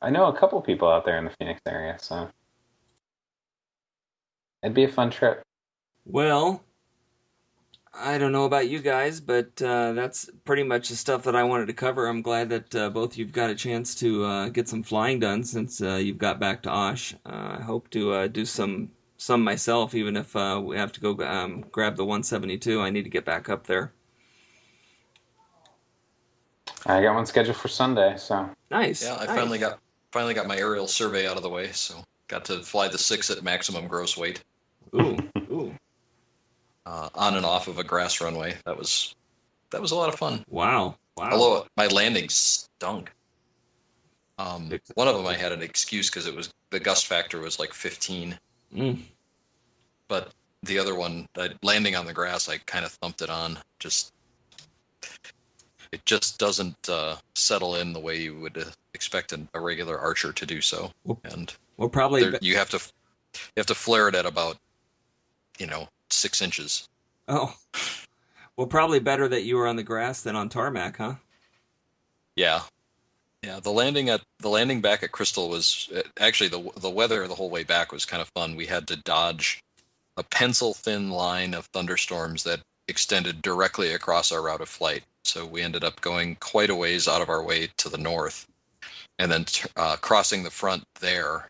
I 0.00 0.10
know 0.10 0.26
a 0.26 0.38
couple 0.38 0.60
people 0.62 0.88
out 0.88 1.04
there 1.04 1.18
in 1.18 1.24
the 1.24 1.30
Phoenix 1.38 1.60
area, 1.66 1.96
so 1.98 2.28
it'd 4.62 4.74
be 4.74 4.84
a 4.84 4.88
fun 4.88 5.10
trip. 5.10 5.42
Well, 6.04 6.62
I 7.96 8.18
don't 8.18 8.32
know 8.32 8.44
about 8.44 8.68
you 8.68 8.80
guys, 8.80 9.20
but 9.20 9.62
uh, 9.62 9.92
that's 9.92 10.28
pretty 10.44 10.64
much 10.64 10.88
the 10.88 10.96
stuff 10.96 11.22
that 11.24 11.36
I 11.36 11.44
wanted 11.44 11.66
to 11.66 11.72
cover. 11.74 12.06
I'm 12.06 12.22
glad 12.22 12.50
that 12.50 12.74
uh, 12.74 12.90
both 12.90 13.16
you've 13.16 13.32
got 13.32 13.50
a 13.50 13.54
chance 13.54 13.94
to 13.96 14.24
uh, 14.24 14.48
get 14.48 14.68
some 14.68 14.82
flying 14.82 15.20
done 15.20 15.44
since 15.44 15.80
uh, 15.80 15.94
you've 15.96 16.18
got 16.18 16.40
back 16.40 16.62
to 16.64 16.70
Osh. 16.70 17.14
Uh, 17.24 17.56
I 17.58 17.62
hope 17.62 17.88
to 17.90 18.12
uh, 18.12 18.26
do 18.26 18.44
some 18.44 18.90
some 19.16 19.44
myself, 19.44 19.94
even 19.94 20.16
if 20.16 20.34
uh, 20.34 20.60
we 20.62 20.76
have 20.76 20.92
to 20.92 21.00
go 21.00 21.16
um, 21.24 21.64
grab 21.70 21.96
the 21.96 22.04
172. 22.04 22.80
I 22.80 22.90
need 22.90 23.04
to 23.04 23.10
get 23.10 23.24
back 23.24 23.48
up 23.48 23.66
there. 23.66 23.92
I 26.86 27.00
got 27.02 27.14
one 27.14 27.26
scheduled 27.26 27.56
for 27.56 27.68
Sunday, 27.68 28.16
so 28.16 28.48
Nice. 28.70 29.02
Yeah, 29.04 29.14
I 29.14 29.26
nice. 29.26 29.36
finally 29.36 29.58
got 29.58 29.78
finally 30.12 30.34
got 30.34 30.46
my 30.46 30.56
aerial 30.56 30.86
survey 30.86 31.26
out 31.26 31.36
of 31.36 31.42
the 31.42 31.48
way, 31.50 31.72
so 31.72 31.94
got 32.28 32.44
to 32.46 32.60
fly 32.60 32.88
the 32.88 32.98
six 32.98 33.30
at 33.30 33.42
maximum 33.42 33.86
gross 33.88 34.16
weight 34.16 34.42
Ooh, 34.94 35.16
ooh, 35.50 35.74
uh, 36.86 37.08
on 37.14 37.36
and 37.36 37.44
off 37.46 37.68
of 37.68 37.78
a 37.78 37.84
grass 37.84 38.20
runway. 38.20 38.54
That 38.66 38.76
was 38.78 39.14
that 39.70 39.80
was 39.80 39.90
a 39.92 39.96
lot 39.96 40.08
of 40.12 40.18
fun. 40.18 40.44
wow, 40.48 40.96
wow. 41.16 41.30
Although 41.32 41.66
my 41.76 41.86
landing 41.88 42.28
stunk. 42.28 43.10
Um, 44.36 44.68
one 44.94 45.06
of 45.08 45.14
them 45.16 45.26
I 45.26 45.34
had 45.34 45.52
an 45.52 45.62
excuse 45.62 46.10
because 46.10 46.26
it 46.26 46.34
was 46.34 46.52
the 46.70 46.80
gust 46.80 47.06
factor 47.06 47.38
was 47.40 47.58
like 47.60 47.72
15, 47.72 48.36
Mm. 48.74 48.98
but 50.08 50.32
the 50.64 50.80
other 50.80 50.96
one, 50.96 51.28
uh, 51.38 51.48
landing 51.62 51.94
on 51.94 52.04
the 52.06 52.12
grass, 52.12 52.48
I 52.48 52.58
kind 52.58 52.84
of 52.84 52.90
thumped 52.90 53.22
it 53.22 53.30
on. 53.30 53.56
Just 53.78 54.12
it 55.94 56.04
just 56.04 56.38
doesn't 56.38 56.88
uh, 56.88 57.16
settle 57.34 57.76
in 57.76 57.92
the 57.92 58.00
way 58.00 58.20
you 58.20 58.38
would 58.40 58.58
uh, 58.58 58.64
expect 58.94 59.32
an, 59.32 59.48
a 59.54 59.60
regular 59.60 59.98
archer 59.98 60.32
to 60.32 60.44
do 60.44 60.60
so, 60.60 60.90
Well, 61.04 61.20
and 61.24 61.54
Well, 61.76 61.88
probably. 61.88 62.28
there, 62.28 62.38
you 62.42 62.56
have 62.56 62.70
to 62.70 62.78
you 63.34 63.60
have 63.60 63.66
to 63.66 63.74
flare 63.74 64.08
it 64.08 64.14
at 64.14 64.26
about 64.26 64.56
you 65.58 65.66
know 65.66 65.88
six 66.10 66.42
inches. 66.42 66.88
oh, 67.28 67.54
well, 68.56 68.66
probably 68.66 68.98
better 69.00 69.28
that 69.28 69.44
you 69.44 69.56
were 69.56 69.68
on 69.68 69.76
the 69.76 69.82
grass 69.82 70.22
than 70.22 70.36
on 70.36 70.48
tarmac, 70.48 70.96
huh? 70.96 71.14
Yeah, 72.36 72.62
yeah. 73.42 73.60
The 73.60 73.70
landing 73.70 74.10
at 74.10 74.20
the 74.40 74.48
landing 74.50 74.80
back 74.80 75.04
at 75.04 75.12
Crystal 75.12 75.48
was 75.48 75.88
uh, 75.94 76.02
actually 76.18 76.48
the 76.48 76.70
the 76.76 76.90
weather 76.90 77.26
the 77.28 77.34
whole 77.36 77.50
way 77.50 77.62
back 77.62 77.92
was 77.92 78.04
kind 78.04 78.20
of 78.20 78.28
fun. 78.28 78.56
We 78.56 78.66
had 78.66 78.88
to 78.88 78.96
dodge 78.96 79.62
a 80.16 80.24
pencil 80.24 80.74
thin 80.74 81.10
line 81.10 81.54
of 81.54 81.66
thunderstorms 81.66 82.42
that 82.44 82.60
extended 82.88 83.42
directly 83.42 83.92
across 83.92 84.32
our 84.32 84.42
route 84.42 84.60
of 84.60 84.68
flight. 84.68 85.04
So 85.24 85.46
we 85.46 85.62
ended 85.62 85.84
up 85.84 86.00
going 86.00 86.36
quite 86.36 86.70
a 86.70 86.76
ways 86.76 87.08
out 87.08 87.22
of 87.22 87.30
our 87.30 87.42
way 87.42 87.68
to 87.78 87.88
the 87.88 87.98
north, 87.98 88.46
and 89.18 89.30
then 89.30 89.46
uh, 89.76 89.96
crossing 89.96 90.42
the 90.42 90.50
front 90.50 90.84
there. 91.00 91.48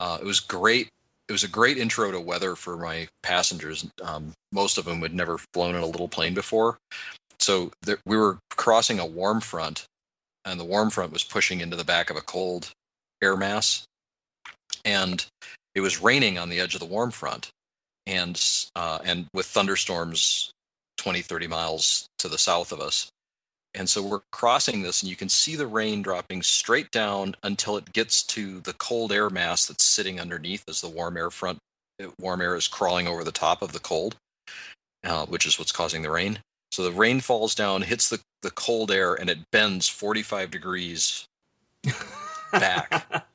Uh, 0.00 0.18
it 0.20 0.24
was 0.24 0.40
great. 0.40 0.88
It 1.28 1.32
was 1.32 1.44
a 1.44 1.48
great 1.48 1.78
intro 1.78 2.10
to 2.10 2.20
weather 2.20 2.56
for 2.56 2.76
my 2.76 3.08
passengers. 3.22 3.86
Um, 4.02 4.32
most 4.50 4.76
of 4.76 4.84
them 4.84 5.00
had 5.00 5.14
never 5.14 5.38
flown 5.54 5.74
in 5.74 5.82
a 5.82 5.86
little 5.86 6.08
plane 6.08 6.34
before, 6.34 6.78
so 7.42 7.72
there, 7.82 7.98
we 8.06 8.16
were 8.16 8.38
crossing 8.50 9.00
a 9.00 9.06
warm 9.06 9.40
front 9.40 9.84
and 10.44 10.60
the 10.60 10.64
warm 10.64 10.90
front 10.90 11.12
was 11.12 11.24
pushing 11.24 11.60
into 11.60 11.76
the 11.76 11.84
back 11.84 12.08
of 12.08 12.16
a 12.16 12.20
cold 12.20 12.70
air 13.20 13.36
mass 13.36 13.84
and 14.84 15.26
it 15.74 15.80
was 15.80 16.00
raining 16.00 16.38
on 16.38 16.48
the 16.48 16.60
edge 16.60 16.74
of 16.74 16.80
the 16.80 16.86
warm 16.86 17.10
front 17.10 17.50
and 18.06 18.40
uh, 18.76 19.00
and 19.04 19.26
with 19.34 19.46
thunderstorms 19.46 20.51
20 21.02 21.22
30 21.22 21.46
miles 21.46 22.06
to 22.18 22.28
the 22.28 22.38
south 22.38 22.72
of 22.72 22.80
us 22.80 23.08
and 23.74 23.88
so 23.88 24.02
we're 24.02 24.20
crossing 24.30 24.82
this 24.82 25.02
and 25.02 25.10
you 25.10 25.16
can 25.16 25.28
see 25.28 25.56
the 25.56 25.66
rain 25.66 26.02
dropping 26.02 26.42
straight 26.42 26.90
down 26.90 27.34
until 27.42 27.76
it 27.76 27.92
gets 27.92 28.22
to 28.22 28.60
the 28.60 28.74
cold 28.74 29.12
air 29.12 29.30
mass 29.30 29.66
that's 29.66 29.84
sitting 29.84 30.20
underneath 30.20 30.62
as 30.68 30.80
the 30.80 30.88
warm 30.88 31.16
air 31.16 31.30
front 31.30 31.58
warm 32.20 32.40
air 32.40 32.56
is 32.56 32.68
crawling 32.68 33.06
over 33.08 33.24
the 33.24 33.32
top 33.32 33.62
of 33.62 33.72
the 33.72 33.80
cold 33.80 34.16
uh, 35.04 35.26
which 35.26 35.46
is 35.46 35.58
what's 35.58 35.72
causing 35.72 36.02
the 36.02 36.10
rain 36.10 36.38
so 36.72 36.82
the 36.84 36.92
rain 36.92 37.20
falls 37.20 37.54
down, 37.54 37.82
hits 37.82 38.08
the, 38.08 38.18
the 38.40 38.50
cold 38.50 38.90
air, 38.90 39.12
and 39.12 39.28
it 39.28 39.38
bends 39.50 39.86
45 39.88 40.50
degrees 40.50 41.26
back. 42.52 43.26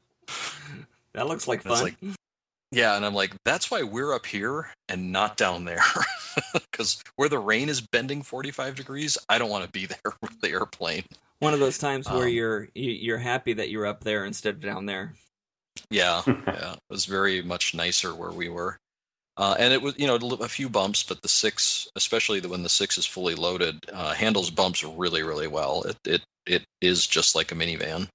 that 1.14 1.28
looks 1.28 1.48
like 1.48 1.62
fun. 1.62 1.84
like- 1.84 2.18
yeah, 2.72 2.96
and 2.96 3.06
I'm 3.06 3.14
like, 3.14 3.32
that's 3.46 3.72
why 3.72 3.84
we're 3.84 4.14
up 4.14 4.26
here 4.26 4.70
and 4.90 5.12
not 5.12 5.38
down 5.38 5.66
there. 5.66 5.84
Because 6.54 7.02
where 7.16 7.30
the 7.30 7.40
rain 7.40 7.68
is 7.68 7.82
bending 7.82 8.22
45 8.22 8.76
degrees, 8.76 9.18
I 9.28 9.40
don't 9.40 9.50
want 9.50 9.66
to 9.66 9.72
be 9.72 9.86
there 9.88 10.14
with 10.22 10.40
the 10.40 10.50
airplane. 10.50 11.04
One 11.40 11.56
of 11.56 11.60
those 11.60 11.80
times 11.80 12.08
where 12.08 12.28
Um, 12.28 12.30
you're 12.34 12.70
you- 12.76 12.92
you're 12.92 13.18
happy 13.18 13.54
that 13.54 13.70
you're 13.72 13.88
up 13.88 14.04
there 14.04 14.24
instead 14.26 14.56
of 14.56 14.62
down 14.62 14.86
there. 14.86 15.16
Yeah, 15.90 16.22
yeah, 16.28 16.74
it 16.74 16.80
was 16.92 17.06
very 17.06 17.42
much 17.42 17.74
nicer 17.74 18.14
where 18.14 18.32
we 18.32 18.50
were. 18.50 18.78
Uh, 19.36 19.56
and 19.58 19.74
it 19.74 19.82
was, 19.82 19.96
you 19.98 20.06
know, 20.08 20.16
a 20.16 20.48
few 20.48 20.70
bumps, 20.70 21.04
but 21.04 21.22
the 21.22 21.28
six, 21.28 21.88
especially 21.96 22.40
the, 22.40 22.50
when 22.50 22.64
the 22.64 22.70
six 22.70 22.98
is 23.00 23.06
fully 23.06 23.36
loaded, 23.36 23.80
uh, 23.92 24.14
handles 24.14 24.50
bumps 24.52 24.84
really, 24.84 25.22
really 25.24 25.48
well. 25.48 25.84
It, 25.84 25.98
it, 26.06 26.22
it 26.46 26.64
is 26.82 27.06
just 27.06 27.36
like 27.36 27.52
a 27.52 27.56
minivan. 27.56 28.08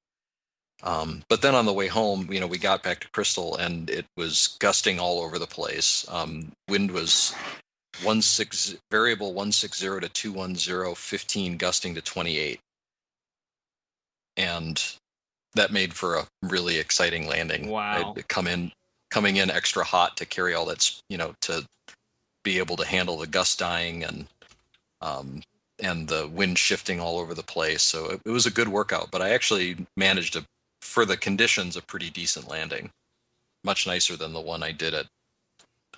Um, 0.82 1.22
but 1.28 1.42
then 1.42 1.54
on 1.54 1.64
the 1.64 1.72
way 1.72 1.86
home, 1.86 2.32
you 2.32 2.40
know, 2.40 2.46
we 2.46 2.58
got 2.58 2.82
back 2.82 3.00
to 3.00 3.10
Crystal 3.10 3.56
and 3.56 3.88
it 3.88 4.06
was 4.16 4.56
gusting 4.58 4.98
all 4.98 5.20
over 5.20 5.38
the 5.38 5.46
place. 5.46 6.04
Um, 6.08 6.52
wind 6.68 6.90
was 6.90 7.34
one 8.02 8.22
six 8.22 8.74
variable 8.90 9.32
one 9.32 9.52
six 9.52 9.78
zero 9.78 10.00
to 10.00 10.08
two 10.08 10.32
one 10.32 10.56
zero, 10.56 10.94
15 10.94 11.56
gusting 11.56 11.94
to 11.94 12.00
28, 12.00 12.58
and 14.36 14.82
that 15.54 15.72
made 15.72 15.94
for 15.94 16.16
a 16.16 16.26
really 16.42 16.78
exciting 16.78 17.28
landing. 17.28 17.68
Wow. 17.68 18.14
I'd 18.16 18.28
come 18.28 18.46
in 18.46 18.72
coming 19.10 19.36
in 19.36 19.50
extra 19.50 19.84
hot 19.84 20.16
to 20.16 20.26
carry 20.26 20.54
all 20.54 20.66
that, 20.66 20.90
you 21.08 21.18
know, 21.18 21.34
to 21.42 21.64
be 22.42 22.58
able 22.58 22.76
to 22.78 22.86
handle 22.86 23.18
the 23.18 23.26
gust 23.26 23.58
dying 23.58 24.04
and 24.04 24.26
um, 25.00 25.42
and 25.78 26.08
the 26.08 26.28
wind 26.28 26.58
shifting 26.58 27.00
all 27.00 27.18
over 27.18 27.34
the 27.34 27.42
place. 27.42 27.82
So 27.82 28.06
it, 28.06 28.20
it 28.24 28.30
was 28.30 28.46
a 28.46 28.50
good 28.50 28.68
workout, 28.68 29.10
but 29.10 29.20
I 29.20 29.30
actually 29.30 29.76
managed 29.96 30.36
a, 30.36 30.44
for 30.82 31.04
the 31.04 31.16
conditions, 31.16 31.76
a 31.76 31.82
pretty 31.82 32.10
decent 32.10 32.48
landing, 32.48 32.90
much 33.64 33.86
nicer 33.86 34.16
than 34.16 34.32
the 34.32 34.40
one 34.40 34.62
I 34.62 34.72
did 34.72 34.94
at 34.94 35.06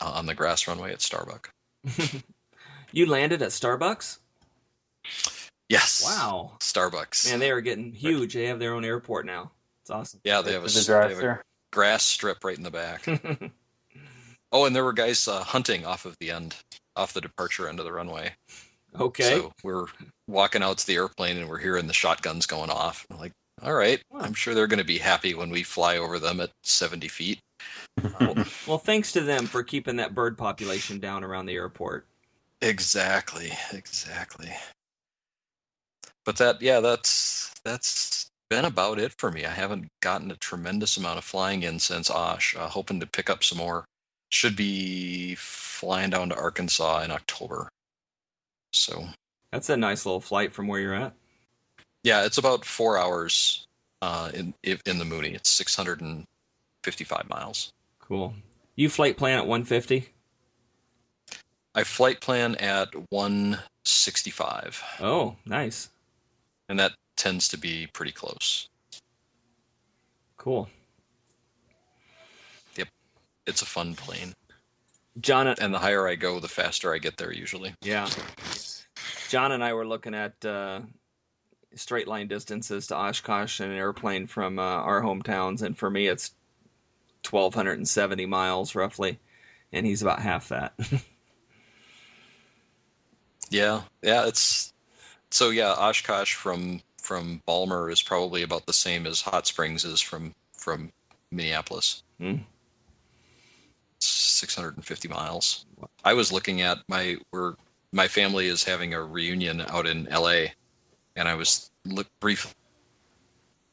uh, 0.00 0.10
on 0.10 0.26
the 0.26 0.34
grass 0.34 0.68
runway 0.68 0.92
at 0.92 0.98
Starbucks. 0.98 2.22
you 2.92 3.06
landed 3.06 3.42
at 3.42 3.50
Starbucks? 3.50 4.18
Yes. 5.68 6.04
Wow. 6.04 6.52
Starbucks. 6.60 7.30
Man, 7.30 7.40
they 7.40 7.50
are 7.50 7.60
getting 7.60 7.92
huge. 7.92 8.34
They 8.34 8.46
have 8.46 8.58
their 8.58 8.74
own 8.74 8.84
airport 8.84 9.26
now. 9.26 9.50
It's 9.82 9.90
awesome. 9.90 10.20
yeah, 10.24 10.40
they 10.42 10.52
have 10.52 10.64
a, 10.64 10.68
the 10.68 11.06
they 11.08 11.14
have 11.14 11.24
a 11.24 11.40
grass 11.72 12.04
strip 12.04 12.44
right 12.44 12.56
in 12.56 12.62
the 12.62 12.70
back. 12.70 13.06
oh, 14.52 14.64
and 14.64 14.74
there 14.74 14.84
were 14.84 14.92
guys 14.92 15.28
uh, 15.28 15.42
hunting 15.42 15.84
off 15.84 16.06
of 16.06 16.16
the 16.20 16.30
end, 16.30 16.54
off 16.96 17.12
the 17.12 17.20
departure 17.20 17.68
end 17.68 17.80
of 17.80 17.84
the 17.84 17.92
runway. 17.92 18.32
okay. 18.98 19.24
So 19.24 19.52
we're 19.62 19.86
walking 20.26 20.62
out 20.62 20.78
to 20.78 20.86
the 20.86 20.94
airplane 20.94 21.36
and 21.36 21.48
we're 21.48 21.58
hearing 21.58 21.86
the 21.86 21.92
shotguns 21.92 22.46
going 22.46 22.70
off. 22.70 23.06
I'm 23.10 23.18
like, 23.18 23.32
all 23.62 23.74
right, 23.74 24.00
Wow. 24.10 24.20
I'm 24.20 24.34
sure 24.34 24.54
they're 24.54 24.66
going 24.66 24.78
to 24.78 24.84
be 24.84 24.98
happy 24.98 25.34
when 25.34 25.50
we 25.50 25.62
fly 25.62 25.98
over 25.98 26.18
them 26.18 26.40
at 26.40 26.50
70 26.64 27.08
feet. 27.08 27.38
Um, 28.20 28.44
Well, 28.66 28.78
thanks 28.78 29.12
to 29.12 29.20
them 29.22 29.46
for 29.46 29.62
keeping 29.62 29.96
that 29.96 30.14
bird 30.14 30.36
population 30.36 30.98
down 31.00 31.24
around 31.24 31.46
the 31.46 31.54
airport. 31.54 32.06
exactly, 32.60 33.52
exactly. 33.72 34.52
But 36.24 36.36
that, 36.38 36.60
yeah, 36.60 36.80
that's 36.80 37.52
that's 37.64 38.26
been 38.50 38.64
about 38.64 38.98
it 38.98 39.12
for 39.18 39.30
me. 39.30 39.44
I 39.44 39.50
haven't 39.50 39.88
gotten 40.00 40.30
a 40.30 40.36
tremendous 40.36 40.96
amount 40.96 41.18
of 41.18 41.24
flying 41.24 41.62
in 41.62 41.78
since 41.78 42.10
Osh. 42.10 42.56
Uh, 42.56 42.68
hoping 42.68 43.00
to 43.00 43.06
pick 43.06 43.30
up 43.30 43.44
some 43.44 43.58
more. 43.58 43.84
Should 44.30 44.56
be 44.56 45.34
flying 45.36 46.10
down 46.10 46.30
to 46.30 46.36
Arkansas 46.36 47.02
in 47.02 47.10
October. 47.10 47.68
So 48.72 49.06
That's 49.52 49.70
a 49.70 49.76
nice 49.76 50.04
little 50.06 50.20
flight 50.20 50.52
from 50.52 50.66
where 50.66 50.80
you're 50.80 50.94
at. 50.94 51.14
Yeah, 52.04 52.24
it's 52.26 52.38
about 52.38 52.64
four 52.64 52.96
hours 52.98 53.66
uh, 54.02 54.30
in 54.32 54.54
in 54.86 54.98
the 54.98 55.04
Mooney. 55.04 55.30
It's 55.34 55.48
655 55.50 57.28
miles. 57.28 57.72
Cool. 57.98 58.34
You 58.76 58.88
flight 58.90 59.16
plan 59.16 59.38
at 59.38 59.46
150? 59.46 60.08
I 61.74 61.82
flight 61.84 62.20
plan 62.20 62.54
at 62.56 62.88
165, 63.10 64.82
Oh, 65.00 65.34
nice. 65.44 65.88
and 66.68 66.78
that 66.78 66.92
tends 67.16 67.48
to 67.48 67.56
be 67.58 67.88
pretty 67.88 68.12
close. 68.12 68.68
Cool. 70.36 70.68
Yep. 72.76 72.88
It's 73.46 73.62
a 73.62 73.66
fun 73.66 73.94
plane, 73.96 74.34
John, 75.20 75.46
and- 75.48 75.58
and 75.58 75.74
the 75.74 75.78
higher 75.80 76.06
I 76.06 76.14
go, 76.16 76.38
the 76.38 76.48
faster 76.48 76.92
I 76.94 76.98
get 76.98 77.16
there 77.16 77.32
usually. 77.32 77.74
yeah. 77.80 78.08
John 79.30 79.50
and 79.52 79.64
I 79.64 79.72
were 79.72 79.86
looking 79.86 80.14
at 80.14 80.44
uh, 80.44 80.80
straight 81.76 82.08
line 82.08 82.28
distances 82.28 82.88
to 82.88 82.96
Oshkosh 82.96 83.60
in 83.60 83.70
an 83.70 83.76
airplane 83.76 84.26
from 84.26 84.58
uh, 84.58 84.62
our 84.62 85.02
hometowns, 85.02 85.62
and 85.62 85.76
for 85.76 85.90
me, 85.90 86.06
it's 86.06 86.32
1,270 87.30 88.26
miles 88.26 88.74
roughly, 88.74 89.18
and 89.72 89.86
he's 89.86 90.02
about 90.02 90.20
half 90.20 90.48
that. 90.48 90.74
Yeah, 93.50 93.82
yeah, 94.02 94.26
it's 94.26 94.72
so 95.30 95.50
yeah. 95.50 95.72
Oshkosh 95.72 96.34
from 96.34 96.80
from 97.00 97.40
Balmer 97.46 97.90
is 97.90 98.02
probably 98.02 98.42
about 98.42 98.66
the 98.66 98.72
same 98.72 99.06
as 99.06 99.20
Hot 99.20 99.46
Springs 99.46 99.84
is 99.84 100.00
from 100.00 100.34
from 100.56 100.90
Minneapolis. 101.30 102.02
Hmm. 102.18 102.38
650 104.00 105.08
miles. 105.08 105.66
I 106.04 106.14
was 106.14 106.32
looking 106.32 106.62
at 106.62 106.78
my 106.88 107.16
we're 107.32 107.54
my 107.92 108.08
family 108.08 108.48
is 108.48 108.64
having 108.64 108.92
a 108.92 109.02
reunion 109.02 109.60
out 109.60 109.86
in 109.86 110.08
LA, 110.10 110.46
and 111.16 111.28
I 111.28 111.34
was 111.34 111.70
look, 111.84 112.08
briefly 112.20 112.52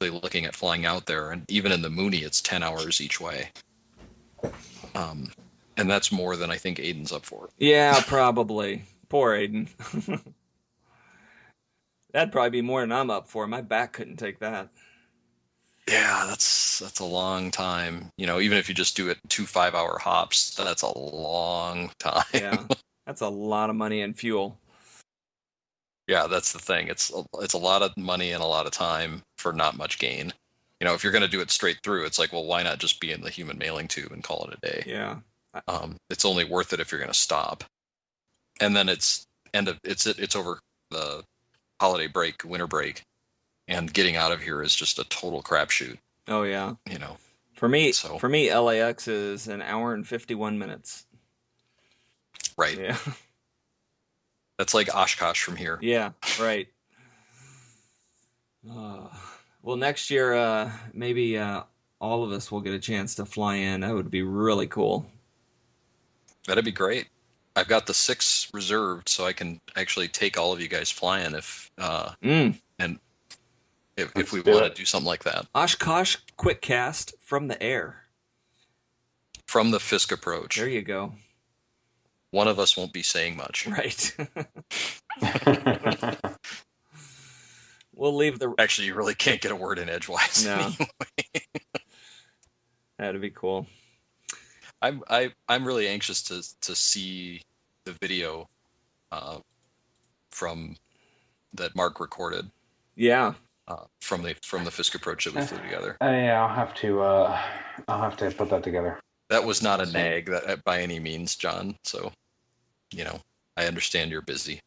looking 0.01 0.45
at 0.45 0.55
flying 0.55 0.85
out 0.85 1.05
there, 1.05 1.31
and 1.31 1.45
even 1.49 1.71
in 1.71 1.81
the 1.81 1.89
Mooney, 1.89 2.19
it's 2.19 2.41
ten 2.41 2.63
hours 2.63 3.01
each 3.01 3.19
way. 3.19 3.49
Um, 4.95 5.31
and 5.77 5.89
that's 5.89 6.11
more 6.11 6.35
than 6.35 6.51
I 6.51 6.57
think 6.57 6.77
Aiden's 6.79 7.11
up 7.11 7.25
for. 7.25 7.49
Yeah, 7.57 8.01
probably. 8.05 8.83
Poor 9.09 9.31
Aiden. 9.31 9.67
That'd 12.13 12.31
probably 12.31 12.49
be 12.49 12.61
more 12.61 12.81
than 12.81 12.91
I'm 12.91 13.09
up 13.09 13.27
for. 13.29 13.47
My 13.47 13.61
back 13.61 13.93
couldn't 13.93 14.17
take 14.17 14.39
that. 14.39 14.69
Yeah, 15.87 16.25
that's 16.27 16.79
that's 16.79 16.99
a 16.99 17.05
long 17.05 17.51
time. 17.51 18.11
You 18.17 18.27
know, 18.27 18.39
even 18.39 18.57
if 18.57 18.69
you 18.69 18.75
just 18.75 18.95
do 18.95 19.09
it 19.09 19.17
two 19.27 19.45
five 19.45 19.75
hour 19.75 19.97
hops, 19.97 20.55
that's 20.55 20.83
a 20.83 20.97
long 20.97 21.91
time. 21.99 22.23
Yeah, 22.33 22.63
that's 23.05 23.21
a 23.21 23.29
lot 23.29 23.69
of 23.69 23.75
money 23.75 24.01
and 24.01 24.17
fuel. 24.17 24.57
Yeah, 26.12 26.28
that's 26.28 26.51
the 26.51 26.59
thing. 26.59 26.89
It's 26.89 27.09
it's 27.39 27.53
a 27.53 27.57
lot 27.57 27.82
of 27.84 27.95
money 27.95 28.34
and 28.34 28.43
a 28.43 28.45
lot 28.45 28.66
of 28.66 28.74
time 28.74 29.24
for 29.38 29.53
not 29.53 29.78
much 29.78 29.97
gain. 29.97 30.34
You 30.82 30.86
know, 30.86 30.93
if 30.93 31.03
you're 31.03 31.14
going 31.14 31.22
to 31.22 31.30
do 31.30 31.39
it 31.39 31.49
straight 31.51 31.78
through, 31.84 32.05
it's 32.05 32.20
like, 32.20 32.34
well, 32.34 32.43
why 32.43 32.64
not 32.64 32.80
just 32.80 32.99
be 32.99 33.14
in 33.14 33.22
the 33.22 33.30
human 33.30 33.57
mailing 33.57 33.88
tube 33.88 34.12
and 34.12 34.22
call 34.22 34.43
it 34.49 34.57
a 34.62 34.72
day? 34.72 34.84
Yeah. 34.86 35.20
Um, 35.70 35.95
it's 36.09 36.26
only 36.26 36.43
worth 36.43 36.74
it 36.74 36.82
if 36.82 36.91
you're 36.91 36.99
going 36.99 37.14
to 37.14 37.18
stop. 37.18 37.64
And 38.59 38.76
then 38.76 38.89
it's 38.89 39.26
end 39.53 39.70
of 39.70 39.80
it's 39.86 40.05
it's 40.05 40.36
over 40.36 40.59
the 40.89 41.24
holiday 41.80 42.07
break, 42.07 42.43
winter 42.43 42.68
break, 42.68 43.03
and 43.70 43.93
getting 43.93 44.18
out 44.18 44.34
of 44.34 44.41
here 44.41 44.62
is 44.62 44.76
just 44.76 44.99
a 44.99 45.05
total 45.05 45.41
crapshoot. 45.41 45.97
Oh 46.28 46.43
yeah. 46.43 46.74
You 46.89 46.99
know, 46.99 47.16
For 47.55 47.70
me, 47.70 47.93
So- 47.93 48.18
for 48.20 48.28
me, 48.28 48.53
LAX 48.53 49.07
is 49.07 49.47
an 49.47 49.62
hour 49.62 49.93
and 49.93 50.05
fifty-one 50.05 50.59
minutes. 50.59 51.05
right? 52.57 52.78
Yeah. 52.78 52.97
That's 54.58 54.74
like 54.74 54.93
Oshkosh 54.93 55.41
from 55.43 55.56
here. 55.56 55.80
Yeah, 55.82 56.12
right. 56.39 56.68
Uh, 58.70 59.08
well, 59.64 59.76
next 59.76 60.10
year, 60.12 60.34
uh, 60.34 60.72
maybe 60.93 61.38
uh, 61.38 61.64
all 61.99 62.24
of 62.24 62.32
us 62.32 62.52
will 62.52 62.62
get 62.62 62.74
a 62.74 62.80
chance 62.80 63.16
to 63.16 63.26
fly 63.26 63.56
in. 63.56 63.82
That 63.82 63.93
would 63.93 64.12
be 64.12 64.22
really 64.22 64.68
cool. 64.68 65.06
That'd 66.47 66.66
be 66.66 66.72
great. 66.72 67.08
I've 67.56 67.68
got 67.68 67.86
the 67.86 67.93
six 67.93 68.47
reserved, 68.54 69.10
so 69.10 69.26
I 69.26 69.34
can 69.34 69.60
actually 69.76 70.08
take 70.08 70.38
all 70.38 70.54
of 70.54 70.62
you 70.62 70.68
guys 70.68 70.89
flying 70.89 71.36
if 71.36 71.70
uh, 71.78 72.12
Mm. 72.24 72.56
if, 73.97 74.16
if 74.16 74.32
we 74.32 74.41
want 74.41 74.64
to 74.64 74.70
do 74.74 74.86
something 74.86 75.06
like 75.08 75.24
that 75.26 75.45
Oshkosh 75.54 76.16
quick 76.38 76.62
cast 76.62 77.14
from 77.20 77.47
the 77.47 77.62
air. 77.62 78.04
from 79.47 79.70
the 79.72 79.80
Fisk 79.80 80.12
approach. 80.14 80.56
There 80.58 80.70
you 80.70 80.82
go. 80.82 81.14
One 82.32 82.47
of 82.47 82.59
us 82.59 82.75
won't 82.77 82.93
be 82.93 83.03
saying 83.03 83.38
much. 83.38 83.67
Right. 83.71 84.15
we'll 87.93 88.15
leave 88.15 88.39
the. 88.39 88.53
Actually, 88.57 88.88
you 88.88 88.95
really 88.95 89.15
can't 89.15 89.41
get 89.41 89.51
a 89.51 89.55
word 89.55 89.79
in 89.79 89.89
edgewise. 89.89 90.45
No. 90.45 90.55
anyway. 90.57 91.45
That'd 92.97 93.21
be 93.21 93.29
cool. 93.29 93.67
I'm 94.82 95.03
I, 95.09 95.32
I'm 95.47 95.65
really 95.65 95.88
anxious 95.88 96.23
to 96.23 96.41
to 96.61 96.75
see 96.75 97.41
the 97.86 97.95
video 98.01 98.47
uh, 99.11 99.39
from 100.32 100.75
that 101.53 101.75
Mark 101.75 101.99
recorded 101.99 102.49
Yeah. 102.95 103.34
uh, 103.67 103.84
from 103.99 104.23
the 104.23 104.36
from 104.43 104.63
the 104.63 104.71
Fisk 104.71 104.95
approach 104.95 105.25
that 105.25 105.36
we 105.36 105.41
flew 105.41 105.59
together. 105.59 105.97
Uh, 106.01 106.05
yeah, 106.05 106.41
I'll 106.41 106.55
have 106.55 106.73
to. 106.75 107.01
Uh, 107.01 107.41
I'll 107.88 108.01
have 108.01 108.17
to 108.17 108.32
put 108.32 108.49
that 108.49 108.63
together. 108.63 108.99
That 109.29 109.45
was 109.45 109.61
not 109.61 109.82
a 109.82 109.91
nag 109.91 110.25
that, 110.27 110.63
by 110.63 110.82
any 110.82 110.99
means, 110.99 111.36
John. 111.38 111.75
So, 111.84 112.11
you 112.91 113.03
know, 113.03 113.19
I 113.57 113.65
understand 113.65 114.11
you're 114.11 114.21
busy. 114.21 114.59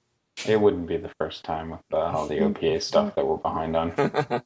It 0.46 0.60
wouldn't 0.60 0.88
be 0.88 0.96
the 0.96 1.12
first 1.18 1.44
time 1.44 1.70
with 1.70 1.80
uh, 1.92 1.98
all 1.98 2.26
the 2.26 2.38
OPA 2.40 2.82
stuff 2.82 3.14
that 3.14 3.26
we're 3.26 3.36
behind 3.36 3.76
on. 3.76 3.92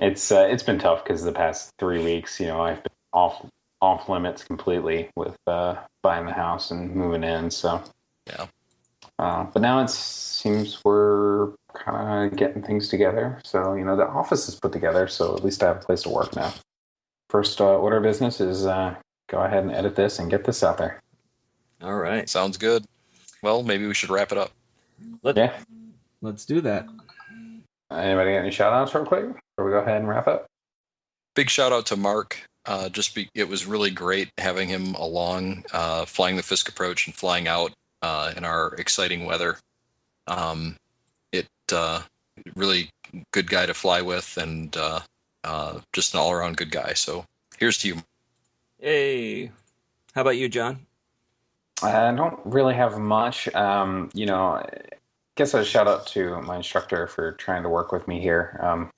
It's 0.00 0.30
uh, 0.30 0.46
it's 0.48 0.62
been 0.62 0.78
tough 0.78 1.02
because 1.02 1.24
the 1.24 1.32
past 1.32 1.72
three 1.78 2.02
weeks, 2.02 2.38
you 2.38 2.46
know, 2.46 2.60
I've 2.60 2.82
been 2.82 2.92
off 3.12 3.44
off 3.80 4.08
limits 4.08 4.44
completely 4.44 5.10
with 5.16 5.36
uh, 5.46 5.76
buying 6.02 6.26
the 6.26 6.32
house 6.32 6.70
and 6.70 6.94
moving 6.94 7.24
in. 7.24 7.50
So 7.50 7.82
Yeah. 8.26 8.46
Uh, 9.18 9.44
but 9.44 9.62
now 9.62 9.80
it 9.82 9.90
seems 9.90 10.84
we're 10.84 11.52
kind 11.74 12.32
of 12.32 12.38
getting 12.38 12.62
things 12.62 12.88
together. 12.88 13.40
So 13.44 13.74
you 13.74 13.84
know, 13.84 13.96
the 13.96 14.06
office 14.06 14.48
is 14.48 14.54
put 14.54 14.72
together. 14.72 15.08
So 15.08 15.34
at 15.34 15.44
least 15.44 15.62
I 15.62 15.68
have 15.68 15.78
a 15.78 15.80
place 15.80 16.02
to 16.02 16.10
work 16.10 16.36
now. 16.36 16.54
First 17.30 17.60
uh, 17.60 17.76
order 17.76 17.96
of 17.96 18.04
business 18.04 18.40
is 18.40 18.66
uh, 18.66 18.94
go 19.28 19.40
ahead 19.40 19.64
and 19.64 19.72
edit 19.72 19.96
this 19.96 20.20
and 20.20 20.30
get 20.30 20.44
this 20.44 20.62
out 20.62 20.78
there. 20.78 21.02
All 21.82 21.94
right. 21.94 22.28
Sounds 22.28 22.56
good. 22.56 22.84
Well, 23.42 23.62
maybe 23.62 23.86
we 23.86 23.94
should 23.94 24.10
wrap 24.10 24.32
it 24.32 24.38
up. 24.38 24.52
Let, 25.22 25.36
Yeah. 25.36 25.56
Let's 26.20 26.44
do 26.44 26.60
that. 26.62 26.86
Anybody 27.90 28.32
got 28.32 28.38
any 28.38 28.50
shout 28.50 28.72
outs 28.72 28.94
real 28.94 29.04
quick? 29.04 29.24
Before 29.24 29.64
we 29.64 29.70
go 29.70 29.78
ahead 29.78 29.98
and 29.98 30.08
wrap 30.08 30.26
up? 30.26 30.46
Big 31.34 31.48
shout 31.48 31.72
out 31.72 31.86
to 31.86 31.96
Mark. 31.96 32.40
Uh, 32.66 32.88
just 32.88 33.14
be, 33.14 33.30
it 33.34 33.48
was 33.48 33.64
really 33.64 33.90
great 33.90 34.30
having 34.36 34.68
him 34.68 34.94
along, 34.96 35.64
uh, 35.72 36.04
flying 36.04 36.36
the 36.36 36.42
Fisk 36.42 36.68
approach 36.68 37.06
and 37.06 37.14
flying 37.14 37.48
out 37.48 37.72
uh, 38.02 38.32
in 38.36 38.44
our 38.44 38.74
exciting 38.74 39.24
weather. 39.24 39.56
Um, 40.26 40.76
it 41.32 41.46
uh, 41.72 42.02
really 42.56 42.90
good 43.30 43.48
guy 43.48 43.64
to 43.66 43.72
fly 43.72 44.02
with, 44.02 44.36
and 44.36 44.76
uh, 44.76 45.00
uh, 45.44 45.80
just 45.92 46.12
an 46.12 46.20
all 46.20 46.32
around 46.32 46.56
good 46.56 46.70
guy. 46.70 46.92
So 46.92 47.24
here's 47.56 47.78
to 47.78 47.88
you. 47.88 47.96
Hey. 48.80 49.50
How 50.14 50.22
about 50.22 50.36
you, 50.36 50.48
John? 50.48 50.80
I 51.82 52.12
don't 52.12 52.40
really 52.44 52.74
have 52.74 52.98
much. 52.98 53.52
Um, 53.54 54.10
you 54.12 54.26
know, 54.26 54.54
I 54.54 54.64
guess 55.36 55.54
a 55.54 55.64
shout 55.64 55.86
out 55.86 56.06
to 56.08 56.40
my 56.42 56.56
instructor 56.56 57.06
for 57.06 57.32
trying 57.32 57.62
to 57.62 57.68
work 57.68 57.92
with 57.92 58.08
me 58.08 58.20
here. 58.20 58.58
Um, 58.62 58.90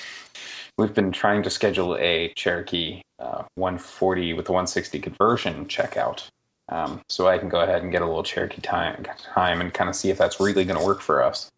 we've 0.79 0.95
been 0.95 1.13
trying 1.13 1.43
to 1.43 1.51
schedule 1.51 1.97
a 1.97 2.33
Cherokee 2.37 3.03
uh, 3.19 3.45
140 3.57 4.33
with 4.33 4.47
the 4.47 4.53
160 4.53 4.99
conversion 5.01 5.67
checkout. 5.67 6.29
Um, 6.71 7.03
so 7.09 7.29
I 7.29 7.37
can 7.37 7.49
go 7.49 7.61
ahead 7.61 7.83
and 7.83 7.91
get 7.91 8.01
a 8.01 8.07
little 8.07 8.23
Cherokee 8.23 8.61
time, 8.61 9.05
time 9.35 9.61
and 9.61 9.75
kind 9.75 9.91
of 9.91 9.97
see 9.97 10.09
if 10.11 10.19
that's 10.19 10.41
really 10.41 10.65
going 10.65 10.79
to 10.79 10.87
work 10.87 11.01
for 11.01 11.23
us. 11.23 11.51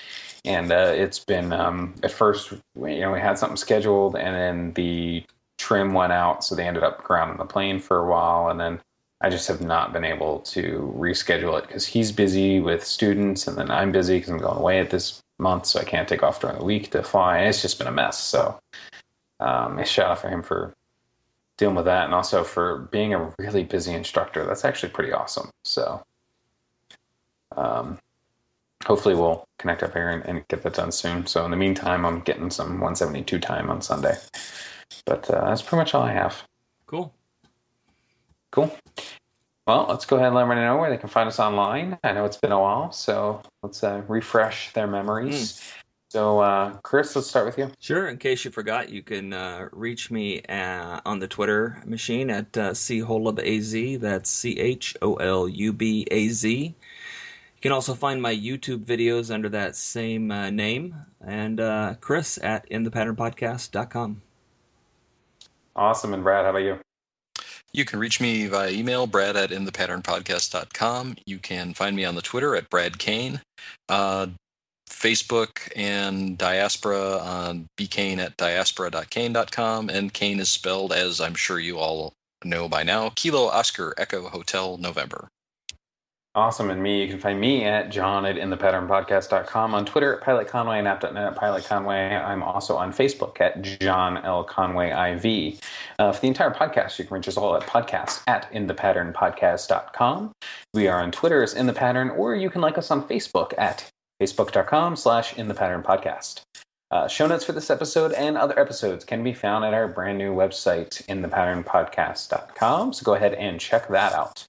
And 0.44 0.72
uh, 0.72 0.92
it's 0.94 1.18
been 1.18 1.52
um, 1.52 1.94
at 2.02 2.10
first, 2.10 2.50
you 2.50 3.00
know, 3.00 3.12
we 3.12 3.20
had 3.20 3.38
something 3.38 3.56
scheduled, 3.56 4.16
and 4.16 4.34
then 4.34 4.72
the 4.72 5.24
trim 5.58 5.92
went 5.92 6.12
out, 6.12 6.42
so 6.42 6.54
they 6.54 6.66
ended 6.66 6.82
up 6.82 7.04
grounding 7.04 7.36
the 7.36 7.44
plane 7.44 7.78
for 7.78 7.98
a 7.98 8.08
while, 8.08 8.48
and 8.48 8.58
then 8.58 8.80
I 9.22 9.30
just 9.30 9.46
have 9.46 9.60
not 9.60 9.92
been 9.92 10.04
able 10.04 10.40
to 10.40 10.92
reschedule 10.96 11.56
it 11.56 11.68
because 11.68 11.86
he's 11.86 12.10
busy 12.10 12.58
with 12.58 12.84
students, 12.84 13.46
and 13.46 13.56
then 13.56 13.70
I'm 13.70 13.92
busy 13.92 14.18
because 14.18 14.30
I'm 14.30 14.38
going 14.38 14.58
away 14.58 14.80
at 14.80 14.90
this 14.90 15.22
month, 15.38 15.66
so 15.66 15.80
I 15.80 15.84
can't 15.84 16.08
take 16.08 16.24
off 16.24 16.40
during 16.40 16.58
the 16.58 16.64
week 16.64 16.90
to 16.90 17.04
fly. 17.04 17.38
And 17.38 17.48
it's 17.48 17.62
just 17.62 17.78
been 17.78 17.86
a 17.86 17.92
mess. 17.92 18.18
So, 18.18 18.58
um, 19.38 19.78
a 19.78 19.84
shout 19.84 20.10
out 20.10 20.18
for 20.18 20.28
him 20.28 20.42
for 20.42 20.74
dealing 21.56 21.76
with 21.76 21.84
that, 21.84 22.06
and 22.06 22.14
also 22.14 22.42
for 22.42 22.88
being 22.90 23.14
a 23.14 23.32
really 23.38 23.62
busy 23.62 23.92
instructor. 23.92 24.44
That's 24.44 24.64
actually 24.64 24.90
pretty 24.90 25.12
awesome. 25.12 25.50
So, 25.64 26.02
um, 27.56 28.00
hopefully, 28.84 29.14
we'll 29.14 29.46
connect 29.60 29.84
up 29.84 29.92
here 29.92 30.08
and, 30.08 30.24
and 30.24 30.48
get 30.48 30.62
that 30.62 30.74
done 30.74 30.90
soon. 30.90 31.26
So, 31.26 31.44
in 31.44 31.52
the 31.52 31.56
meantime, 31.56 32.04
I'm 32.04 32.22
getting 32.22 32.50
some 32.50 32.80
172 32.80 33.38
time 33.38 33.70
on 33.70 33.82
Sunday. 33.82 34.16
But 35.06 35.30
uh, 35.30 35.44
that's 35.46 35.62
pretty 35.62 35.76
much 35.76 35.94
all 35.94 36.02
I 36.02 36.12
have. 36.12 36.42
Cool. 36.86 37.14
Cool. 38.52 38.72
Well, 39.66 39.86
let's 39.88 40.04
go 40.04 40.16
ahead 40.16 40.28
and 40.28 40.36
let 40.36 40.42
everyone 40.42 40.64
know 40.64 40.76
where 40.76 40.90
they 40.90 40.98
can 40.98 41.08
find 41.08 41.26
us 41.26 41.40
online. 41.40 41.98
I 42.04 42.12
know 42.12 42.24
it's 42.26 42.36
been 42.36 42.52
a 42.52 42.60
while, 42.60 42.92
so 42.92 43.42
let's 43.62 43.82
uh, 43.82 44.02
refresh 44.06 44.72
their 44.74 44.86
memories. 44.86 45.72
So, 46.10 46.40
uh, 46.40 46.74
Chris, 46.82 47.16
let's 47.16 47.28
start 47.28 47.46
with 47.46 47.56
you. 47.56 47.70
Sure. 47.78 48.06
In 48.08 48.18
case 48.18 48.44
you 48.44 48.50
forgot, 48.50 48.90
you 48.90 49.02
can 49.02 49.32
uh, 49.32 49.70
reach 49.72 50.10
me 50.10 50.42
uh, 50.42 51.00
on 51.06 51.20
the 51.20 51.26
Twitter 51.26 51.82
machine 51.86 52.28
at 52.28 52.54
uh, 52.58 52.72
cholubaz. 52.72 54.00
That's 54.00 54.28
C 54.28 54.58
H 54.60 54.96
O 55.00 55.14
L 55.14 55.48
U 55.48 55.72
B 55.72 56.06
A 56.10 56.28
Z. 56.28 56.50
You 56.64 56.74
can 57.62 57.72
also 57.72 57.94
find 57.94 58.20
my 58.20 58.34
YouTube 58.34 58.84
videos 58.84 59.32
under 59.32 59.48
that 59.50 59.76
same 59.76 60.30
uh, 60.30 60.50
name, 60.50 60.96
and 61.24 61.58
uh, 61.58 61.94
Chris 62.00 62.38
at 62.42 62.68
inthepatternpodcast.com. 62.68 64.20
Awesome. 65.74 66.12
And 66.12 66.22
Brad, 66.22 66.44
how 66.44 66.50
about 66.50 66.58
you? 66.58 66.78
You 67.74 67.86
can 67.86 67.98
reach 67.98 68.20
me 68.20 68.46
via 68.48 68.70
email, 68.70 69.06
brad 69.06 69.34
at 69.36 69.50
inthepatternpodcast.com. 69.50 71.16
You 71.24 71.38
can 71.38 71.72
find 71.72 71.96
me 71.96 72.04
on 72.04 72.14
the 72.14 72.22
Twitter 72.22 72.54
at 72.54 72.68
Brad 72.68 72.98
Koehn, 72.98 73.40
uh, 73.88 74.26
Facebook 74.90 75.72
and 75.74 76.36
Diaspora 76.36 77.18
on 77.18 77.66
bkoehn 77.78 78.18
at 78.18 78.36
diaspora.koehn.com. 78.36 79.88
And 79.88 80.12
Koehn 80.12 80.38
is 80.38 80.50
spelled, 80.50 80.92
as 80.92 81.20
I'm 81.20 81.34
sure 81.34 81.58
you 81.58 81.78
all 81.78 82.12
know 82.44 82.68
by 82.68 82.82
now, 82.82 83.10
Kilo 83.14 83.46
Oscar 83.46 83.94
Echo 83.96 84.28
Hotel 84.28 84.76
November. 84.76 85.28
Awesome. 86.34 86.70
And 86.70 86.82
me, 86.82 87.02
you 87.02 87.08
can 87.08 87.18
find 87.18 87.38
me 87.38 87.64
at 87.64 87.90
john 87.90 88.24
at 88.24 88.36
inthepatternpodcast.com, 88.36 89.74
on 89.74 89.84
Twitter 89.84 90.14
at 90.16 90.22
Pilot 90.22 90.48
Conway, 90.48 90.78
and 90.78 90.88
app.net 90.88 91.14
at 91.14 91.36
Pilot 91.36 91.64
Conway. 91.64 92.16
I'm 92.16 92.42
also 92.42 92.76
on 92.76 92.90
Facebook 92.90 93.38
at 93.38 93.60
John 93.60 94.16
L. 94.24 94.42
Conway 94.42 94.90
IV. 94.90 95.60
Uh, 95.98 96.10
for 96.10 96.20
the 96.22 96.28
entire 96.28 96.50
podcast, 96.50 96.98
you 96.98 97.04
can 97.04 97.16
reach 97.16 97.28
us 97.28 97.36
all 97.36 97.54
at 97.54 97.62
podcast 97.64 98.22
at 98.26 98.50
inthepatternpodcast.com. 98.50 100.32
We 100.72 100.88
are 100.88 101.02
on 101.02 101.12
Twitter 101.12 101.42
as 101.42 101.52
In 101.52 101.66
The 101.66 101.74
Pattern, 101.74 102.08
or 102.08 102.34
you 102.34 102.48
can 102.48 102.62
like 102.62 102.78
us 102.78 102.90
on 102.90 103.06
Facebook 103.06 103.52
at 103.58 103.86
facebook.com 104.22 104.96
slash 104.96 105.36
In 105.36 105.48
The 105.48 105.54
Pattern 105.54 105.82
Podcast. 105.82 106.40
Uh, 106.90 107.08
show 107.08 107.26
notes 107.26 107.44
for 107.44 107.52
this 107.52 107.70
episode 107.70 108.12
and 108.12 108.38
other 108.38 108.58
episodes 108.58 109.04
can 109.04 109.22
be 109.22 109.34
found 109.34 109.64
at 109.64 109.74
our 109.74 109.88
brand 109.88 110.16
new 110.16 110.34
website, 110.34 111.04
inthepatternpodcast.com. 111.06 112.92
So 112.94 113.04
go 113.04 113.14
ahead 113.14 113.34
and 113.34 113.60
check 113.60 113.88
that 113.88 114.14
out. 114.14 114.46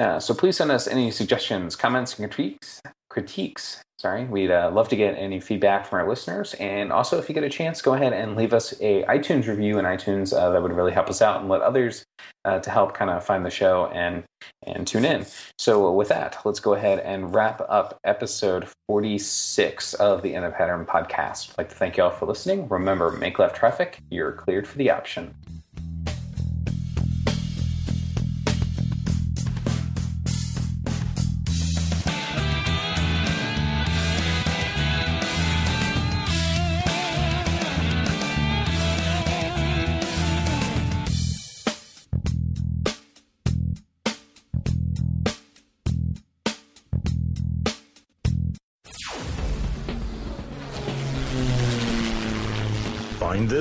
Uh, 0.00 0.20
so 0.20 0.32
please 0.32 0.56
send 0.56 0.70
us 0.70 0.86
any 0.86 1.10
suggestions, 1.10 1.74
comments, 1.74 2.18
and 2.18 2.30
critiques. 2.30 2.80
Critiques. 3.10 3.82
Sorry, 3.98 4.26
we'd 4.26 4.52
uh, 4.52 4.70
love 4.72 4.88
to 4.90 4.96
get 4.96 5.16
any 5.18 5.40
feedback 5.40 5.84
from 5.84 5.98
our 5.98 6.08
listeners. 6.08 6.54
And 6.60 6.92
also, 6.92 7.18
if 7.18 7.28
you 7.28 7.34
get 7.34 7.42
a 7.42 7.48
chance, 7.48 7.82
go 7.82 7.94
ahead 7.94 8.12
and 8.12 8.36
leave 8.36 8.54
us 8.54 8.72
a 8.80 9.02
iTunes 9.04 9.48
review 9.48 9.76
in 9.76 9.84
iTunes. 9.84 10.32
Uh, 10.32 10.50
that 10.50 10.62
would 10.62 10.72
really 10.72 10.92
help 10.92 11.10
us 11.10 11.20
out 11.20 11.40
and 11.40 11.48
let 11.48 11.62
others 11.62 12.04
uh, 12.44 12.60
to 12.60 12.70
help 12.70 12.94
kind 12.94 13.10
of 13.10 13.24
find 13.24 13.44
the 13.44 13.50
show 13.50 13.90
and 13.92 14.22
and 14.62 14.86
tune 14.86 15.04
in. 15.04 15.26
So 15.58 15.92
with 15.92 16.08
that, 16.08 16.38
let's 16.44 16.60
go 16.60 16.74
ahead 16.74 17.00
and 17.00 17.34
wrap 17.34 17.60
up 17.68 17.98
episode 18.04 18.68
46 18.86 19.94
of 19.94 20.22
the 20.22 20.34
In 20.34 20.44
the 20.44 20.50
Pattern 20.50 20.86
podcast. 20.86 21.50
I'd 21.50 21.58
like 21.58 21.68
to 21.70 21.74
thank 21.74 21.96
you 21.96 22.04
all 22.04 22.10
for 22.10 22.26
listening. 22.26 22.68
Remember, 22.68 23.10
make 23.10 23.40
left 23.40 23.56
traffic. 23.56 23.98
You're 24.10 24.30
cleared 24.30 24.68
for 24.68 24.78
the 24.78 24.90
option. 24.90 25.34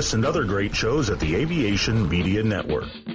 This 0.07 0.13
and 0.13 0.25
other 0.25 0.45
great 0.45 0.73
shows 0.73 1.09
at 1.09 1.19
the 1.19 1.35
Aviation 1.35 2.07
Media 2.07 2.41
Network. 2.41 3.06